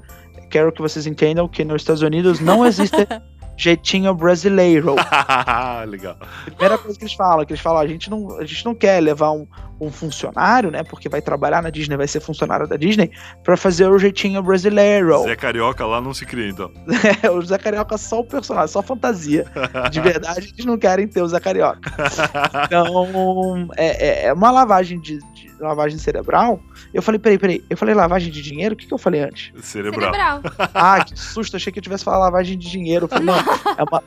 quero 0.51 0.73
que 0.73 0.81
vocês 0.81 1.07
entendam 1.07 1.49
que 1.49 1.65
nos 1.65 1.83
Estados 1.83 2.03
Unidos 2.03 2.41
não 2.41 2.65
existe 2.65 3.07
jeitinho 3.57 4.15
brasileiro. 4.15 4.95
legal. 5.89 6.17
Primeira 6.45 6.79
coisa 6.79 6.99
que 6.99 7.05
eles 7.05 7.15
falam, 7.15 7.45
que 7.45 7.53
eles 7.53 7.63
falam, 7.63 7.81
a 7.81 7.87
gente 7.87 8.11
não, 8.11 8.39
a 8.39 8.45
gente 8.45 8.65
não 8.65 8.75
quer 8.75 9.01
levar 9.01 9.33
um, 9.33 9.47
um 9.87 9.91
funcionário, 9.91 10.71
né, 10.71 10.83
porque 10.83 11.09
vai 11.09 11.21
trabalhar 11.21 11.63
na 11.63 11.71
Disney, 11.71 11.97
vai 11.97 12.07
ser 12.09 12.21
funcionário 12.21 12.67
da 12.69 12.77
Disney, 12.77 13.11
pra 13.43 13.57
fazer 13.57 13.87
o 13.89 13.99
jeitinho 13.99 14.43
brasileiro. 14.43 15.23
Zé 15.25 15.37
Carioca 15.37 15.85
lá 15.87 16.01
não 16.01 16.15
se 16.15 16.25
cria, 16.25 16.49
então. 16.49 16.71
É, 17.23 17.31
o 17.31 17.43
Zé 17.43 17.59
Carioca 17.59 17.95
é 17.95 17.99
só 17.99 18.21
o 18.21 18.25
personagem, 18.25 18.69
só 18.69 18.83
fantasia. 18.83 19.45
De 19.91 20.01
verdade, 20.01 20.53
eles 20.55 20.65
não 20.65 20.79
querem 20.79 21.07
ter 21.09 21.23
o 21.23 21.29
Zé 21.29 21.41
Carioca. 21.41 21.81
Então, 22.65 23.69
é, 23.77 24.07
é- 24.07 24.27
é 24.27 24.33
uma 24.33 24.51
lavagem 24.51 25.01
de, 25.01 25.19
de- 25.35 25.51
lavagem 25.61 25.99
cerebral. 25.99 26.61
Eu 26.93 27.03
falei, 27.03 27.19
peraí, 27.19 27.39
peraí, 27.39 27.65
eu 27.71 27.77
falei 27.77 27.95
lavagem 27.95 28.31
de 28.33 28.43
dinheiro? 28.43 28.75
O 28.75 28.77
que, 28.77 28.87
que 28.87 28.95
eu 28.95 28.99
falei 28.99 29.21
antes? 29.23 29.53
Cerebral. 29.63 30.13
Cerebral. 30.13 30.41
Ah, 30.75 31.05
que 31.05 31.19
susto, 31.19 31.57
achei 31.57 31.73
que 31.73 31.79
eu 31.79 31.83
tivesse 31.83 32.05
falado 32.05 32.21
lavagem 32.23 32.59
de 32.59 32.71
dinheiro. 32.71 33.05
Eu 33.05 33.09
falei, 33.09 33.25
mano, 33.27 33.45
é 33.77 33.83
uma, 33.83 34.03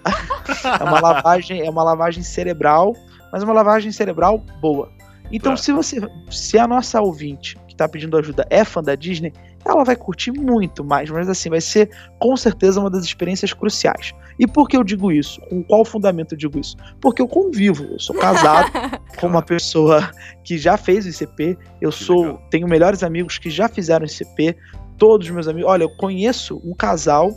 é 0.79 0.83
uma 0.83 0.99
lavagem, 0.99 1.65
é 1.65 1.69
uma 1.69 1.83
lavagem 1.83 2.23
cerebral, 2.23 2.93
mas 3.31 3.43
uma 3.43 3.53
lavagem 3.53 3.91
cerebral 3.91 4.39
boa. 4.59 4.89
Então, 5.31 5.53
Tá. 5.53 5.57
se 5.57 5.71
você, 5.71 5.99
se 6.29 6.57
a 6.57 6.67
nossa 6.67 7.01
ouvinte 7.01 7.57
que 7.67 7.75
tá 7.75 7.87
pedindo 7.89 8.17
ajuda 8.17 8.45
é 8.49 8.63
fã 8.63 8.81
da 8.81 8.95
Disney, 8.95 9.33
ela 9.65 9.83
vai 9.83 9.95
curtir 9.95 10.31
muito 10.31 10.83
mais, 10.83 11.09
mas 11.09 11.27
assim, 11.27 11.49
vai 11.49 11.59
ser 11.59 11.89
com 12.19 12.37
certeza 12.37 12.79
uma 12.79 12.89
das 12.89 13.03
experiências 13.03 13.51
cruciais. 13.51 14.13
E 14.39 14.45
por 14.45 14.67
que 14.69 14.77
eu 14.77 14.83
digo 14.83 15.11
isso? 15.11 15.41
Com 15.49 15.63
qual 15.63 15.83
fundamento 15.83 16.33
eu 16.33 16.37
digo 16.37 16.59
isso? 16.59 16.75
Porque 17.01 17.21
eu 17.21 17.27
convivo, 17.27 17.83
eu 17.85 17.99
sou 17.99 18.15
casado 18.15 18.71
com 19.19 19.27
uma 19.27 19.41
pessoa 19.41 20.09
que 20.43 20.57
já 20.57 20.77
fez 20.77 21.05
o 21.05 21.09
ICP, 21.09 21.57
eu 21.81 21.89
Que 21.89 21.95
sou, 22.03 22.21
legal. 22.21 22.41
tenho 22.51 22.67
melhores 22.67 23.01
amigos 23.03 23.37
que 23.39 23.49
já 23.49 23.67
fizeram 23.67 24.05
ICP, 24.05 24.55
todos 24.97 25.27
os 25.27 25.33
meus 25.33 25.47
amigos. 25.47 25.69
Olha, 25.69 25.83
eu 25.83 25.89
conheço 25.97 26.61
um 26.63 26.73
casal 26.73 27.31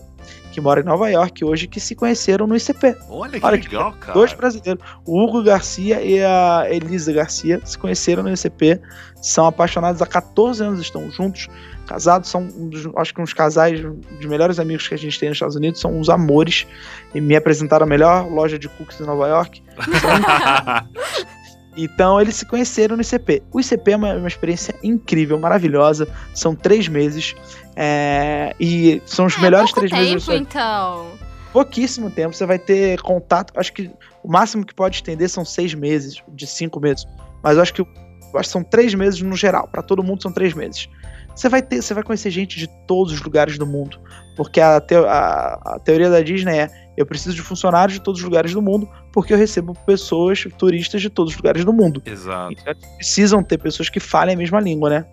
que 0.53 0.61
mora 0.61 0.81
em 0.81 0.85
Nova 0.85 1.11
York 1.11 1.45
hoje 1.45 1.67
que 1.67 1.81
se 1.81 1.95
conheceram 1.95 2.47
no 2.47 2.57
ICP. 2.57 2.97
Olha 3.09 3.39
que 3.39 3.47
Olha 3.47 3.59
que 3.59 3.69
legal, 3.69 3.93
cara. 4.01 4.15
Dois 4.15 4.33
brasileiros. 4.33 4.83
O 5.07 5.23
Hugo 5.23 5.43
Garcia 5.43 6.03
e 6.03 6.23
a 6.23 6.67
Elisa 6.71 7.13
Garcia 7.13 7.61
se 7.65 7.79
conheceram 7.79 8.23
no 8.23 8.33
ICP, 8.33 8.81
são 9.23 9.47
apaixonados 9.47 10.01
há 10.01 10.07
14 10.07 10.63
anos, 10.63 10.81
estão 10.81 11.11
juntos, 11.11 11.49
casados, 11.87 12.29
são 12.29 12.43
um 12.43 12.69
dos, 12.69 12.89
acho 12.97 13.15
que 13.15 13.21
uns 13.21 13.33
casais 13.33 13.81
de 13.81 14.29
melhores 14.29 14.59
amigos 14.59 14.87
que 14.87 14.95
a 14.95 14.99
gente 14.99 15.19
tem 15.19 15.29
nos 15.29 15.37
Estados 15.37 15.57
Unidos, 15.57 15.81
são 15.81 15.99
uns 15.99 16.09
amores, 16.09 16.67
e 17.15 17.21
me 17.21 17.35
apresentaram 17.35 17.85
a 17.85 17.89
melhor 17.89 18.31
loja 18.31 18.59
de 18.59 18.69
cookies 18.69 19.01
em 19.01 19.05
Nova 19.05 19.27
York. 19.29 19.63
Então 21.81 22.21
eles 22.21 22.35
se 22.35 22.45
conheceram 22.45 22.97
no 22.97 23.03
ICP. 23.03 23.41
O 23.53 23.61
ICP 23.61 23.93
é 23.93 23.97
uma, 23.97 24.15
uma 24.15 24.27
experiência 24.27 24.75
incrível, 24.83 25.39
maravilhosa. 25.39 26.09
São 26.35 26.53
três 26.53 26.89
meses. 26.89 27.37
É, 27.81 28.55
e 28.59 29.01
são 29.07 29.27
os 29.27 29.37
É 29.37 29.41
melhores 29.41 29.71
pouco 29.73 29.89
três 29.89 29.93
meses 30.11 30.27
da 30.27 30.33
tempo, 30.33 30.45
então. 30.51 31.07
pouquíssimo 31.53 32.11
tempo. 32.11 32.35
Você 32.35 32.45
vai 32.45 32.59
ter 32.59 33.01
contato. 33.03 33.53
Acho 33.57 33.73
que 33.73 33.89
o 34.25 34.29
máximo 34.31 34.65
que 34.67 34.75
pode 34.75 34.97
estender 34.97 35.29
são 35.31 35.45
seis 35.45 35.73
meses, 35.75 36.21
de 36.29 36.47
cinco 36.47 36.81
meses. 36.81 37.05
Mas 37.43 37.57
eu 37.57 37.63
acho 37.63 37.73
que, 37.73 37.81
eu 37.81 37.87
acho 38.35 38.49
que 38.49 38.53
são 38.53 38.65
três 38.65 38.95
meses 38.95 39.23
no 39.23 39.37
geral. 39.37 39.69
Para 39.69 39.81
todo 39.83 40.03
mundo 40.03 40.21
são 40.23 40.33
três 40.33 40.55
meses. 40.55 40.89
Você 41.37 41.49
vai 41.49 41.63
ter, 41.63 41.81
você 41.81 41.95
vai 41.95 42.03
conhecer 42.03 42.31
gente 42.33 42.59
de 42.59 42.67
todos 42.89 43.13
os 43.13 43.23
lugares 43.23 43.57
do 43.57 43.65
mundo, 43.65 44.01
porque 44.37 44.61
a, 44.61 44.81
teo- 44.81 45.07
a- 45.07 45.61
a 45.65 45.79
teoria 45.79 46.11
da 46.11 46.21
Disney 46.21 46.59
é: 46.59 46.69
eu 46.97 47.07
preciso 47.07 47.37
de 47.37 47.43
funcionários 47.43 47.97
de 47.97 48.03
todos 48.03 48.19
os 48.21 48.25
lugares 48.25 48.53
do 48.53 48.61
mundo, 48.61 48.89
porque 49.13 49.33
eu 49.33 49.39
recebo 49.39 49.73
pessoas, 49.87 50.45
turistas 50.59 51.01
de 51.01 51.09
todos 51.09 51.33
os 51.33 51.37
lugares 51.39 51.65
do 51.65 51.73
mundo. 51.73 52.03
Exato. 52.05 52.53
Então, 52.53 52.75
precisam 52.97 53.41
ter 53.41 53.57
pessoas 53.59 53.89
que 53.89 54.01
falem 54.01 54.35
a 54.35 54.39
mesma 54.39 54.59
língua, 54.59 54.91
né? 54.91 55.05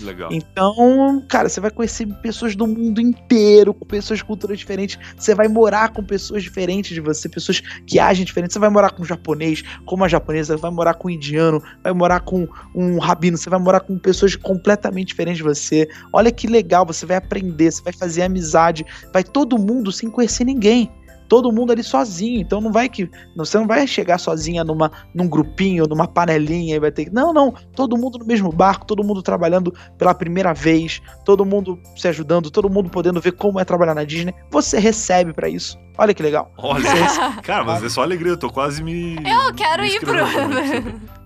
Legal. 0.00 0.30
Então, 0.32 1.24
cara, 1.28 1.48
você 1.48 1.60
vai 1.60 1.70
conhecer 1.70 2.06
pessoas 2.22 2.54
do 2.54 2.66
mundo 2.66 3.00
inteiro, 3.00 3.74
com 3.74 3.84
pessoas 3.84 4.20
de 4.20 4.24
culturas 4.24 4.58
diferentes. 4.58 4.98
Você 5.16 5.34
vai 5.34 5.48
morar 5.48 5.92
com 5.92 6.04
pessoas 6.04 6.42
diferentes 6.42 6.94
de 6.94 7.00
você, 7.00 7.28
pessoas 7.28 7.60
que 7.86 7.98
agem 7.98 8.24
diferente. 8.24 8.52
Você 8.52 8.58
vai 8.58 8.70
morar 8.70 8.90
com 8.90 9.02
um 9.02 9.06
japonês, 9.06 9.62
com 9.84 9.96
uma 9.96 10.08
japonesa, 10.08 10.56
vai 10.56 10.70
morar 10.70 10.94
com 10.94 11.08
um 11.08 11.10
indiano, 11.10 11.62
vai 11.82 11.92
morar 11.92 12.20
com 12.20 12.46
um 12.74 12.98
rabino, 12.98 13.36
você 13.36 13.50
vai 13.50 13.58
morar 13.58 13.80
com 13.80 13.98
pessoas 13.98 14.36
completamente 14.36 15.08
diferentes 15.08 15.38
de 15.38 15.44
você. 15.44 15.88
Olha 16.12 16.30
que 16.30 16.46
legal, 16.46 16.86
você 16.86 17.04
vai 17.04 17.16
aprender, 17.16 17.70
você 17.70 17.82
vai 17.82 17.92
fazer 17.92 18.22
amizade, 18.22 18.84
vai 19.12 19.24
todo 19.24 19.58
mundo 19.58 19.90
sem 19.90 20.10
conhecer 20.10 20.44
ninguém. 20.44 20.90
Todo 21.28 21.52
mundo 21.52 21.72
ali 21.72 21.82
sozinho, 21.82 22.40
então 22.40 22.60
não 22.60 22.72
vai 22.72 22.88
que. 22.88 23.10
Você 23.36 23.58
não 23.58 23.66
vai 23.66 23.86
chegar 23.86 24.18
sozinha 24.18 24.64
numa, 24.64 24.90
num 25.14 25.28
grupinho, 25.28 25.86
numa 25.86 26.08
panelinha 26.08 26.76
e 26.76 26.80
vai 26.80 26.90
ter 26.90 27.06
que. 27.06 27.10
Não, 27.12 27.32
não. 27.32 27.54
Todo 27.74 27.96
mundo 27.96 28.18
no 28.18 28.24
mesmo 28.24 28.50
barco, 28.50 28.86
todo 28.86 29.04
mundo 29.04 29.22
trabalhando 29.22 29.72
pela 29.98 30.14
primeira 30.14 30.54
vez, 30.54 31.02
todo 31.24 31.44
mundo 31.44 31.78
se 31.96 32.08
ajudando, 32.08 32.50
todo 32.50 32.70
mundo 32.70 32.88
podendo 32.88 33.20
ver 33.20 33.32
como 33.32 33.60
é 33.60 33.64
trabalhar 33.64 33.94
na 33.94 34.04
Disney. 34.04 34.34
Você 34.50 34.78
recebe 34.78 35.32
pra 35.32 35.48
isso. 35.48 35.78
Olha 35.98 36.14
que 36.14 36.22
legal. 36.22 36.50
Olha, 36.56 36.88
cara, 37.42 37.64
mas 37.64 37.82
é 37.82 37.88
só 37.88 38.02
alegria, 38.02 38.32
eu 38.32 38.38
tô 38.38 38.50
quase 38.50 38.82
me. 38.82 39.16
Eu 39.16 39.52
quero 39.54 39.82
me 39.82 39.88
ir 39.90 40.00
pro. 40.00 40.16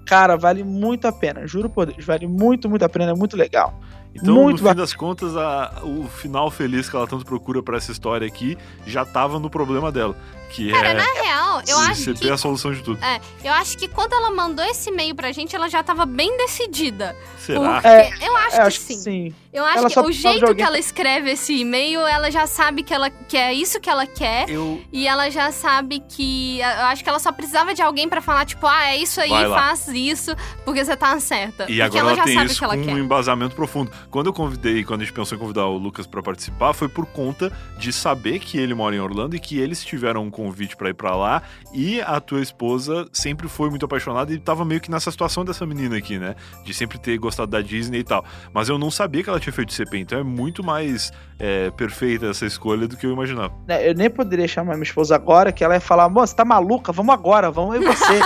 Cara, 0.06 0.36
vale 0.36 0.64
muito 0.64 1.06
a 1.06 1.12
pena, 1.12 1.46
juro 1.46 1.70
por 1.70 1.86
Deus, 1.86 2.04
vale 2.04 2.26
muito, 2.26 2.68
muito 2.68 2.84
a 2.84 2.88
pena, 2.88 3.12
é 3.12 3.14
muito 3.14 3.36
legal. 3.36 3.78
Então, 4.14 4.34
Muito 4.34 4.52
no 4.52 4.58
fim 4.58 4.64
bacana. 4.64 4.80
das 4.82 4.94
contas, 4.94 5.36
a- 5.36 5.80
o 5.82 6.06
final 6.06 6.50
feliz 6.50 6.88
que 6.88 6.94
ela 6.96 7.06
tanto 7.06 7.24
procura 7.24 7.62
pra 7.62 7.76
essa 7.78 7.90
história 7.92 8.26
aqui 8.26 8.58
já 8.86 9.04
tava 9.04 9.38
no 9.38 9.48
problema 9.48 9.90
dela. 9.90 10.14
Que 10.52 10.72
é. 10.72 10.94
Na 10.94 11.02
real, 11.22 11.62
eu 11.66 11.78
acho 11.78 12.02
você 12.02 12.12
que. 12.14 12.20
ter 12.20 12.32
a 12.32 12.36
solução 12.36 12.72
de 12.72 12.82
tudo. 12.82 13.02
É, 13.02 13.20
eu 13.44 13.52
acho 13.54 13.76
que 13.78 13.88
quando 13.88 14.12
ela 14.12 14.30
mandou 14.30 14.64
esse 14.64 14.90
e-mail 14.90 15.14
pra 15.14 15.32
gente, 15.32 15.54
ela 15.56 15.68
já 15.68 15.82
tava 15.82 16.04
bem 16.06 16.36
decidida. 16.36 17.16
Será? 17.38 17.74
Porque 17.74 17.86
É, 17.88 18.12
eu 18.22 18.36
acho, 18.36 18.48
É, 18.48 18.60
que 18.60 18.60
acho 18.60 18.80
sim. 18.80 18.94
que 18.96 19.00
sim. 19.00 19.34
Eu 19.52 19.64
acho 19.66 19.78
Ela 19.78 19.90
que 19.90 19.98
o 20.00 20.10
jeito 20.12 20.44
alguém 20.46 20.56
que 20.56 20.62
ela 20.62 20.78
escreve 20.78 21.30
esse 21.32 21.52
e-mail, 21.54 22.00
ela 22.06 22.30
já 22.30 22.46
sabe 22.46 22.82
que, 22.82 22.94
ela, 22.94 23.10
que 23.10 23.36
é 23.36 23.52
isso 23.52 23.78
que 23.80 23.90
ela 23.90 24.06
quer. 24.06 24.48
Eu. 24.48 24.80
E 24.90 25.06
ela 25.06 25.28
já 25.30 25.52
sabe 25.52 26.00
que. 26.08 26.58
Eu 26.60 26.84
acho 26.86 27.02
que 27.02 27.08
ela 27.10 27.18
só 27.18 27.30
precisava 27.32 27.74
de 27.74 27.82
alguém 27.82 28.08
pra 28.08 28.22
falar, 28.22 28.46
tipo, 28.46 28.66
ah, 28.66 28.86
é 28.86 28.96
isso 28.96 29.20
aí, 29.20 29.28
faz 29.28 29.88
isso, 29.88 30.34
porque 30.64 30.82
você 30.82 30.96
tá 30.96 31.18
certa. 31.20 31.64
E 31.64 31.66
porque 31.66 31.82
agora 31.82 31.98
ela, 32.00 32.10
ela, 32.12 32.16
já 32.16 32.24
tem 32.24 32.34
sabe 32.34 32.46
o 32.46 32.50
isso 32.50 32.58
que 32.58 32.64
ela 32.64 32.74
com 32.76 32.82
um 32.82 32.86
quer. 32.86 32.98
embasamento 32.98 33.54
profundo. 33.54 33.90
Quando 34.10 34.28
eu 34.28 34.32
convidei, 34.32 34.84
quando 34.84 35.02
a 35.02 35.04
gente 35.04 35.12
pensou 35.14 35.36
em 35.36 35.40
convidar 35.40 35.66
o 35.66 35.76
Lucas 35.76 36.06
pra 36.06 36.22
participar, 36.22 36.72
foi 36.72 36.88
por 36.88 37.04
conta 37.06 37.52
de 37.78 37.92
saber 37.92 38.38
que 38.38 38.56
ele 38.58 38.72
mora 38.74 38.96
em 38.96 39.00
Orlando 39.00 39.36
e 39.36 39.40
que 39.40 39.58
eles 39.58 39.84
tiveram 39.84 40.22
um 40.24 40.30
convite 40.44 40.76
pra 40.76 40.88
ir 40.90 40.94
pra 40.94 41.14
lá 41.16 41.42
e 41.72 42.00
a 42.00 42.20
tua 42.20 42.40
esposa 42.40 43.06
sempre 43.12 43.48
foi 43.48 43.70
muito 43.70 43.84
apaixonada 43.84 44.32
e 44.32 44.38
tava 44.38 44.64
meio 44.64 44.80
que 44.80 44.90
nessa 44.90 45.10
situação 45.10 45.44
dessa 45.44 45.64
menina 45.66 45.96
aqui, 45.96 46.18
né? 46.18 46.34
De 46.64 46.72
sempre 46.74 46.98
ter 46.98 47.16
gostado 47.18 47.50
da 47.50 47.60
Disney 47.60 47.98
e 48.00 48.04
tal. 48.04 48.24
Mas 48.52 48.68
eu 48.68 48.78
não 48.78 48.90
sabia 48.90 49.22
que 49.22 49.30
ela 49.30 49.38
tinha 49.40 49.52
feito 49.52 49.72
CP, 49.72 49.98
então 49.98 50.18
é 50.18 50.22
muito 50.22 50.62
mais 50.64 51.12
é, 51.38 51.70
perfeita 51.72 52.26
essa 52.26 52.46
escolha 52.46 52.86
do 52.88 52.96
que 52.96 53.06
eu 53.06 53.12
imaginava. 53.12 53.52
né, 53.66 53.88
Eu 53.88 53.94
nem 53.94 54.08
poderia 54.10 54.46
chamar 54.48 54.74
minha 54.74 54.82
esposa 54.84 55.14
agora, 55.14 55.52
que 55.52 55.62
ela 55.64 55.74
ia 55.74 55.80
falar, 55.80 56.08
moça, 56.08 56.34
tá 56.36 56.44
maluca? 56.44 56.92
Vamos 56.92 57.14
agora, 57.14 57.50
vamos 57.50 57.76
eu 57.76 57.82
e 57.82 57.84
você. 57.86 58.12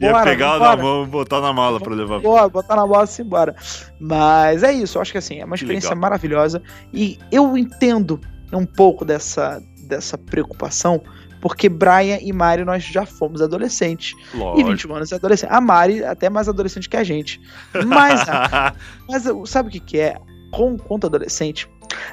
Ia 0.00 0.12
Vambora, 0.12 0.24
pegar 0.24 0.46
ela 0.46 0.58
vambora. 0.58 0.76
na 0.76 0.82
mão 0.82 1.02
e 1.04 1.06
botar 1.06 1.40
na 1.40 1.52
mala 1.52 1.80
pra 1.80 1.94
levar. 1.94 2.20
Bora, 2.20 2.48
botar 2.48 2.76
na 2.76 2.86
bola 2.86 3.06
e 3.18 3.22
embora. 3.22 3.54
Mas 4.00 4.62
é 4.62 4.72
isso, 4.72 4.98
eu 4.98 5.02
acho 5.02 5.12
que 5.12 5.18
assim, 5.18 5.40
é 5.40 5.44
uma 5.44 5.54
experiência 5.56 5.94
maravilhosa. 5.94 6.62
E 6.92 7.18
eu 7.30 7.56
entendo 7.56 8.20
um 8.52 8.64
pouco 8.66 9.04
dessa, 9.04 9.62
dessa 9.84 10.16
preocupação, 10.18 11.02
porque 11.40 11.68
Brian 11.68 12.18
e 12.20 12.32
Mari 12.32 12.64
nós 12.64 12.82
já 12.84 13.04
fomos 13.04 13.42
adolescentes. 13.42 14.14
E 14.32 14.36
Lógico. 14.36 14.70
21 14.70 14.94
anos 14.94 15.12
é 15.12 15.14
adolescente. 15.16 15.50
A 15.52 15.60
Mari 15.60 16.04
até 16.04 16.30
mais 16.30 16.48
adolescente 16.48 16.88
que 16.88 16.96
a 16.96 17.04
gente. 17.04 17.40
Mas, 17.86 18.20
mas 19.08 19.50
sabe 19.50 19.68
o 19.68 19.72
que, 19.72 19.80
que 19.80 19.98
é? 19.98 20.16
Com, 20.50 20.78
quanto 20.78 21.06
adolescente, 21.06 21.68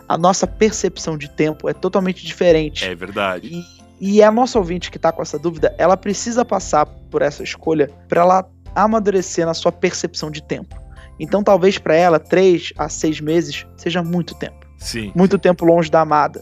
a 0.08 0.18
nossa 0.18 0.46
percepção 0.46 1.18
de 1.18 1.30
tempo 1.30 1.70
é 1.70 1.74
totalmente 1.74 2.26
diferente. 2.26 2.86
é 2.86 2.96
verdade. 2.96 3.48
E 3.48 3.82
E 4.02 4.24
a 4.24 4.32
nossa 4.32 4.58
ouvinte 4.58 4.90
que 4.90 4.98
tá 4.98 5.12
com 5.12 5.22
essa 5.22 5.38
dúvida, 5.38 5.76
ela 5.78 5.96
precisa 5.96 6.44
passar 6.44 6.88
por 6.88 7.22
essa 7.22 7.44
escolha 7.44 7.88
para 8.10 8.22
ela 8.22 8.50
amadurecer 8.76 9.46
na 9.46 9.54
sua 9.54 9.72
percepção 9.72 10.32
de 10.32 10.42
tempo. 10.42 10.76
Então, 11.20 11.44
talvez 11.44 11.78
para 11.78 11.96
ela, 11.96 12.20
três 12.20 12.74
a 12.80 12.90
seis 12.90 13.22
meses 13.22 13.64
seja 13.78 14.02
muito 14.02 14.34
tempo. 14.34 14.66
Sim. 14.80 15.12
Muito 15.16 15.38
tempo 15.38 15.64
longe 15.64 15.92
da 15.92 16.02
amada. 16.02 16.42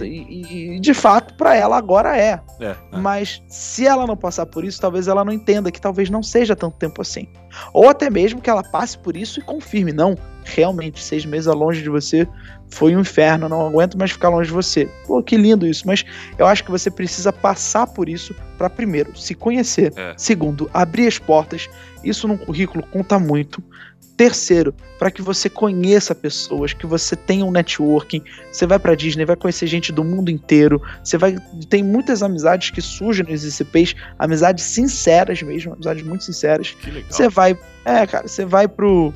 E, 0.00 0.76
e, 0.76 0.80
de 0.80 0.92
fato, 0.92 1.34
para 1.34 1.54
ela 1.54 1.76
agora 1.76 2.16
é. 2.16 2.40
É, 2.60 2.66
é. 2.66 2.76
Mas 2.98 3.42
se 3.48 3.86
ela 3.86 4.06
não 4.06 4.16
passar 4.16 4.46
por 4.46 4.64
isso, 4.64 4.80
talvez 4.80 5.06
ela 5.08 5.24
não 5.24 5.32
entenda 5.32 5.70
que 5.70 5.80
talvez 5.80 6.10
não 6.10 6.22
seja 6.22 6.56
tanto 6.56 6.76
tempo 6.76 7.00
assim. 7.00 7.28
Ou 7.72 7.88
até 7.88 8.10
mesmo 8.10 8.40
que 8.40 8.50
ela 8.50 8.62
passe 8.62 8.98
por 8.98 9.16
isso 9.16 9.38
e 9.38 9.42
confirme, 9.42 9.92
não, 9.92 10.16
realmente, 10.44 11.02
seis 11.02 11.24
meses 11.24 11.52
longe 11.54 11.82
de 11.82 11.88
você 11.88 12.26
foi 12.68 12.96
um 12.96 13.00
inferno, 13.00 13.48
não 13.48 13.66
aguento 13.66 13.96
mais 13.96 14.10
ficar 14.10 14.28
longe 14.28 14.48
de 14.48 14.54
você. 14.54 14.86
Pô, 15.06 15.22
que 15.22 15.36
lindo 15.36 15.66
isso, 15.66 15.86
mas 15.86 16.04
eu 16.36 16.46
acho 16.46 16.64
que 16.64 16.70
você 16.70 16.90
precisa 16.90 17.32
passar 17.32 17.86
por 17.86 18.08
isso 18.08 18.34
para 18.58 18.68
primeiro, 18.68 19.16
se 19.16 19.34
conhecer. 19.34 19.92
É. 19.96 20.14
Segundo, 20.16 20.68
abrir 20.72 21.06
as 21.06 21.18
portas. 21.18 21.68
Isso 22.02 22.28
no 22.28 22.38
currículo 22.38 22.84
conta 22.86 23.18
muito. 23.18 23.62
Terceiro, 24.16 24.74
para 24.98 25.10
que 25.10 25.20
você 25.20 25.50
conheça 25.50 26.14
pessoas, 26.14 26.72
que 26.72 26.86
você 26.86 27.14
tenha 27.14 27.44
um 27.44 27.50
networking. 27.50 28.22
Você 28.50 28.66
vai 28.66 28.78
para 28.78 28.94
Disney, 28.94 29.26
vai 29.26 29.36
conhecer 29.36 29.66
gente 29.66 29.92
do 29.92 30.02
mundo 30.02 30.30
inteiro. 30.30 30.80
Você 31.04 31.18
vai 31.18 31.36
tem 31.68 31.82
muitas 31.82 32.22
amizades 32.22 32.70
que 32.70 32.80
surgem 32.80 33.26
nos 33.26 33.44
ICPs, 33.44 33.94
amizades 34.18 34.64
sinceras 34.64 35.42
mesmo, 35.42 35.74
amizades 35.74 36.02
muito 36.02 36.24
sinceras. 36.24 36.74
Você 37.10 37.28
vai, 37.28 37.58
é, 37.84 38.06
cara, 38.06 38.26
você 38.26 38.46
vai 38.46 38.66
pro 38.66 39.12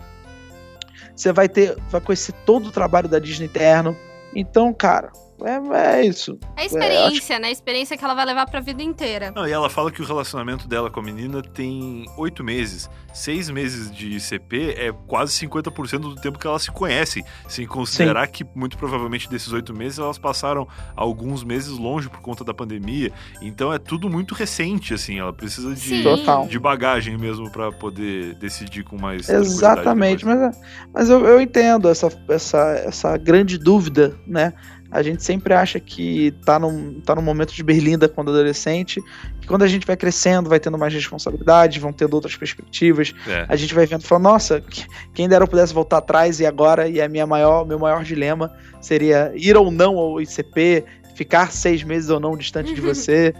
você 1.17 1.33
vai 1.33 1.49
ter, 1.49 1.77
vai 1.91 2.01
conhecer 2.01 2.33
todo 2.45 2.69
o 2.69 2.73
trabalho 2.73 3.09
da 3.09 3.19
Disney 3.19 3.47
interno. 3.47 3.97
Então, 4.35 4.73
cara, 4.73 5.13
é, 5.45 6.01
é 6.01 6.07
isso. 6.07 6.39
É 6.57 6.67
experiência, 6.67 7.39
né? 7.39 7.51
Experiência 7.51 7.97
que 7.97 8.05
ela 8.05 8.15
vai 8.15 8.25
levar 8.25 8.47
pra 8.47 8.61
vida 8.61 8.83
inteira. 8.83 9.33
Não, 9.35 9.47
e 9.47 9.53
ela 9.53 9.71
fala 9.71 9.91
que 9.91 10.01
o 10.03 10.05
relacionamento 10.05 10.69
dela 10.69 10.91
com 10.91 11.01
a 11.01 11.03
menina 11.03 11.43
tem 11.43 12.07
oito 12.17 12.45
meses. 12.45 12.89
Seis 13.13 13.51
meses 13.51 13.91
de 13.91 14.17
ICP 14.17 14.75
é 14.77 14.93
quase 15.07 15.33
50% 15.47 16.01
do 16.01 16.15
tempo 16.17 16.39
que 16.39 16.47
elas 16.47 16.63
se 16.63 16.71
conhecem. 16.71 17.25
Sem 17.49 17.67
considerar 17.67 18.27
que, 18.29 18.45
muito 18.55 18.77
provavelmente, 18.79 19.29
desses 19.29 19.53
oito 19.53 19.75
meses, 19.75 19.99
elas 19.99 20.19
passaram 20.19 20.67
alguns 20.95 21.43
meses 21.43 21.71
longe 21.71 22.09
por 22.09 22.21
conta 22.21 22.45
da 22.45 22.55
pandemia. 22.55 23.13
Então 23.41 23.73
é 23.73 23.79
tudo 23.79 24.09
muito 24.09 24.35
recente, 24.35 24.95
assim. 24.95 25.19
Ela 25.19 25.33
precisa 25.33 25.75
de, 25.75 25.81
Sim. 25.81 26.47
De 26.49 26.59
bagagem 26.59 27.17
mesmo 27.17 27.51
pra 27.51 27.73
poder 27.73 28.35
decidir 28.35 28.85
com 28.85 28.97
mais. 28.99 29.29
Exatamente, 29.29 30.25
mas, 30.25 30.59
mas 30.93 31.11
eu, 31.11 31.25
eu 31.27 31.41
entendo 31.41 31.89
essa, 31.89 32.09
essa, 32.29 32.83
essa 32.85 33.17
grande 33.17 33.59
dúvida, 33.59 34.17
né? 34.27 34.53
A 34.91 35.03
gente 35.03 35.23
sempre 35.23 35.55
acha 35.55 35.79
que 35.79 36.33
tá 36.45 36.59
num, 36.59 37.01
tá 37.01 37.15
num 37.15 37.23
momento 37.23 37.55
de 37.55 37.63
berlinda 37.63 38.09
quando 38.09 38.31
adolescente, 38.31 39.01
que 39.41 39.47
quando 39.47 39.63
a 39.63 39.69
gente 39.69 39.87
vai 39.87 39.97
crescendo, 39.97 40.49
vai 40.49 40.59
tendo 40.59 40.77
mais 40.77 40.93
responsabilidade, 40.93 41.79
vão 41.79 41.93
tendo 41.93 42.15
outras 42.15 42.35
perspectivas. 42.37 43.15
É. 43.29 43.47
a 43.49 43.55
gente 43.57 43.73
vai 43.75 43.87
vendo 43.87 44.03
e 44.03 44.07
fala, 44.07 44.21
nossa, 44.23 44.61
que- 44.61 44.85
quem 45.15 45.29
dera 45.29 45.45
eu 45.45 45.49
pudesse 45.49 45.73
voltar 45.73 45.99
atrás 45.99 46.41
e 46.41 46.47
agora, 46.47 46.89
e 46.89 47.01
a 47.01 47.09
minha 47.09 47.27
maior, 47.27 47.65
meu 47.67 47.79
maior 47.79 48.03
dilema 48.03 48.51
seria 48.81 49.33
ir 49.37 49.57
ou 49.57 49.71
não 49.71 49.97
ao 49.99 50.21
ICP, 50.21 50.85
ficar 51.15 51.53
seis 51.53 51.83
meses 51.85 52.11
ou 52.11 52.19
não 52.19 52.37
distante 52.37 52.75
de 52.75 52.81
você. 52.83 53.33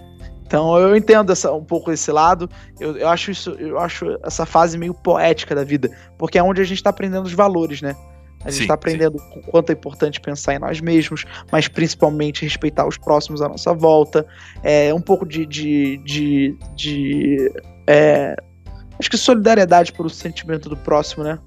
Então 0.47 0.77
eu 0.79 0.97
entendo 0.97 1.31
essa, 1.33 1.53
um 1.53 1.65
pouco 1.65 1.93
esse 1.93 2.11
lado. 2.11 2.49
Eu, 2.79 2.97
eu 2.97 3.09
acho 3.09 3.31
isso, 3.31 3.51
eu 3.53 3.79
acho 3.79 4.19
essa 4.25 4.45
fase 4.45 4.77
meio 4.77 4.93
poética 4.93 5.55
da 5.55 5.63
vida, 5.65 5.91
porque 6.19 6.39
é 6.39 6.43
onde 6.43 6.61
a 6.61 6.65
gente 6.65 6.83
tá 6.83 6.91
aprendendo 6.91 7.25
os 7.27 7.33
valores, 7.33 7.81
né? 7.81 7.95
A 8.45 8.51
gente 8.51 8.63
Sim, 8.63 8.69
tá 8.69 8.75
aprendendo 8.75 9.17
o 9.17 9.41
quanto 9.43 9.71
é 9.71 9.75
importante 9.75 10.19
pensar 10.19 10.55
em 10.55 10.59
nós 10.59 10.81
mesmos, 10.81 11.25
mas 11.53 11.69
principalmente 11.69 12.43
respeitar 12.43 12.87
os 12.87 12.97
próximos 12.97 13.43
à 13.43 13.49
nossa 13.49 13.75
volta. 13.75 14.27
É 14.63 14.93
um 14.95 15.01
pouco 15.01 15.27
de. 15.27 15.45
de, 15.45 15.99
de, 15.99 16.57
de, 16.75 17.53
é, 17.87 18.35
acho 18.99 19.11
que 19.11 19.17
solidariedade 19.19 19.93
pelo 19.93 20.09
sentimento 20.09 20.71
do 20.71 20.77
próximo, 20.77 21.23
né? 21.23 21.39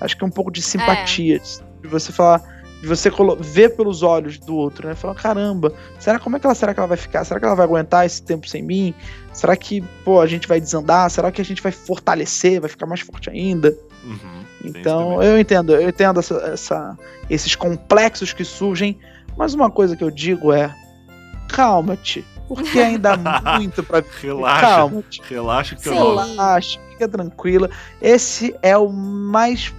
Acho 0.00 0.16
que 0.16 0.22
é 0.22 0.26
um 0.26 0.30
pouco 0.30 0.52
de 0.52 0.62
simpatia. 0.62 1.40
De 1.82 1.88
você 1.88 2.12
falar. 2.12 2.54
De 2.80 2.86
você 2.86 3.10
ver 3.40 3.70
pelos 3.70 4.02
olhos 4.02 4.38
do 4.38 4.54
outro, 4.54 4.86
né? 4.86 4.94
Falar, 4.94 5.14
caramba, 5.14 5.72
será 5.98 6.18
como 6.20 6.36
é 6.36 6.38
que 6.38 6.46
ela 6.46 6.54
será 6.54 6.74
que 6.74 6.78
ela 6.78 6.86
vai 6.86 6.98
ficar? 6.98 7.24
Será 7.24 7.40
que 7.40 7.46
ela 7.46 7.54
vai 7.56 7.64
aguentar 7.64 8.06
esse 8.06 8.22
tempo 8.22 8.46
sem 8.46 8.62
mim? 8.62 8.94
Será 9.32 9.56
que, 9.56 9.80
pô, 10.04 10.20
a 10.20 10.26
gente 10.26 10.46
vai 10.46 10.60
desandar? 10.60 11.10
Será 11.10 11.32
que 11.32 11.40
a 11.40 11.44
gente 11.44 11.62
vai 11.62 11.72
fortalecer, 11.72 12.60
vai 12.60 12.68
ficar 12.68 12.86
mais 12.86 13.00
forte 13.00 13.30
ainda? 13.30 13.76
Uhum, 14.06 14.44
Então, 14.64 15.22
eu 15.22 15.38
entendo, 15.38 15.72
eu 15.74 15.88
entendo 15.88 16.20
essa, 16.20 16.34
essa- 16.52 16.98
esses 17.28 17.54
complexos 17.56 18.32
que 18.32 18.44
surgem, 18.44 18.98
mas 19.36 19.52
uma 19.54 19.70
coisa 19.70 19.96
que 19.96 20.04
eu 20.04 20.10
digo 20.10 20.52
é: 20.52 20.74
calma-te, 21.48 22.24
porque 22.48 22.78
ainda 22.78 23.14
há 23.14 23.16
muito 23.58 23.82
pra 23.82 24.02
Relaxa. 24.20 24.60
Calma-te, 24.60 25.22
Relaxa 25.28 25.74
que 25.76 25.82
Sim. 25.82 25.90
logo. 25.98 26.20
relaxa, 26.20 26.78
fica 26.90 27.08
tranquila. 27.08 27.68
Esse 28.00 28.54
é 28.62 28.76
o 28.76 28.88
mais 28.90 29.72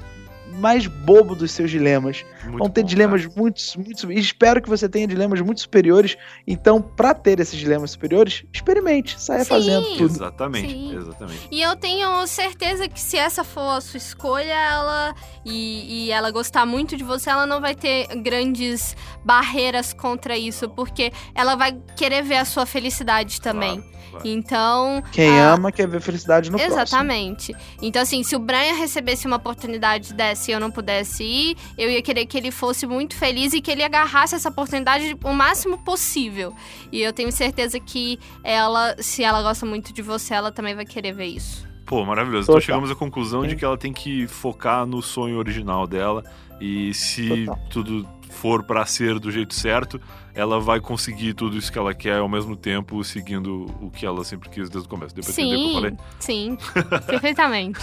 mais 0.54 0.88
bobo 0.88 1.36
dos 1.36 1.52
seus 1.52 1.70
dilemas. 1.70 2.26
Muito 2.44 2.58
Vão 2.58 2.70
ter 2.70 2.82
bom, 2.82 2.88
dilemas 2.88 3.26
cara. 3.26 3.40
muito, 3.40 3.62
muito. 3.78 4.12
E 4.12 4.20
espero 4.20 4.62
que 4.62 4.70
você 4.70 4.88
tenha 4.90 5.08
dilemas 5.08 5.42
muito 5.42 5.62
superiores. 5.62 6.18
Então, 6.46 6.82
pra 6.82 7.14
ter 7.14 7.40
esses 7.40 7.60
dilemas 7.60 7.92
superiores, 7.92 8.44
experimente, 8.52 9.20
saia 9.20 9.44
Sim. 9.44 9.50
fazendo 9.50 9.88
tudo. 9.98 10.06
Exatamente, 10.06 10.70
Sim. 10.70 10.96
exatamente. 10.96 11.48
E 11.52 11.62
eu 11.62 11.76
tenho 11.76 12.26
certeza 12.28 12.88
que 12.88 13.00
se 13.00 13.18
essa 13.18 13.44
for 13.44 13.78
a 13.78 13.82
sua 13.82 13.98
escolha, 13.98 14.54
ela 14.54 15.16
e, 15.46 16.06
e 16.08 16.12
ela 16.12 16.32
gostar 16.32 16.66
muito 16.66 16.98
de 16.98 17.04
você, 17.04 17.30
ela 17.30 17.46
não 17.46 17.62
vai 17.62 17.76
ter 17.76 18.08
grandes 18.22 18.96
barreiras 19.24 19.94
contra 19.94 20.38
isso, 20.38 20.70
porque 20.70 21.12
ela 21.36 21.56
vai 21.56 21.78
querer 21.96 22.24
ver 22.24 22.38
a 22.38 22.46
sua 22.46 22.66
felicidade 22.66 23.42
também. 23.42 23.82
Claro, 23.82 23.97
claro. 24.22 24.30
Então, 24.38 25.04
Quem 25.12 25.40
Ah, 25.40 25.54
ama 25.54 25.72
quer 25.72 25.88
ver 25.88 26.02
felicidade 26.02 26.50
no 26.52 26.58
próximo. 26.58 26.82
Exatamente. 26.82 27.56
Então, 27.82 28.02
assim, 28.02 28.24
se 28.24 28.36
o 28.36 28.40
Brian 28.40 28.74
recebesse 28.74 29.26
uma 29.28 29.38
oportunidade 29.38 30.14
dessa 30.14 30.52
e 30.52 30.54
eu 30.54 30.60
não 30.60 30.72
pudesse 30.72 31.24
ir, 31.24 31.58
eu 31.78 31.90
ia 31.90 32.02
querer 32.02 32.26
que 32.26 32.38
ele 32.38 32.52
fosse 32.52 32.86
muito 32.88 33.16
feliz 33.16 33.54
e 33.54 33.62
que 33.62 33.72
ele 33.72 33.84
agarrasse 33.84 34.36
essa 34.36 34.50
oportunidade 34.50 35.18
o 35.24 35.34
máximo 35.34 35.78
possível. 35.80 36.54
E 36.92 37.02
eu 37.02 37.14
tenho 37.14 37.32
certeza 37.32 37.80
que 37.80 38.20
ela, 38.44 38.96
se 39.00 39.24
ela 39.24 39.42
gosta 39.42 39.66
muito 39.66 39.94
de 39.94 40.02
você, 40.02 40.34
ela 40.34 40.52
também 40.52 40.76
vai 40.76 40.86
querer 40.86 41.14
ver 41.14 41.26
isso. 41.26 41.68
Pô, 41.86 42.04
maravilhoso. 42.06 42.48
Total. 42.48 42.58
Então 42.60 42.66
chegamos 42.66 42.92
à 42.92 42.96
conclusão 42.96 43.44
de 43.44 43.52
Sim. 43.52 43.56
que 43.58 43.64
ela 43.66 43.78
tem 43.78 43.94
que 43.94 44.28
focar 44.28 44.86
no 44.86 45.02
sonho 45.02 45.38
original 45.38 45.88
dela. 45.88 46.24
E 46.60 46.94
se 46.94 47.46
Total. 47.46 47.60
tudo 47.70 48.08
for 48.30 48.64
pra 48.64 48.86
ser 48.86 49.20
do 49.20 49.32
jeito 49.32 49.54
certo, 49.56 50.00
ela 50.38 50.60
vai 50.60 50.80
conseguir 50.80 51.34
tudo 51.34 51.58
isso 51.58 51.72
que 51.72 51.80
ela 51.80 51.94
quer 51.96 52.18
ao 52.20 52.30
mesmo 52.30 52.56
tempo, 52.56 53.04
seguindo 53.04 53.66
o 53.82 53.90
que 53.90 54.06
ela 54.06 54.24
sempre 54.24 54.48
quis 54.50 54.70
desde 54.70 54.88
o 54.88 54.90
começo. 54.90 55.16
Deu 55.16 55.24
pra 55.24 55.34
entender 55.34 55.56
o 55.56 55.60
que 55.60 55.68
eu 55.68 55.74
falei? 55.74 55.92
Sim, 56.20 56.58
sim. 56.60 56.82
Perfeitamente. 57.08 57.80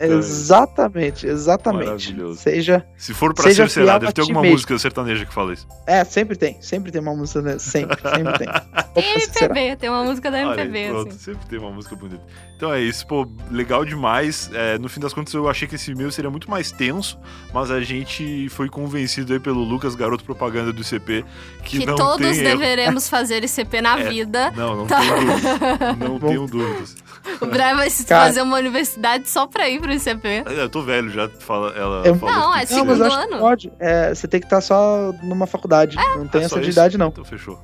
Exatamente, 0.00 1.26
exatamente. 1.26 1.84
Maravilhoso. 1.86 2.40
Seja. 2.40 2.84
Se 2.96 3.14
for 3.14 3.32
pra 3.32 3.44
Seja 3.44 3.68
ser, 3.68 3.74
será. 3.74 3.86
fiel 3.92 4.00
Deve 4.00 4.12
ter 4.12 4.20
alguma 4.22 4.40
mesmo. 4.42 4.54
música 4.54 4.78
sertaneja 4.78 5.24
que 5.24 5.32
fala 5.32 5.52
isso. 5.52 5.66
É, 5.86 6.04
sempre 6.04 6.36
tem. 6.36 6.60
Sempre 6.60 6.90
tem 6.90 7.00
uma 7.00 7.14
música, 7.14 7.40
né? 7.40 7.58
Sempre, 7.58 7.96
sempre 8.00 8.38
tem. 8.38 8.48
Tem? 8.92 9.14
MPB, 9.14 9.76
tem 9.76 9.88
uma 9.88 10.04
música 10.04 10.30
da 10.30 10.36
Olha 10.38 10.62
aí, 10.64 10.68
MPB, 10.68 10.88
pronto, 10.90 11.08
assim. 11.08 11.18
sempre 11.18 11.46
tem 11.46 11.58
uma 11.58 11.70
música 11.70 11.96
bonita. 11.96 12.22
Então 12.56 12.70
é 12.74 12.78
isso, 12.82 13.06
pô, 13.06 13.26
legal 13.50 13.86
demais. 13.86 14.50
É, 14.52 14.76
no 14.76 14.86
fim 14.86 15.00
das 15.00 15.14
contas, 15.14 15.32
eu 15.32 15.48
achei 15.48 15.66
que 15.66 15.76
esse 15.76 15.92
e-mail 15.92 16.12
seria 16.12 16.30
muito 16.30 16.50
mais 16.50 16.70
tenso, 16.70 17.18
mas 17.54 17.70
a 17.70 17.80
gente 17.80 18.50
foi 18.50 18.68
convencido 18.68 19.32
aí 19.32 19.40
pelo 19.40 19.64
Lucas, 19.64 19.94
garoto 19.94 20.24
propaganda 20.24 20.74
do 20.74 20.82
ICP, 20.82 21.24
que, 21.64 21.78
Que 21.80 21.86
não 21.86 21.94
todos 21.96 22.26
erro. 22.38 22.42
deveremos 22.44 23.08
fazer 23.08 23.42
ICP 23.44 23.80
na 23.80 23.98
É. 24.00 24.04
vida. 24.08 24.50
Não, 24.56 24.76
não 24.76 24.86
Tá. 24.86 25.00
tenho 25.00 25.16
dúvidas. 25.16 25.98
Não 25.98 26.18
tenho 26.28 26.46
dúvidas. 26.46 26.96
O 27.40 27.46
Brian 27.46 27.76
vai 27.76 27.88
se 27.88 28.04
Cara. 28.04 28.26
fazer 28.26 28.42
uma 28.42 28.56
universidade 28.58 29.28
só 29.28 29.46
pra 29.46 29.68
ir 29.68 29.80
pro 29.80 29.92
ICP. 29.92 30.28
É, 30.46 30.62
Eu 30.62 30.68
tô 30.68 30.82
velho 30.82 31.08
já, 31.10 31.28
fala, 31.28 31.72
ela 31.76 32.02
Eu- 32.04 32.16
falou 32.16 32.34
Não, 32.34 32.54
é 32.54 32.60
Não, 32.60 32.66
segundo 32.66 33.04
que 33.08 33.14
ano. 33.14 33.38
pode. 33.38 33.72
É, 33.78 34.12
você 34.14 34.26
tem 34.26 34.40
que 34.40 34.46
estar 34.46 34.60
só 34.60 35.12
numa 35.22 35.46
faculdade. 35.46 35.96
não 36.16 36.26
tem 36.26 36.42
Ah, 36.42 36.44
essa 36.44 36.56
de 36.56 36.62
isso? 36.68 36.78
idade, 36.78 36.98
não. 36.98 37.08
Então 37.08 37.24
fechou. 37.24 37.58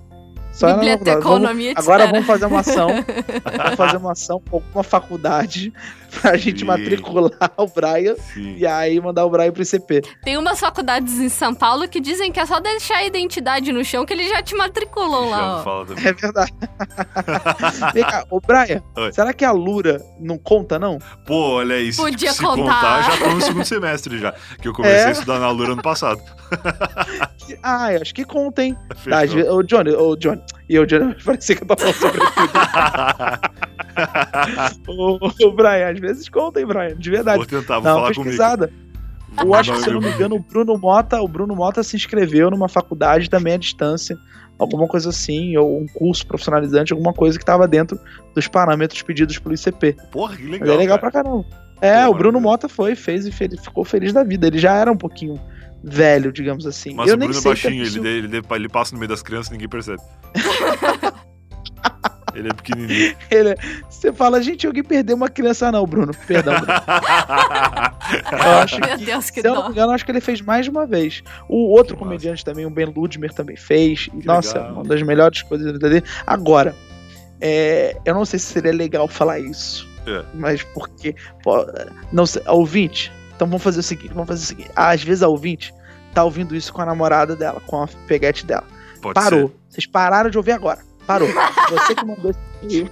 Só. 0.59 0.67
Vamos- 0.69 0.87
Biblioteconomia 0.87 1.73
te 1.75 1.79
agora 1.79 2.05
espera. 2.05 2.13
vamos 2.13 2.27
fazer 2.27 2.47
uma 2.47 2.61
ação. 2.61 2.89
vamos 3.59 3.77
fazer 3.77 3.97
uma 3.97 4.13
ação 4.13 4.43
com 4.51 4.57
alguma 4.57 4.83
faculdade 4.83 5.73
pra 6.21 6.37
gente 6.37 6.61
Sim. 6.61 6.65
matricular 6.67 7.53
o 7.57 7.67
Brian 7.69 8.17
Sim. 8.35 8.57
e 8.57 8.67
aí 8.67 9.01
mandar 9.01 9.25
o 9.25 9.31
Brian 9.31 9.53
pro 9.53 9.63
ICP. 9.63 10.03
Tem 10.25 10.37
umas 10.37 10.59
faculdades 10.59 11.21
em 11.21 11.29
São 11.29 11.55
Paulo 11.55 11.87
que 11.89 12.01
dizem 12.01 12.33
que 12.33 12.41
é 12.41 12.47
só 12.47 12.59
deixar 12.59 12.97
a 12.97 13.05
identidade 13.05 13.71
no 13.73 13.85
chão 13.85 14.05
que 14.05 14.13
eles 14.13 14.29
já 14.29 14.43
te 14.43 14.57
matriculam 14.57 15.31
Já 15.31 15.37
lá. 15.37 15.65
É 16.05 16.13
verdade. 16.13 16.53
Vem 17.95 18.03
cá, 18.05 18.25
ô 18.31 18.41
Brian, 18.41 18.83
Oi. 18.97 19.13
será 19.13 19.33
que 19.33 19.45
a 19.45 19.53
Lura 19.53 20.03
não 20.19 20.39
conta, 20.39 20.77
não? 20.79 20.99
Pô, 21.25 21.57
olha 21.59 21.79
se, 21.93 21.99
Podia 21.99 22.33
se 22.33 22.43
contar. 22.43 23.03
já 23.13 23.17
tô 23.19 23.31
no 23.35 23.41
segundo 23.41 23.65
semestre 23.67 24.19
já, 24.19 24.35
que 24.61 24.67
eu 24.67 24.73
comecei 24.73 24.99
É? 24.99 25.05
a 25.07 25.11
estudar 25.13 25.39
na 25.39 25.51
Lura 25.51 25.73
ano 25.75 25.83
passado. 25.83 26.21
Ah, 27.63 27.93
eu 27.93 28.03
acho 28.03 28.15
que 28.15 28.25
conta, 28.25 28.63
hein? 28.65 28.77
Tá, 29.09 29.21
ô 29.53 29.63
Johnny, 29.63 29.91
ô 29.91 30.17
Johnny. 30.17 30.43
E 30.69 30.79
o 30.79 30.87
Johnny, 30.87 31.15
parecia 31.25 31.57
que 31.57 31.63
eu 31.63 31.67
tava 31.67 31.81
falando 31.81 31.97
sobre 31.97 32.21
ô, 34.87 35.19
ô, 35.47 35.53
Brian, 35.53 35.91
às 35.91 35.99
vezes 35.99 36.29
conta, 36.29 36.61
hein, 36.61 36.67
Brian? 36.67 36.97
De 36.97 37.11
verdade. 37.11 37.39
Vou 37.39 37.47
tentar, 37.47 37.75
vou 37.75 37.83
Dá 37.83 37.95
falar 37.95 38.15
comigo. 38.15 38.25
pesquisada. 38.25 38.71
Eu 39.41 39.55
acho 39.55 39.73
que, 39.73 39.81
se 39.81 39.89
eu 39.89 39.95
não 39.95 40.01
me 40.01 40.11
engano, 40.11 40.37
o 40.37 40.41
Bruno 40.41 40.77
Mota, 40.79 41.21
o 41.21 41.29
Bruno 41.29 41.55
Mota 41.55 41.83
se 41.83 41.95
inscreveu 41.97 42.51
numa 42.51 42.69
faculdade 42.69 43.31
também 43.31 43.55
à 43.55 43.57
distância, 43.57 44.19
alguma 44.59 44.89
coisa 44.89 45.11
assim, 45.11 45.57
ou 45.57 45.81
um 45.81 45.87
curso 45.87 46.27
profissionalizante, 46.27 46.93
alguma 46.93 47.13
coisa 47.13 47.39
que 47.39 47.43
estava 47.43 47.69
dentro 47.69 48.01
dos 48.35 48.49
parâmetros 48.49 49.03
pedidos 49.03 49.39
pelo 49.39 49.55
ICP. 49.55 49.97
Porra, 50.11 50.37
que 50.37 50.43
legal. 50.43 50.61
Mas 50.61 50.71
é 50.71 50.77
legal 50.77 50.99
cara. 50.99 51.11
pra 51.13 51.23
caramba. 51.23 51.45
É, 51.81 52.05
Pô, 52.05 52.11
o 52.11 52.15
Bruno. 52.15 52.41
Mota 52.41 52.69
foi, 52.69 52.95
fez 52.97 53.27
e 53.27 53.31
ficou 53.31 53.85
feliz 53.85 54.13
da 54.13 54.25
vida. 54.25 54.47
Ele 54.47 54.59
já 54.59 54.75
era 54.75 54.91
um 54.91 54.97
pouquinho 54.97 55.39
velho, 55.83 56.33
digamos 56.33 56.67
assim. 56.67 56.95
Mas 56.95 57.09
eu 57.09 57.15
o 57.15 57.19
nem 57.19 57.29
Bruno 57.29 57.39
é 57.39 57.43
sei 57.43 57.51
baixinho, 57.53 57.87
se- 57.87 57.99
ele, 57.99 58.09
ele, 58.37 58.43
ele 58.51 58.69
passa 58.69 58.93
no 58.95 58.99
meio 58.99 59.09
das 59.09 59.23
crianças 59.23 59.49
e 59.49 59.53
ninguém 59.53 59.69
percebe. 59.69 60.01
ele 62.35 62.49
é 62.49 62.53
pequenininho. 62.53 63.17
ele- 63.31 63.55
Você 63.89 64.13
fala, 64.13 64.41
gente, 64.43 64.67
alguém 64.67 64.83
perdeu 64.85 65.17
uma 65.17 65.29
criança, 65.29 65.73
não, 65.73 65.85
Bruno. 65.87 66.13
Perdão. 66.27 66.55
Bruno. 66.55 66.73
Eu 68.33 68.51
acho 68.59 68.81
Meu 68.81 68.97
que 68.99 69.05
Deus, 69.05 69.31
que 69.31 69.41
Se 69.43 69.47
eu 69.49 69.55
não 69.55 69.65
me 69.67 69.71
engano, 69.73 69.93
acho 69.93 70.05
que 70.05 70.11
ele 70.11 70.21
fez 70.21 70.41
mais 70.41 70.65
de 70.65 70.71
uma 70.71 70.87
vez. 70.87 71.23
O 71.49 71.69
outro 71.69 71.95
Que 71.95 72.03
comediante 72.03 72.45
também, 72.45 72.65
o 72.65 72.71
Ben 72.71 72.87
Ludmer, 72.87 73.33
também 73.33 73.57
fez. 73.57 74.09
E, 74.15 74.21
Que 74.21 74.27
Nossa, 74.27 74.59
legal. 74.59 74.73
uma 74.75 74.85
das 74.85 75.03
melhores 75.03 75.43
coisas 75.43 75.67
da 75.67 75.73
vida 75.73 75.89
dele. 75.91 76.05
Agora, 76.27 76.75
é, 77.41 77.97
eu 78.05 78.15
não 78.15 78.25
sei 78.25 78.39
se 78.39 78.47
seria 78.47 78.73
legal 78.73 79.07
falar 79.09 79.39
isso. 79.41 79.87
É. 80.07 80.23
Mas 80.35 80.63
porque. 80.63 81.15
pô, 81.43 81.67
não 82.13 82.25
sei, 82.25 82.43
ouvinte. 82.47 83.13
Então 83.39 83.47
vamos 83.47 83.63
fazer 83.63 83.79
o 83.79 83.83
seguinte: 83.85 84.13
vamos 84.13 84.27
fazer 84.27 84.43
o 84.43 84.47
seguinte. 84.47 84.71
Às 84.75 85.01
vezes 85.01 85.23
a 85.23 85.29
ouvinte 85.29 85.73
tá 86.13 86.25
ouvindo 86.25 86.57
isso 86.57 86.73
com 86.73 86.83
a 86.83 86.87
namorada 86.87 87.37
dela, 87.37 87.61
com 87.65 87.85
a 87.85 87.87
peguete 88.09 88.45
dela. 88.45 88.65
Pode 89.01 89.15
Parou. 89.15 89.55
Vocês 89.69 89.87
pararam 89.87 90.29
de 90.29 90.37
ouvir 90.37 90.51
agora. 90.51 90.81
Parou. 91.07 91.29
Você 91.71 91.95
que 91.95 92.05
mandou 92.05 92.33
esse 92.33 92.41
e-mail. 92.63 92.91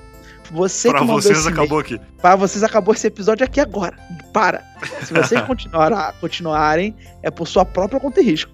Você 0.52 0.78
ser. 0.78 0.90
Pra 0.90 1.00
que 1.00 1.06
mandou 1.06 1.20
vocês 1.20 1.46
acabou 1.48 1.80
aqui. 1.80 2.00
Para 2.22 2.36
vocês 2.36 2.62
acabou 2.62 2.94
esse 2.94 3.08
episódio 3.08 3.44
aqui 3.44 3.58
agora. 3.58 3.96
Para. 4.32 4.62
Se 5.02 5.12
vocês 5.12 5.40
continuar, 5.42 6.14
continuarem, 6.20 6.94
é 7.24 7.30
por 7.30 7.48
sua 7.48 7.64
própria 7.64 7.98
conta 7.98 8.20
e 8.20 8.24
risco. 8.24 8.52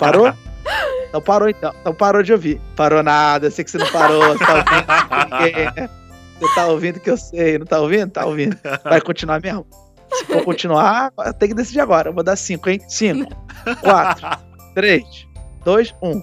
Parou? 0.00 0.34
Então 1.08 1.22
parou 1.22 1.48
então. 1.48 1.72
Então 1.80 1.94
parou 1.94 2.24
de 2.24 2.32
ouvir. 2.32 2.60
Parou 2.74 3.04
nada, 3.04 3.46
eu 3.46 3.50
sei 3.52 3.64
que 3.64 3.70
você 3.70 3.78
não 3.78 3.86
parou. 3.92 4.36
Você 4.36 4.44
tá 4.44 4.54
ouvindo. 4.54 6.00
Você 6.40 6.54
tá 6.54 6.66
ouvindo 6.68 7.00
que 7.00 7.10
eu 7.10 7.18
sei. 7.18 7.58
Não 7.58 7.66
tá 7.66 7.78
ouvindo? 7.80 8.10
Tá 8.10 8.24
ouvindo. 8.24 8.58
Vai 8.82 8.98
continuar 9.02 9.42
mesmo? 9.42 9.66
Se 10.12 10.24
for 10.26 10.44
continuar, 10.44 11.12
tem 11.38 11.48
que 11.48 11.54
decidir 11.54 11.80
agora. 11.80 12.08
Eu 12.10 12.14
vou 12.14 12.22
dar 12.22 12.36
cinco, 12.36 12.68
hein? 12.68 12.80
Cinco, 12.88 13.30
quatro, 13.80 14.26
três, 14.74 15.04
dois, 15.64 15.94
um. 16.02 16.20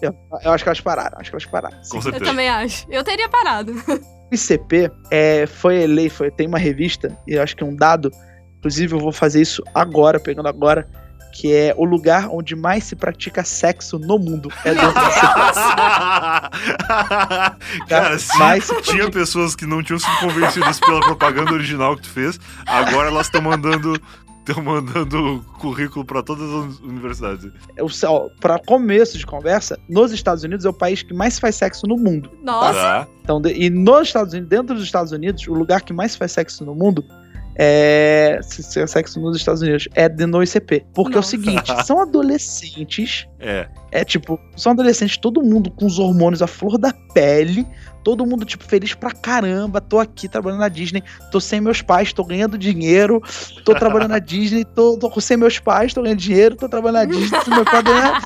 Eu, 0.00 0.14
eu 0.42 0.52
acho 0.52 0.64
que 0.64 0.68
elas 0.68 0.80
pararam. 0.80 1.18
Acho 1.18 1.30
que 1.30 1.36
elas 1.36 1.46
pararam. 1.46 1.78
Com 1.90 1.98
Eu 1.98 2.02
certeza. 2.02 2.24
também 2.24 2.48
acho. 2.48 2.86
Eu 2.90 3.04
teria 3.04 3.28
parado. 3.28 3.72
O 4.30 4.34
ICP 4.34 4.90
é, 5.10 5.46
foi 5.46 5.82
eleito, 5.82 6.14
foi, 6.14 6.30
tem 6.30 6.46
uma 6.46 6.58
revista, 6.58 7.16
e 7.26 7.34
eu 7.34 7.42
acho 7.42 7.54
que 7.54 7.62
é 7.62 7.66
um 7.66 7.76
dado, 7.76 8.10
inclusive 8.58 8.94
eu 8.94 8.98
vou 8.98 9.12
fazer 9.12 9.42
isso 9.42 9.62
agora, 9.74 10.18
pegando 10.18 10.48
agora, 10.48 10.88
que 11.32 11.52
é 11.52 11.74
o 11.76 11.84
lugar 11.84 12.28
onde 12.30 12.54
mais 12.54 12.84
se 12.84 12.94
pratica 12.94 13.42
sexo 13.42 13.98
no 13.98 14.18
mundo. 14.18 14.50
É 14.64 14.74
dentro 14.74 14.88
ICP. 14.88 16.52
Cara, 17.88 18.18
se 18.18 18.38
Mas 18.38 18.64
se 18.64 18.82
tinha 18.82 19.10
pessoas 19.10 19.56
que 19.56 19.66
não 19.66 19.82
tinham 19.82 19.98
sido 19.98 20.16
convencidas 20.20 20.78
pela 20.78 21.00
propaganda 21.00 21.52
original 21.52 21.96
que 21.96 22.02
tu 22.02 22.10
fez, 22.10 22.38
agora 22.66 23.08
elas 23.08 23.26
estão 23.26 23.40
mandando. 23.42 24.00
Estão 24.44 24.60
mandando 24.64 25.40
currículo 25.60 26.04
pra 26.04 26.20
todas 26.20 26.50
as 26.50 26.80
universidades. 26.80 27.48
para 28.40 28.58
começo 28.58 29.16
de 29.16 29.24
conversa, 29.24 29.78
nos 29.88 30.10
Estados 30.10 30.42
Unidos 30.42 30.64
é 30.64 30.68
o 30.68 30.72
país 30.72 31.00
que 31.00 31.14
mais 31.14 31.38
faz 31.38 31.54
sexo 31.54 31.86
no 31.86 31.96
mundo. 31.96 32.28
Nossa. 32.42 32.72
Tá? 32.74 33.06
Então, 33.22 33.40
de- 33.40 33.52
e 33.52 33.70
nos 33.70 34.08
Estados 34.08 34.32
Unidos, 34.32 34.48
dentro 34.50 34.74
dos 34.74 34.82
Estados 34.82 35.12
Unidos, 35.12 35.46
o 35.46 35.54
lugar 35.54 35.82
que 35.82 35.92
mais 35.92 36.16
faz 36.16 36.32
sexo 36.32 36.64
no 36.64 36.74
mundo 36.74 37.04
é 37.56 38.40
se- 38.42 38.62
se 38.62 38.80
é 38.80 38.86
sexo 38.86 39.20
nos 39.20 39.36
Estados 39.36 39.62
Unidos 39.62 39.88
é 39.94 40.08
de 40.08 40.26
no 40.26 40.42
ICP, 40.42 40.84
porque 40.94 41.12
é 41.12 41.14
o 41.14 41.16
Nossa. 41.16 41.30
seguinte, 41.30 41.72
são 41.84 42.00
adolescentes 42.00 43.26
É. 43.44 43.68
É 43.90 44.04
tipo, 44.04 44.38
são 44.56 44.70
adolescentes, 44.72 45.16
todo 45.16 45.42
mundo 45.42 45.68
com 45.70 45.84
os 45.84 45.98
hormônios 45.98 46.40
à 46.42 46.46
flor 46.46 46.78
da 46.78 46.92
pele, 47.12 47.66
todo 48.04 48.24
mundo, 48.24 48.44
tipo, 48.44 48.62
feliz 48.64 48.94
pra 48.94 49.10
caramba. 49.10 49.80
Tô 49.80 49.98
aqui 49.98 50.28
trabalhando 50.28 50.60
na 50.60 50.68
Disney, 50.68 51.02
tô 51.32 51.40
sem 51.40 51.60
meus 51.60 51.82
pais, 51.82 52.12
tô 52.12 52.24
ganhando 52.24 52.56
dinheiro, 52.56 53.20
tô 53.64 53.74
trabalhando 53.74 54.10
na 54.10 54.20
Disney, 54.20 54.64
tô, 54.64 54.96
tô 54.96 55.20
sem 55.20 55.36
meus 55.36 55.58
pais, 55.58 55.92
tô 55.92 56.02
ganhando 56.02 56.18
dinheiro, 56.20 56.54
tô 56.56 56.68
trabalhando 56.68 57.04
na 57.08 57.16
Disney, 57.16 57.40
sem 57.44 57.52
meu 57.54 57.64
pai 57.64 57.82
ganhar. 57.82 58.22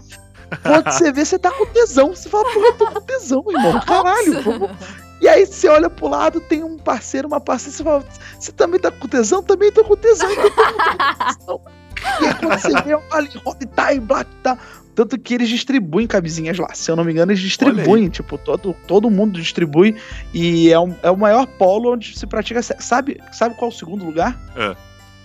Quando 0.62 0.84
você 0.92 1.10
vê, 1.10 1.24
você 1.24 1.38
tá 1.38 1.50
com 1.50 1.66
tesão. 1.66 2.14
Você 2.14 2.28
fala, 2.28 2.44
pô, 2.52 2.60
eu 2.60 2.72
tô 2.74 2.86
com 2.92 3.00
tesão, 3.00 3.42
irmão. 3.48 3.80
Caralho, 3.80 4.42
vamos. 4.42 4.70
E 5.20 5.28
aí 5.28 5.46
você 5.46 5.68
olha 5.68 5.88
pro 5.88 6.08
lado, 6.08 6.40
tem 6.40 6.62
um 6.62 6.76
parceiro, 6.76 7.26
uma 7.26 7.40
parceira, 7.40 7.76
você 7.76 7.82
fala, 7.84 8.04
você 8.38 8.52
também 8.52 8.78
tá 8.78 8.90
com 8.90 9.08
tesão? 9.08 9.42
Também 9.42 9.72
tô 9.72 9.82
com 9.84 9.96
tesão, 9.96 10.30
então 10.30 10.50
tá 10.50 11.34
com 11.34 11.38
tesão. 11.38 11.60
E 12.20 12.26
aí 12.26 12.34
quando 12.34 12.60
você 12.60 12.82
vê, 12.82 12.98
ali, 13.10 13.30
roda 13.44 13.58
e 13.62 13.66
tá, 13.66 13.92
e 13.94 14.00
blá, 14.00 14.24
tá. 14.42 14.58
Tanto 14.94 15.18
que 15.18 15.34
eles 15.34 15.48
distribuem 15.48 16.06
camisinhas 16.06 16.58
lá. 16.58 16.72
Se 16.74 16.90
eu 16.90 16.96
não 16.96 17.04
me 17.04 17.12
engano, 17.12 17.30
eles 17.32 17.42
distribuem. 17.42 18.08
Tipo, 18.08 18.38
todo, 18.38 18.74
todo 18.86 19.10
mundo 19.10 19.38
distribui. 19.40 19.94
E 20.32 20.70
é, 20.72 20.78
um- 20.80 20.94
é 21.02 21.10
o 21.10 21.16
maior 21.16 21.46
polo 21.46 21.92
onde 21.92 22.18
se 22.18 22.26
pratica 22.26 22.62
sexo. 22.62 22.86
Sabe, 22.86 23.20
sabe 23.32 23.54
qual 23.56 23.70
é 23.70 23.74
o 23.74 23.76
segundo 23.76 24.04
lugar? 24.06 24.38
É. 24.56 24.74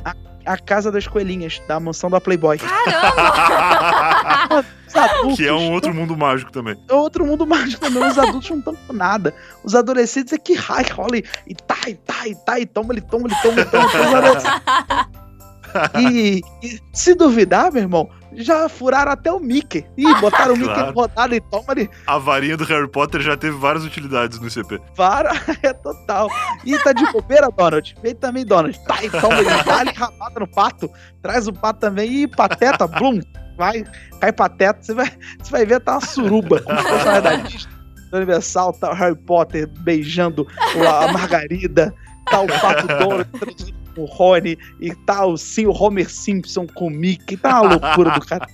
A, 0.03 0.13
a 0.53 0.57
Casa 0.57 0.91
das 0.91 1.07
Coelhinhas, 1.07 1.61
da 1.69 1.79
mansão 1.79 2.09
da 2.09 2.19
Playboy. 2.19 2.57
Caramba! 2.57 4.65
Os 4.91 4.95
adultos 4.95 5.37
que 5.37 5.47
é 5.47 5.53
um 5.53 5.71
outro 5.71 5.93
mundo 5.93 6.17
mágico 6.17 6.51
também. 6.51 6.75
é 6.89 6.93
outro 6.93 7.25
mundo 7.25 7.45
mágico 7.47 7.81
também. 7.81 8.03
Os 8.03 8.17
adultos 8.17 8.49
não 8.49 8.59
estão 8.59 8.75
com 8.87 8.93
nada. 8.93 9.33
Os 9.63 9.75
adolescentes 9.75 10.33
é 10.33 10.37
que 10.37 10.53
rai, 10.53 10.85
rola 10.91 11.17
e, 11.17 11.23
e 11.47 11.55
tá, 11.55 11.77
e 11.87 11.95
tá, 11.95 12.27
e 12.27 12.35
tá, 12.35 12.59
e 12.59 12.65
toma, 12.65 12.93
ele 12.93 13.01
toma, 13.01 13.27
ele 13.27 13.35
toma, 13.41 13.61
ele 13.61 13.65
toma. 13.65 13.89
toma 13.89 15.31
e, 15.99 16.41
e 16.61 16.79
se 16.93 17.15
duvidar, 17.15 17.71
meu 17.71 17.83
irmão, 17.83 18.09
já 18.33 18.67
furaram 18.69 19.11
até 19.11 19.31
o 19.31 19.39
Mickey. 19.39 19.85
Ih, 19.97 20.13
botaram 20.19 20.53
o 20.53 20.57
Mickey 20.57 20.73
Claro. 20.73 20.93
rodado 20.93 21.35
e 21.35 21.41
toma 21.41 21.65
ele. 21.71 21.89
A 22.07 22.17
varinha 22.17 22.57
do 22.57 22.63
Harry 22.65 22.87
Potter 22.89 23.21
já 23.21 23.35
teve 23.37 23.57
várias 23.57 23.85
utilidades 23.85 24.39
no 24.39 24.47
ICP. 24.47 24.79
Para, 24.95 25.31
é 25.63 25.73
total. 25.73 26.29
E 26.65 26.77
tá 26.79 26.93
de 26.93 27.09
bobeira, 27.11 27.49
Donald. 27.55 27.95
Vem 28.01 28.15
também, 28.15 28.45
Donald. 28.45 28.77
Tá, 28.85 28.97
então, 29.03 29.31
ele 29.33 29.63
dá 29.63 29.77
ali 29.79 29.91
rabada 29.91 30.39
no 30.39 30.47
pato. 30.47 30.89
Traz 31.21 31.47
o 31.47 31.53
pato 31.53 31.79
também. 31.79 32.23
E 32.23 32.27
pateta, 32.27 32.87
blum. 32.87 33.19
Vai, 33.61 33.85
cai 34.19 34.33
pateta. 34.33 34.81
Você 34.81 34.91
vai, 34.91 35.11
você 35.39 35.51
vai 35.51 35.65
ver, 35.67 35.79
tá 35.81 35.91
uma 35.91 36.01
suruba. 36.01 36.61
Da 37.21 37.35
Disney. 37.35 37.71
Do 38.09 38.17
Universal, 38.17 38.73
tá 38.73 38.89
o 38.89 38.95
Harry 38.95 39.15
Potter 39.15 39.69
beijando 39.81 40.47
a 40.89 41.11
Margarida. 41.13 41.93
Tá 42.25 42.41
o 42.41 42.47
pato 42.47 42.87
com 42.87 44.01
o 44.01 44.05
Rony. 44.05 44.57
E 44.79 44.95
tá 45.05 45.27
o, 45.27 45.37
sim, 45.37 45.67
o 45.67 45.71
Homer 45.71 46.09
Simpson 46.09 46.65
com 46.65 46.87
o 46.87 46.89
Mickey. 46.89 47.37
Tá 47.37 47.61
uma 47.61 47.75
loucura 47.75 48.09
do 48.19 48.25
cara. 48.25 48.47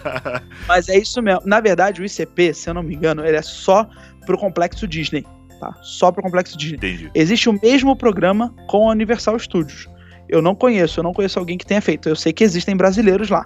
Mas 0.66 0.88
é 0.88 0.96
isso 0.96 1.20
mesmo. 1.20 1.42
Na 1.44 1.60
verdade, 1.60 2.00
o 2.00 2.04
ICP, 2.06 2.54
se 2.54 2.70
eu 2.70 2.74
não 2.74 2.82
me 2.82 2.94
engano, 2.94 3.26
ele 3.26 3.36
é 3.36 3.42
só 3.42 3.86
pro 4.24 4.38
complexo 4.38 4.88
Disney. 4.88 5.26
Tá? 5.60 5.74
Só 5.82 6.10
pro 6.10 6.22
complexo 6.22 6.56
Disney. 6.56 6.78
Entendi. 6.78 7.10
Existe 7.14 7.50
o 7.50 7.60
mesmo 7.62 7.94
programa 7.94 8.54
com 8.66 8.88
a 8.88 8.92
Universal 8.92 9.38
Studios. 9.38 9.86
Eu 10.26 10.40
não 10.40 10.54
conheço, 10.54 11.00
eu 11.00 11.04
não 11.04 11.12
conheço 11.12 11.38
alguém 11.38 11.58
que 11.58 11.66
tenha 11.66 11.82
feito. 11.82 12.08
Eu 12.08 12.16
sei 12.16 12.32
que 12.32 12.42
existem 12.42 12.74
brasileiros 12.74 13.28
lá. 13.28 13.44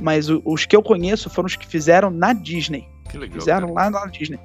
Mas 0.00 0.28
os 0.44 0.64
que 0.66 0.74
eu 0.74 0.82
conheço 0.82 1.28
foram 1.30 1.46
os 1.46 1.56
que 1.56 1.66
fizeram 1.66 2.10
na 2.10 2.32
Disney. 2.32 2.88
Que 3.10 3.18
legal. 3.18 3.40
Fizeram 3.40 3.74
lá 3.74 3.90
na 3.90 4.06
Disney. 4.06 4.38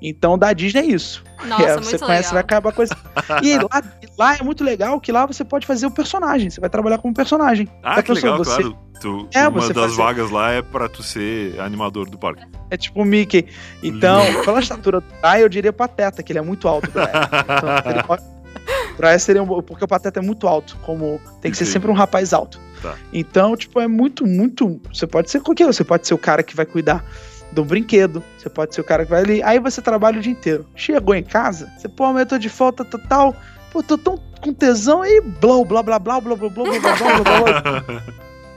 Então, 0.00 0.38
da 0.38 0.52
Disney 0.52 0.80
é 0.80 0.84
isso. 0.86 1.24
Nossa, 1.44 1.62
É, 1.64 1.72
muito 1.74 1.84
você 1.86 1.98
conhece, 1.98 2.32
vai 2.32 2.42
legal. 2.42 2.58
acabar 2.58 2.72
com 2.72 2.82
isso. 2.84 2.94
E 3.42 3.58
lá, 3.58 3.82
e 4.00 4.06
lá 4.16 4.36
é 4.36 4.42
muito 4.44 4.62
legal 4.62 5.00
que 5.00 5.10
lá 5.10 5.26
você 5.26 5.44
pode 5.44 5.66
fazer 5.66 5.86
o 5.86 5.90
personagem. 5.90 6.48
Você 6.48 6.60
vai 6.60 6.70
trabalhar 6.70 6.98
como 6.98 7.12
personagem. 7.12 7.68
Ah, 7.82 7.96
Da 7.96 8.02
que 8.04 8.12
legal, 8.12 8.38
pessoa, 8.38 8.56
você- 8.56 8.62
claro. 8.62 8.78
Tu, 9.00 9.28
É, 9.34 9.48
uma 9.48 9.60
você 9.60 9.72
das 9.72 9.82
fazer- 9.90 9.96
vagas 9.96 10.30
lá 10.30 10.52
é 10.52 10.62
pra 10.62 10.88
tu 10.88 11.02
ser 11.02 11.58
animador 11.60 12.08
do 12.08 12.16
parque. 12.16 12.44
É 12.70 12.76
tipo 12.76 13.02
o 13.02 13.04
Mickey. 13.04 13.48
Então, 13.82 14.20
pela 14.44 14.60
estatura 14.60 15.00
do 15.00 15.06
Brian, 15.20 15.38
eu 15.38 15.48
diria 15.48 15.72
Pateta, 15.72 16.22
que 16.22 16.30
ele 16.30 16.38
é 16.38 16.42
muito 16.42 16.68
alto. 16.68 16.88
Então, 16.94 17.90
ele 17.92 18.02
pode... 18.04 18.22
Brian 18.96 19.18
seria 19.18 19.42
um... 19.42 19.62
Porque 19.62 19.84
o 19.84 19.88
Pateta 19.88 20.20
é 20.20 20.22
muito 20.22 20.46
alto, 20.46 20.76
como 20.82 21.20
tem 21.40 21.50
que 21.50 21.56
ser 21.56 21.66
sempre 21.66 21.90
um 21.90 21.94
rapaz 21.94 22.32
alto. 22.32 22.58
Tá. 22.80 22.94
Então, 23.12 23.56
tipo, 23.56 23.80
é 23.80 23.86
muito, 23.86 24.26
muito... 24.26 24.80
Você 24.92 25.06
pode 25.06 25.30
ser 25.30 25.40
qualquer 25.40 25.66
Você 25.66 25.84
pode 25.84 26.06
ser 26.06 26.14
o 26.14 26.18
cara 26.18 26.42
que 26.42 26.54
vai 26.56 26.66
cuidar 26.66 27.04
do 27.52 27.64
brinquedo. 27.64 28.22
Você 28.38 28.48
pode 28.48 28.74
ser 28.74 28.80
o 28.80 28.84
cara 28.84 29.04
que 29.04 29.10
vai 29.10 29.22
ali. 29.22 29.42
Aí 29.42 29.58
você 29.58 29.80
trabalha 29.82 30.18
o 30.18 30.22
dia 30.22 30.32
inteiro. 30.32 30.66
Chegou 30.74 31.14
em 31.14 31.22
casa, 31.22 31.70
você, 31.78 31.88
pô, 31.88 32.04
amanhã 32.04 32.22
eu 32.22 32.26
tô 32.26 32.38
de 32.38 32.48
falta 32.48 32.84
total. 32.84 33.34
Pô, 33.72 33.82
tô 33.82 33.96
tão 33.96 34.18
com 34.40 34.52
tesão 34.52 35.02
aí, 35.02 35.20
blá, 35.40 35.64
blá, 35.64 35.82
blá, 35.82 35.98
blá, 36.00 36.20
blá, 36.20 36.36
blá, 36.36 36.48
blá, 36.48 36.64
blá, 36.64 36.80
blá, 36.80 36.96
blá, 36.96 37.60
blá, 37.60 37.80
blá. 37.80 38.02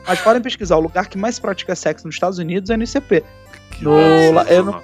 Mas 0.07 0.19
podem 0.21 0.41
pesquisar, 0.41 0.77
o 0.77 0.79
lugar 0.81 1.07
que 1.07 1.17
mais 1.17 1.39
pratica 1.39 1.75
sexo 1.75 2.05
nos 2.07 2.15
Estados 2.15 2.37
Unidos 2.39 2.69
é 2.69 2.77
no 2.77 2.83
ICP. 2.83 3.23
Que 3.71 3.83
No- 3.83 3.91
não- 4.31 4.43
sensacional. 4.43 4.83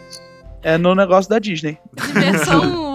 É 0.63 0.77
no 0.77 0.93
negócio 0.93 1.29
da 1.29 1.39
Disney. 1.39 1.77
Diversão. 2.07 2.90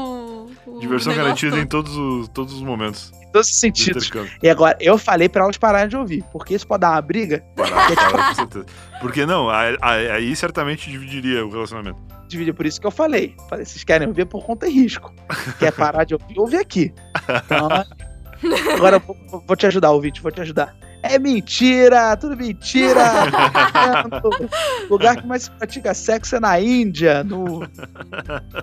Diversão 0.81 1.15
garantida 1.15 1.59
em 1.59 1.67
todo. 1.67 1.85
todos 1.85 1.97
os, 1.97 2.29
todos 2.29 2.55
os 2.55 2.63
momentos. 2.63 3.13
Em 3.23 3.31
todos 3.31 3.49
os 3.49 3.55
do 3.55 3.61
sentidos. 3.61 4.11
E 4.43 4.49
agora, 4.49 4.77
eu 4.81 4.97
falei 4.99 5.29
pra 5.29 5.45
elas 5.45 5.57
pararem 5.57 5.89
de 5.89 5.97
ouvir, 5.97 6.25
porque 6.33 6.55
isso 6.55 6.67
pode 6.67 6.81
dar 6.81 6.93
uma 6.93 7.03
briga, 7.03 7.45
Parar, 7.55 7.95
parar, 7.95 8.29
com 8.29 8.35
certeza. 8.35 8.67
Porque 9.01 9.27
não, 9.27 9.49
aí, 9.51 10.35
certamente 10.37 10.91
dividiria 10.91 11.45
o 11.45 11.51
relacionamento. 11.51 11.99
divide 12.29 12.53
por 12.53 12.67
isso 12.67 12.81
que 12.81 12.87
eu 12.87 12.91
falei. 12.91 13.35
Falei, 13.49 13.65
vocês 13.65 13.85
querem 13.85 14.09
ouvir 14.09 14.27
por 14.27 14.45
conta 14.45 14.67
e 14.67 14.73
risco. 14.73 15.13
Quer 15.59 15.73
parar 15.73 16.05
de 16.05 16.15
ouvir, 16.15 16.39
ouve 16.39 16.57
aqui. 16.57 16.93
Então, 17.47 18.75
agora 18.75 18.97
eu 18.97 19.01
vou, 19.01 19.17
vou 19.47 19.57
te 19.57 19.67
ajudar, 19.67 19.91
ouvinte, 19.91 20.21
vou 20.21 20.31
te 20.31 20.41
ajudar. 20.43 20.77
É 21.03 21.19
mentira, 21.19 22.17
tudo 22.17 22.37
mentira. 22.37 23.01
o 24.89 24.93
lugar 24.93 25.17
que 25.17 25.27
mais 25.27 25.45
se 25.45 25.51
pratica 25.51 25.95
sexo 25.95 26.37
é 26.37 26.41
na 26.41 26.61
Índia, 26.61 27.23
no. 27.23 27.61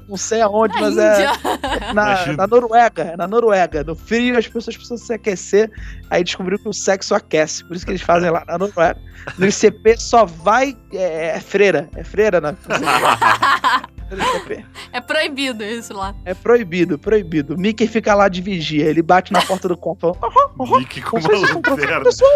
Não 0.08 0.18
sei 0.18 0.42
aonde, 0.42 0.74
Na 0.76 0.82
mas 0.82 0.98
é. 0.98 1.26
Índia. 1.26 1.40
Na, 1.80 1.92
Imagina. 1.92 2.38
na 2.38 2.48
Noruega, 2.48 3.04
é 3.04 3.18
na 3.18 3.28
Noruega. 3.28 3.84
No 3.84 3.96
frio 3.96 4.38
as 4.38 4.48
pessoas 4.48 4.76
precisam 4.76 4.98
se 4.98 5.14
aquecer. 5.14 5.72
Aí 6.10 6.24
descobriu 6.24 6.60
que 6.60 6.68
o 6.68 6.74
sexo 6.74 7.16
aquece. 7.16 7.64
Por 7.64 7.76
isso 7.76 7.86
que 7.86 7.92
eles 7.92 8.02
fazem 8.02 8.30
lá 8.30 8.44
na 8.46 8.58
Noruega. 8.58 9.00
No 9.38 9.48
ICP 9.48 9.98
só 9.98 10.26
vai. 10.26 10.76
É, 10.94 11.38
é 11.38 11.40
freira. 11.40 11.90
É 11.96 12.04
freira 12.04 12.42
na. 12.42 12.54
É 14.92 15.02
proibido 15.02 15.64
isso 15.64 15.94
lá. 15.94 16.14
É 16.26 16.34
proibido, 16.34 16.98
proibido. 17.00 17.56
O 17.56 17.58
Mickey 17.58 17.88
fica 17.88 18.14
lá 18.14 18.28
de 18.28 18.42
vigia. 18.42 18.86
Ele 18.86 19.02
bate 19.02 19.32
na 19.34 19.42
porta 19.42 19.68
do 19.68 19.76
copo. 19.78 20.14
falando, 20.14 20.20
"Aham, 20.24 20.52
aham, 20.60 20.80
Nick 20.80 21.02
com 21.02 21.20
Vocês 21.20 21.42
estão 21.42 21.56
uma 21.56 21.62
transando, 21.62 21.82
lanterna. 21.82 22.04
pessoal? 22.06 22.32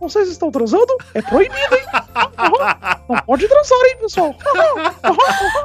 Vocês 0.00 0.28
estão 0.28 0.50
transando? 0.50 0.96
É 1.14 1.20
proibido, 1.22 1.74
hein? 1.74 1.84
Aham, 2.14 3.00
Não 3.08 3.16
pode 3.26 3.46
transar, 3.48 3.78
hein, 3.86 3.96
pessoal? 4.00 4.34
Aham, 4.46 4.92
aham, 5.04 5.16
aham. 5.18 5.64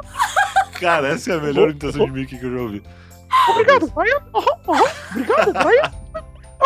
Cara, 0.80 1.08
essa 1.08 1.32
é 1.32 1.36
a 1.36 1.40
melhor 1.40 1.70
imitação 1.70 2.04
de 2.06 2.12
Mickey 2.12 2.38
que 2.38 2.44
eu 2.44 2.52
já 2.52 2.58
ouvi. 2.60 2.82
Obrigado, 3.50 3.86
Brian. 3.94 4.18
Aham, 4.34 4.58
aham. 4.68 4.84
Obrigado, 5.10 5.52
Brian. 5.52 5.92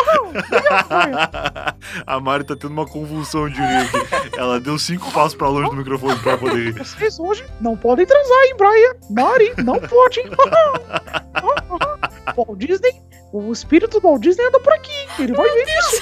A 2.05 2.19
Mari 2.19 2.43
tá 2.43 2.55
tendo 2.55 2.71
uma 2.71 2.85
convulsão 2.85 3.49
de 3.49 3.55
rir 3.55 3.77
aqui. 3.77 4.37
Ela 4.37 4.59
deu 4.59 4.77
cinco 4.77 5.11
passos 5.11 5.35
pra 5.35 5.47
longe 5.47 5.69
do 5.69 5.75
microfone 5.75 6.17
pra 6.19 6.37
poder 6.37 6.73
rir. 6.73 6.73
Vocês 6.73 7.19
hoje 7.19 7.43
não 7.59 7.75
podem 7.75 8.05
transar, 8.05 8.43
hein, 8.45 8.55
Brian? 8.57 8.93
Mari, 9.09 9.53
não 9.63 9.79
pode, 9.79 10.19
hein? 10.19 10.29
Walt 12.35 12.57
Disney, 12.57 12.93
o 13.31 13.51
espírito 13.51 13.99
do 13.99 14.07
Walt 14.07 14.21
Disney 14.21 14.45
anda 14.45 14.59
por 14.59 14.73
aqui. 14.73 15.07
Ele 15.19 15.33
vai 15.33 15.49
ver 15.49 15.65
isso. 15.79 16.01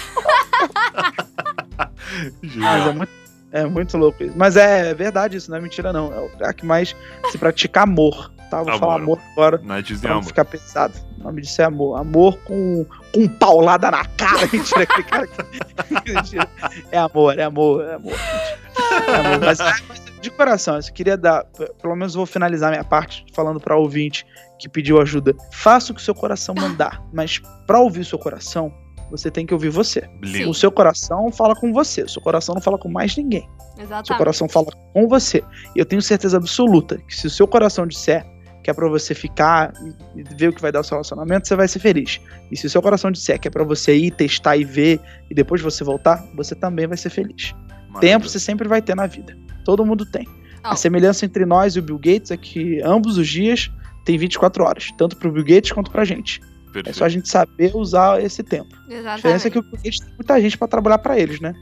Mas 2.55 2.87
é 2.87 2.93
muito, 2.93 3.11
é 3.51 3.65
muito 3.65 3.97
louco 3.97 4.23
isso. 4.23 4.33
Mas 4.37 4.55
é 4.55 4.93
verdade 4.93 5.37
isso, 5.37 5.49
não 5.49 5.57
é 5.57 5.61
mentira, 5.61 5.91
não. 5.93 6.13
É 6.13 6.19
o 6.19 6.27
lugar 6.31 6.53
que 6.53 6.65
mais 6.65 6.95
se 7.31 7.37
pratica 7.37 7.81
amor. 7.81 8.31
Tá? 8.49 8.57
Vou 8.63 8.69
Amor. 8.69 8.79
falar 8.79 8.95
amor 8.95 9.19
agora. 9.33 9.61
Na 9.63 9.79
Disney 9.79 10.01
Pra 10.01 10.09
não 10.09 10.17
Amor. 10.17 10.27
ficar 10.27 10.43
pesado. 10.45 10.93
O 11.19 11.23
nome 11.23 11.41
disso 11.43 11.61
é 11.61 11.65
amor. 11.65 11.99
Amor 11.99 12.35
com, 12.39 12.83
com 13.13 13.27
paulada 13.27 13.91
na 13.91 14.03
cara. 14.05 14.47
Mentira, 14.51 14.83
aquele 14.83 15.03
cara 15.03 15.27
que. 15.27 16.11
Mentira. 16.13 16.47
É 16.91 16.97
amor, 16.97 17.37
é 17.37 17.43
amor, 17.43 17.83
é 17.85 17.93
amor. 17.93 18.13
É 18.13 19.15
amor. 19.15 19.39
Mas, 19.45 19.59
mas 19.59 19.83
de 20.19 20.31
coração, 20.31 20.75
eu 20.77 20.93
queria 20.93 21.15
dar. 21.15 21.45
Pelo 21.79 21.95
menos 21.95 22.15
vou 22.15 22.25
finalizar 22.25 22.71
minha 22.71 22.83
parte 22.83 23.23
falando 23.35 23.59
pra 23.59 23.75
ouvinte 23.77 24.25
que 24.57 24.67
pediu 24.67 24.99
ajuda. 24.99 25.35
Faça 25.51 25.91
o 25.91 25.95
que 25.95 26.01
seu 26.01 26.15
coração 26.15 26.55
mandar. 26.55 27.03
Mas 27.13 27.39
pra 27.67 27.79
ouvir 27.79 27.99
o 27.99 28.05
seu 28.05 28.17
coração, 28.17 28.73
você 29.09 29.31
tem 29.31 29.45
que 29.45 29.53
ouvir 29.53 29.69
você. 29.69 30.09
Lindo. 30.21 30.49
O 30.49 30.53
seu 30.53 30.71
coração 30.71 31.31
fala 31.31 31.55
com 31.55 31.71
você. 31.73 32.03
O 32.03 32.09
seu 32.09 32.21
coração 32.21 32.55
não 32.55 32.61
fala 32.61 32.77
com 32.77 32.89
mais 32.89 33.15
ninguém. 33.15 33.47
Seu 33.75 33.85
Exatamente. 33.85 34.17
coração 34.17 34.49
fala 34.49 34.67
com 34.93 35.07
você. 35.07 35.43
E 35.75 35.79
eu 35.79 35.85
tenho 35.85 36.01
certeza 36.01 36.37
absoluta 36.37 36.97
que 37.07 37.15
se 37.15 37.27
o 37.27 37.29
seu 37.29 37.47
coração 37.47 37.87
disser 37.87 38.25
que 38.63 38.69
é 38.69 38.73
pra 38.73 38.89
você 38.89 39.15
ficar 39.15 39.73
e 40.15 40.23
ver 40.35 40.49
o 40.49 40.53
que 40.53 40.61
vai 40.61 40.71
dar 40.71 40.81
o 40.81 40.83
seu 40.83 40.95
relacionamento, 40.95 41.47
você 41.47 41.55
vai 41.55 41.67
ser 41.67 41.79
feliz. 41.79 42.19
E 42.51 42.57
se 42.57 42.67
o 42.67 42.69
seu 42.69 42.81
coração 42.81 43.09
disser 43.09 43.39
que 43.39 43.47
é 43.47 43.51
pra 43.51 43.63
você 43.63 43.95
ir, 43.95 44.11
testar 44.11 44.57
e 44.57 44.65
ver 44.65 44.99
e 45.29 45.33
depois 45.33 45.61
você 45.61 45.83
voltar, 45.83 46.23
você 46.35 46.53
também 46.55 46.85
vai 46.85 46.97
ser 46.97 47.09
feliz. 47.09 47.51
Tempo 47.53 47.93
Maravilhoso. 47.93 48.29
você 48.29 48.39
sempre 48.39 48.67
vai 48.67 48.81
ter 48.81 48.95
na 48.95 49.07
vida. 49.07 49.35
Todo 49.63 49.85
mundo 49.85 50.05
tem. 50.05 50.27
Oh. 50.63 50.69
A 50.69 50.75
semelhança 50.75 51.25
entre 51.25 51.45
nós 51.45 51.75
e 51.75 51.79
o 51.79 51.81
Bill 51.81 51.97
Gates 51.97 52.31
é 52.31 52.37
que 52.37 52.81
ambos 52.83 53.17
os 53.17 53.27
dias 53.27 53.71
tem 54.05 54.17
24 54.17 54.63
horas, 54.63 54.89
tanto 54.97 55.15
pro 55.17 55.31
Bill 55.31 55.45
Gates 55.45 55.71
quanto 55.71 55.89
pra 55.89 56.03
gente. 56.03 56.41
É 56.69 56.71
Perfeito. 56.73 56.97
só 56.97 57.05
a 57.05 57.09
gente 57.09 57.27
saber 57.29 57.71
usar 57.75 58.21
esse 58.23 58.43
tempo. 58.43 58.69
A 58.75 59.15
diferença 59.15 59.47
é 59.47 59.49
Exatamente. 59.49 59.51
que 59.51 59.59
o 59.59 59.63
Gates 59.71 59.99
tem 59.99 60.13
muita 60.15 60.41
gente 60.41 60.57
pra 60.57 60.67
trabalhar 60.67 60.99
pra 60.99 61.19
eles, 61.19 61.39
né? 61.39 61.53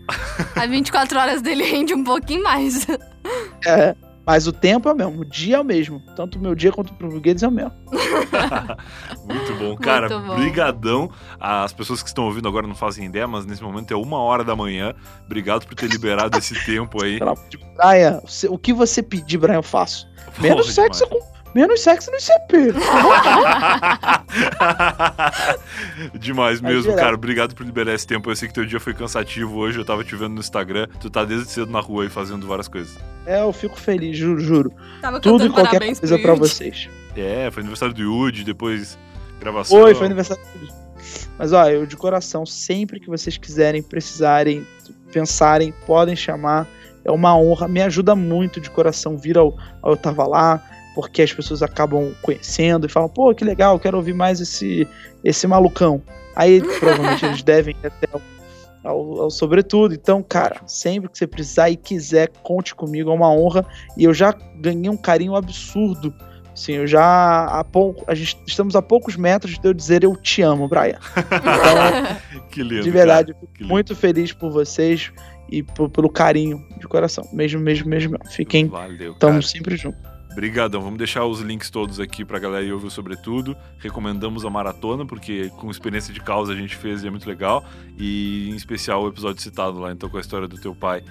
As 0.55 0.69
24 0.69 1.17
horas 1.19 1.41
dele 1.41 1.63
rende 1.63 1.93
um 1.93 2.03
pouquinho 2.03 2.43
mais. 2.43 2.85
É, 3.65 3.95
mas 4.25 4.45
o 4.47 4.51
tempo 4.51 4.89
é 4.89 4.93
o 4.93 4.95
mesmo, 4.95 5.21
o 5.21 5.25
dia 5.25 5.55
é 5.55 5.59
o 5.59 5.63
mesmo. 5.63 6.01
Tanto 6.15 6.37
o 6.37 6.41
meu 6.41 6.53
dia 6.53 6.71
quanto 6.71 6.93
Bill 6.93 7.19
Gates 7.21 7.43
é 7.43 7.47
o 7.47 7.51
mesmo. 7.51 7.71
Muito 9.25 9.53
bom. 9.57 9.75
Cara, 9.77 10.09
Muito 10.09 10.27
bom. 10.27 10.35
brigadão. 10.35 11.11
As 11.39 11.73
pessoas 11.73 12.01
que 12.03 12.09
estão 12.09 12.25
ouvindo 12.25 12.47
agora 12.47 12.67
não 12.67 12.75
fazem 12.75 13.05
ideia, 13.05 13.27
mas 13.27 13.45
nesse 13.45 13.63
momento 13.63 13.93
é 13.93 13.97
uma 13.97 14.17
hora 14.19 14.43
da 14.43 14.55
manhã. 14.55 14.93
Obrigado 15.25 15.65
por 15.65 15.75
ter 15.75 15.87
liberado 15.87 16.37
esse 16.37 16.53
tempo 16.65 17.03
aí. 17.03 17.19
Brian, 17.19 18.21
o 18.49 18.57
que 18.57 18.73
você 18.73 19.01
pedir, 19.01 19.37
Brian, 19.37 19.55
eu 19.55 19.63
faço. 19.63 20.07
Menos 20.39 20.61
Porra, 20.61 20.71
sexo 20.73 21.05
demais. 21.05 21.23
com. 21.23 21.36
Menos 21.57 21.81
sexo 21.81 22.11
no 22.11 22.17
ICP. 22.17 22.71
Demais 26.19 26.61
mesmo, 26.61 26.95
cara. 26.95 27.15
Obrigado 27.15 27.55
por 27.55 27.65
liberar 27.65 27.95
esse 27.95 28.05
tempo. 28.05 28.29
Eu 28.29 28.35
sei 28.35 28.47
que 28.47 28.53
teu 28.53 28.63
dia 28.63 28.79
foi 28.79 28.93
cansativo 28.93 29.57
hoje. 29.57 29.79
Eu 29.79 29.83
tava 29.83 30.03
te 30.03 30.15
vendo 30.15 30.35
no 30.35 30.39
Instagram. 30.39 30.85
Tu 31.01 31.09
tá 31.09 31.25
desde 31.25 31.49
cedo 31.49 31.71
na 31.71 31.79
rua 31.79 32.03
aí 32.03 32.09
fazendo 32.09 32.45
várias 32.45 32.67
coisas. 32.67 32.95
é, 33.25 33.41
eu 33.41 33.51
fico 33.51 33.75
feliz, 33.75 34.15
juro, 34.15 34.39
juro. 34.39 34.71
Tava 35.01 35.19
Tudo 35.19 35.47
e 35.47 35.49
qualquer 35.49 35.79
coisa 35.79 36.19
pra 36.19 36.35
vocês. 36.35 36.87
É, 37.15 37.49
foi 37.49 37.61
aniversário 37.61 37.95
do 37.95 38.03
Yudi, 38.03 38.43
depois 38.43 38.95
gravação. 39.39 39.79
Foi, 39.79 39.95
foi 39.95 40.05
aniversário 40.05 40.43
dele. 40.53 40.71
Mas 41.39 41.53
ó, 41.53 41.67
eu 41.67 41.87
de 41.87 41.97
coração, 41.97 42.45
sempre 42.45 42.99
que 42.99 43.07
vocês 43.07 43.35
quiserem, 43.35 43.81
precisarem, 43.81 44.63
pensarem, 45.11 45.73
podem 45.87 46.15
chamar. 46.15 46.67
É 47.03 47.09
uma 47.09 47.35
honra, 47.35 47.67
me 47.67 47.81
ajuda 47.81 48.15
muito 48.15 48.61
de 48.61 48.69
coração 48.69 49.17
vir 49.17 49.39
ao, 49.39 49.57
ao 49.81 49.93
Eu 49.93 49.97
Tava 49.97 50.27
Lá, 50.27 50.61
porque 50.97 51.21
as 51.21 51.31
pessoas 51.31 51.61
acabam 51.61 52.11
conhecendo 52.23 52.87
e 52.87 52.89
falam, 52.89 53.07
pô, 53.07 53.31
que 53.35 53.45
legal, 53.45 53.79
quero 53.79 53.97
ouvir 53.97 54.15
mais 54.15 54.41
esse, 54.41 54.87
esse 55.23 55.45
malucão. 55.45 56.01
Aí 56.35 56.59
provavelmente 56.79 57.23
eles 57.23 57.43
devem 57.43 57.75
ir 57.83 57.85
até 57.85 58.07
ao, 58.83 59.21
ao, 59.21 59.29
sobretudo. 59.29 59.93
Então, 59.93 60.23
cara, 60.23 60.59
sempre 60.65 61.07
que 61.07 61.15
você 61.15 61.27
precisar 61.27 61.69
e 61.69 61.77
quiser, 61.77 62.29
conte 62.41 62.73
comigo, 62.73 63.11
é 63.11 63.13
uma 63.13 63.31
honra. 63.31 63.63
E 63.95 64.05
eu 64.05 64.13
já 64.13 64.33
ganhei 64.59 64.89
um 64.89 64.97
carinho 64.97 65.35
absurdo 65.35 66.11
Sim, 66.55 66.73
eu 66.73 66.87
já 66.87 67.45
há 67.45 67.63
pouco, 67.63 68.03
a 68.07 68.15
gente 68.15 68.35
estamos 68.47 68.75
a 68.75 68.81
poucos 68.81 69.15
metros 69.15 69.59
de 69.59 69.67
eu 69.67 69.75
dizer 69.75 70.03
eu 70.03 70.15
te 70.15 70.41
amo, 70.41 70.67
Brian. 70.67 70.97
Então, 71.15 72.41
Que 72.49 72.63
lindo. 72.63 72.81
de 72.81 72.89
verdade, 72.89 73.35
muito 73.59 73.95
feliz 73.95 74.33
por 74.33 74.49
vocês 74.51 75.11
e 75.51 75.61
por- 75.61 75.87
pelo 75.87 76.09
carinho 76.09 76.65
de 76.79 76.87
coração. 76.87 77.23
Mesmo, 77.31 77.61
mesmo, 77.61 77.87
mesmo. 77.87 78.17
Fiquem, 78.31 78.65
Valeu, 78.65 79.11
estamos 79.11 79.51
sempre 79.51 79.77
juntos. 79.77 80.01
Obrigadão. 80.37 80.81
Vamos 80.81 80.99
deixar 80.99 81.25
os 81.25 81.39
links 81.41 81.71
todos 81.71 81.99
aqui 81.99 82.23
pra 82.23 82.37
galera 82.37 82.63
ir 82.63 82.71
ouvir 82.71 82.91
sobretudo. 82.91 83.57
Recomendamos 83.79 84.45
a 84.45 84.49
maratona, 84.51 85.03
porque 85.03 85.49
com 85.57 85.71
experiência 85.71 86.13
de 86.13 86.19
causa 86.21 86.53
a 86.53 86.55
gente 86.55 86.75
fez 86.75 87.03
e 87.03 87.07
é 87.07 87.09
muito 87.09 87.27
legal. 87.27 87.65
E 87.97 88.47
em 88.51 88.55
especial 88.55 89.01
o 89.03 89.07
episódio 89.07 89.41
citado 89.41 89.79
lá, 89.79 89.91
então, 89.91 90.07
com 90.07 90.17
a 90.17 90.21
história 90.21 90.47
do 90.47 90.55
teu 90.61 90.75
pai 90.75 91.01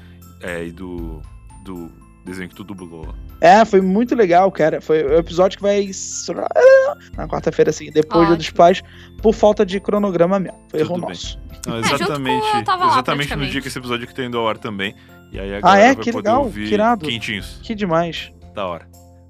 é, 0.41 0.66
e 0.66 0.70
do, 0.70 1.20
do 1.64 1.91
desenho 2.24 2.49
que 2.49 2.55
tu 2.55 2.62
dublou 2.62 3.05
lá. 3.05 3.14
É, 3.41 3.64
foi 3.64 3.81
muito 3.81 4.14
legal, 4.14 4.49
cara. 4.53 4.81
Foi 4.81 5.03
o 5.03 5.14
episódio 5.18 5.57
que 5.59 5.62
vai 5.62 5.91
na 7.16 7.27
quarta-feira, 7.27 7.70
assim, 7.70 7.91
depois 7.91 8.29
do 8.29 8.35
Ótimo. 8.35 8.37
dos 8.37 8.51
pais, 8.51 8.81
por 9.20 9.35
falta 9.35 9.66
de 9.66 9.81
cronograma 9.81 10.39
mesmo. 10.39 10.57
Foi 10.70 10.81
erro 10.81 10.95
bem. 11.01 11.09
nosso. 11.09 11.37
Não, 11.66 11.77
É, 11.79 11.81
exatamente 11.81 12.47
Lá, 12.68 12.89
exatamente 12.93 13.35
no 13.35 13.47
dia 13.47 13.61
que 13.61 13.66
esse 13.66 13.79
episódio 13.79 14.05
aqui 14.05 14.14
tá 14.14 14.22
indo 14.24 14.39
ao 14.39 14.49
ar 14.49 14.57
também. 14.57 14.95
E 15.33 15.41
aí 15.41 15.53
a 15.53 15.59
Ah, 15.59 15.61
galera 15.62 15.83
é? 15.83 15.95
vai 15.95 16.05
Que 16.05 16.12
poder 16.12 16.29
legal, 16.29 16.45
ouvir 16.45 16.68
que 16.68 16.74
irado. 16.74 17.05
quentinhos. 17.09 17.59
Que 17.61 17.74
demais. 17.74 18.33
Da 18.55 18.64
hora. 18.66 18.87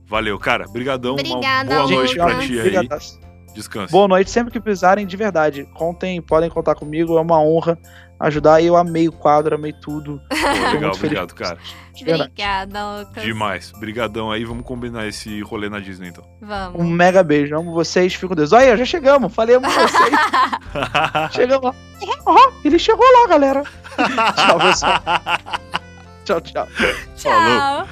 Valeu, 0.06 0.38
cara. 0.38 0.66
Brigadão. 0.68 1.12
Obrigada, 1.12 1.74
boa 1.74 1.88
noite 1.88 2.08
Gente, 2.08 2.16
pra 2.16 2.26
Lucas. 2.26 2.46
ti 2.46 2.60
aí. 2.60 2.88
Descanse. 3.54 3.90
Boa 3.90 4.06
noite, 4.06 4.30
sempre 4.30 4.52
que 4.52 4.60
precisarem, 4.60 5.06
de 5.06 5.16
verdade. 5.16 5.64
Contem, 5.72 6.20
podem 6.20 6.50
contar 6.50 6.74
comigo, 6.74 7.16
é 7.16 7.20
uma 7.22 7.40
honra 7.40 7.78
ajudar. 8.20 8.62
Eu 8.62 8.76
amei 8.76 9.08
o 9.08 9.12
quadro, 9.12 9.54
amei 9.54 9.72
tudo. 9.72 10.20
Pô, 10.28 10.34
legal, 10.36 10.62
muito 10.72 10.98
feliz. 10.98 11.18
obrigado, 11.18 11.34
cara. 11.34 11.58
Obrigada, 11.98 12.98
Lucas. 12.98 13.24
Demais. 13.24 13.72
Brigadão 13.72 14.30
aí. 14.30 14.44
Vamos 14.44 14.64
combinar 14.64 15.06
esse 15.06 15.40
rolê 15.40 15.70
na 15.70 15.80
Disney, 15.80 16.08
então. 16.08 16.24
Vamos. 16.40 16.80
Um 16.82 16.84
mega 16.84 17.22
beijo. 17.22 17.56
Amo 17.56 17.72
vocês, 17.72 18.14
fico 18.14 18.28
com 18.28 18.34
Deus. 18.34 18.52
Olha, 18.52 18.76
já 18.76 18.84
chegamos. 18.84 19.34
Falei 19.34 19.56
amo 19.56 19.66
vocês. 19.70 20.10
chegamos 21.32 21.64
lá. 21.64 21.74
Ó, 22.26 22.50
ele 22.62 22.78
chegou 22.78 23.06
lá, 23.22 23.28
galera. 23.28 23.62
tchau, 24.36 24.58
pessoal. 24.60 25.02
Tchau, 26.26 26.40
tchau. 26.42 26.68
Tchau. 27.16 27.88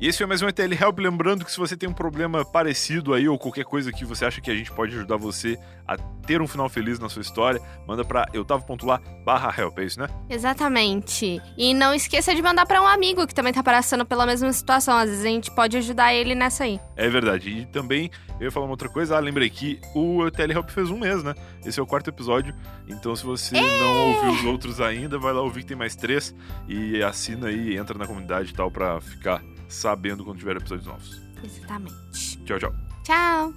E 0.00 0.08
esse 0.08 0.16
foi 0.16 0.26
mais 0.26 0.40
um 0.40 0.48
ETL 0.48 0.72
Help. 0.72 0.98
Lembrando 0.98 1.44
que 1.44 1.52
se 1.52 1.58
você 1.58 1.76
tem 1.76 1.86
um 1.86 1.92
problema 1.92 2.42
parecido 2.42 3.12
aí 3.12 3.28
ou 3.28 3.38
qualquer 3.38 3.66
coisa 3.66 3.92
que 3.92 4.02
você 4.02 4.24
acha 4.24 4.40
que 4.40 4.50
a 4.50 4.54
gente 4.54 4.72
pode 4.72 4.96
ajudar 4.96 5.18
você 5.18 5.58
a 5.86 5.94
ter 5.98 6.40
um 6.40 6.48
final 6.48 6.70
feliz 6.70 6.98
na 6.98 7.10
sua 7.10 7.20
história, 7.20 7.60
manda 7.86 8.02
pra 8.02 8.26
eutavo.lá 8.32 8.98
barra 9.26 9.54
help, 9.60 9.78
é 9.78 9.84
isso, 9.84 10.00
né? 10.00 10.08
Exatamente. 10.30 11.38
E 11.54 11.74
não 11.74 11.92
esqueça 11.92 12.34
de 12.34 12.40
mandar 12.40 12.64
pra 12.64 12.80
um 12.80 12.86
amigo 12.86 13.26
que 13.26 13.34
também 13.34 13.52
tá 13.52 13.62
passando 13.62 14.06
pela 14.06 14.24
mesma 14.24 14.50
situação. 14.54 14.96
Às 14.96 15.10
vezes 15.10 15.24
a 15.26 15.28
gente 15.28 15.50
pode 15.50 15.76
ajudar 15.76 16.14
ele 16.14 16.34
nessa 16.34 16.64
aí. 16.64 16.80
É 16.96 17.10
verdade. 17.10 17.50
E 17.50 17.66
também 17.66 18.10
eu 18.38 18.46
ia 18.46 18.50
falar 18.50 18.64
uma 18.64 18.72
outra 18.72 18.88
coisa. 18.88 19.18
Ah, 19.18 19.20
lembrei 19.20 19.50
que 19.50 19.78
o 19.94 20.26
ETL 20.26 20.52
Help 20.52 20.70
fez 20.70 20.88
um 20.88 20.98
mês, 20.98 21.22
né? 21.22 21.34
Esse 21.62 21.78
é 21.78 21.82
o 21.82 21.86
quarto 21.86 22.08
episódio. 22.08 22.54
Então 22.88 23.14
se 23.14 23.22
você 23.22 23.60
não 23.60 24.14
ouviu 24.14 24.30
os 24.30 24.44
outros 24.44 24.80
ainda, 24.80 25.18
vai 25.18 25.34
lá 25.34 25.42
ouvir 25.42 25.60
que 25.60 25.66
tem 25.66 25.76
mais 25.76 25.94
três. 25.94 26.34
E 26.66 27.02
assina 27.02 27.48
aí, 27.48 27.76
entra 27.76 27.98
na 27.98 28.06
comunidade 28.06 28.52
e 28.52 28.54
tal 28.54 28.70
pra 28.70 28.98
ficar 28.98 29.42
sabendo 29.70 30.24
quando 30.24 30.38
tiver 30.38 30.56
episódios 30.56 30.86
novos. 30.86 31.22
Exatamente. 31.42 31.94
Tchau, 32.44 32.58
tchau. 32.58 32.72
Tchau. 33.04 33.54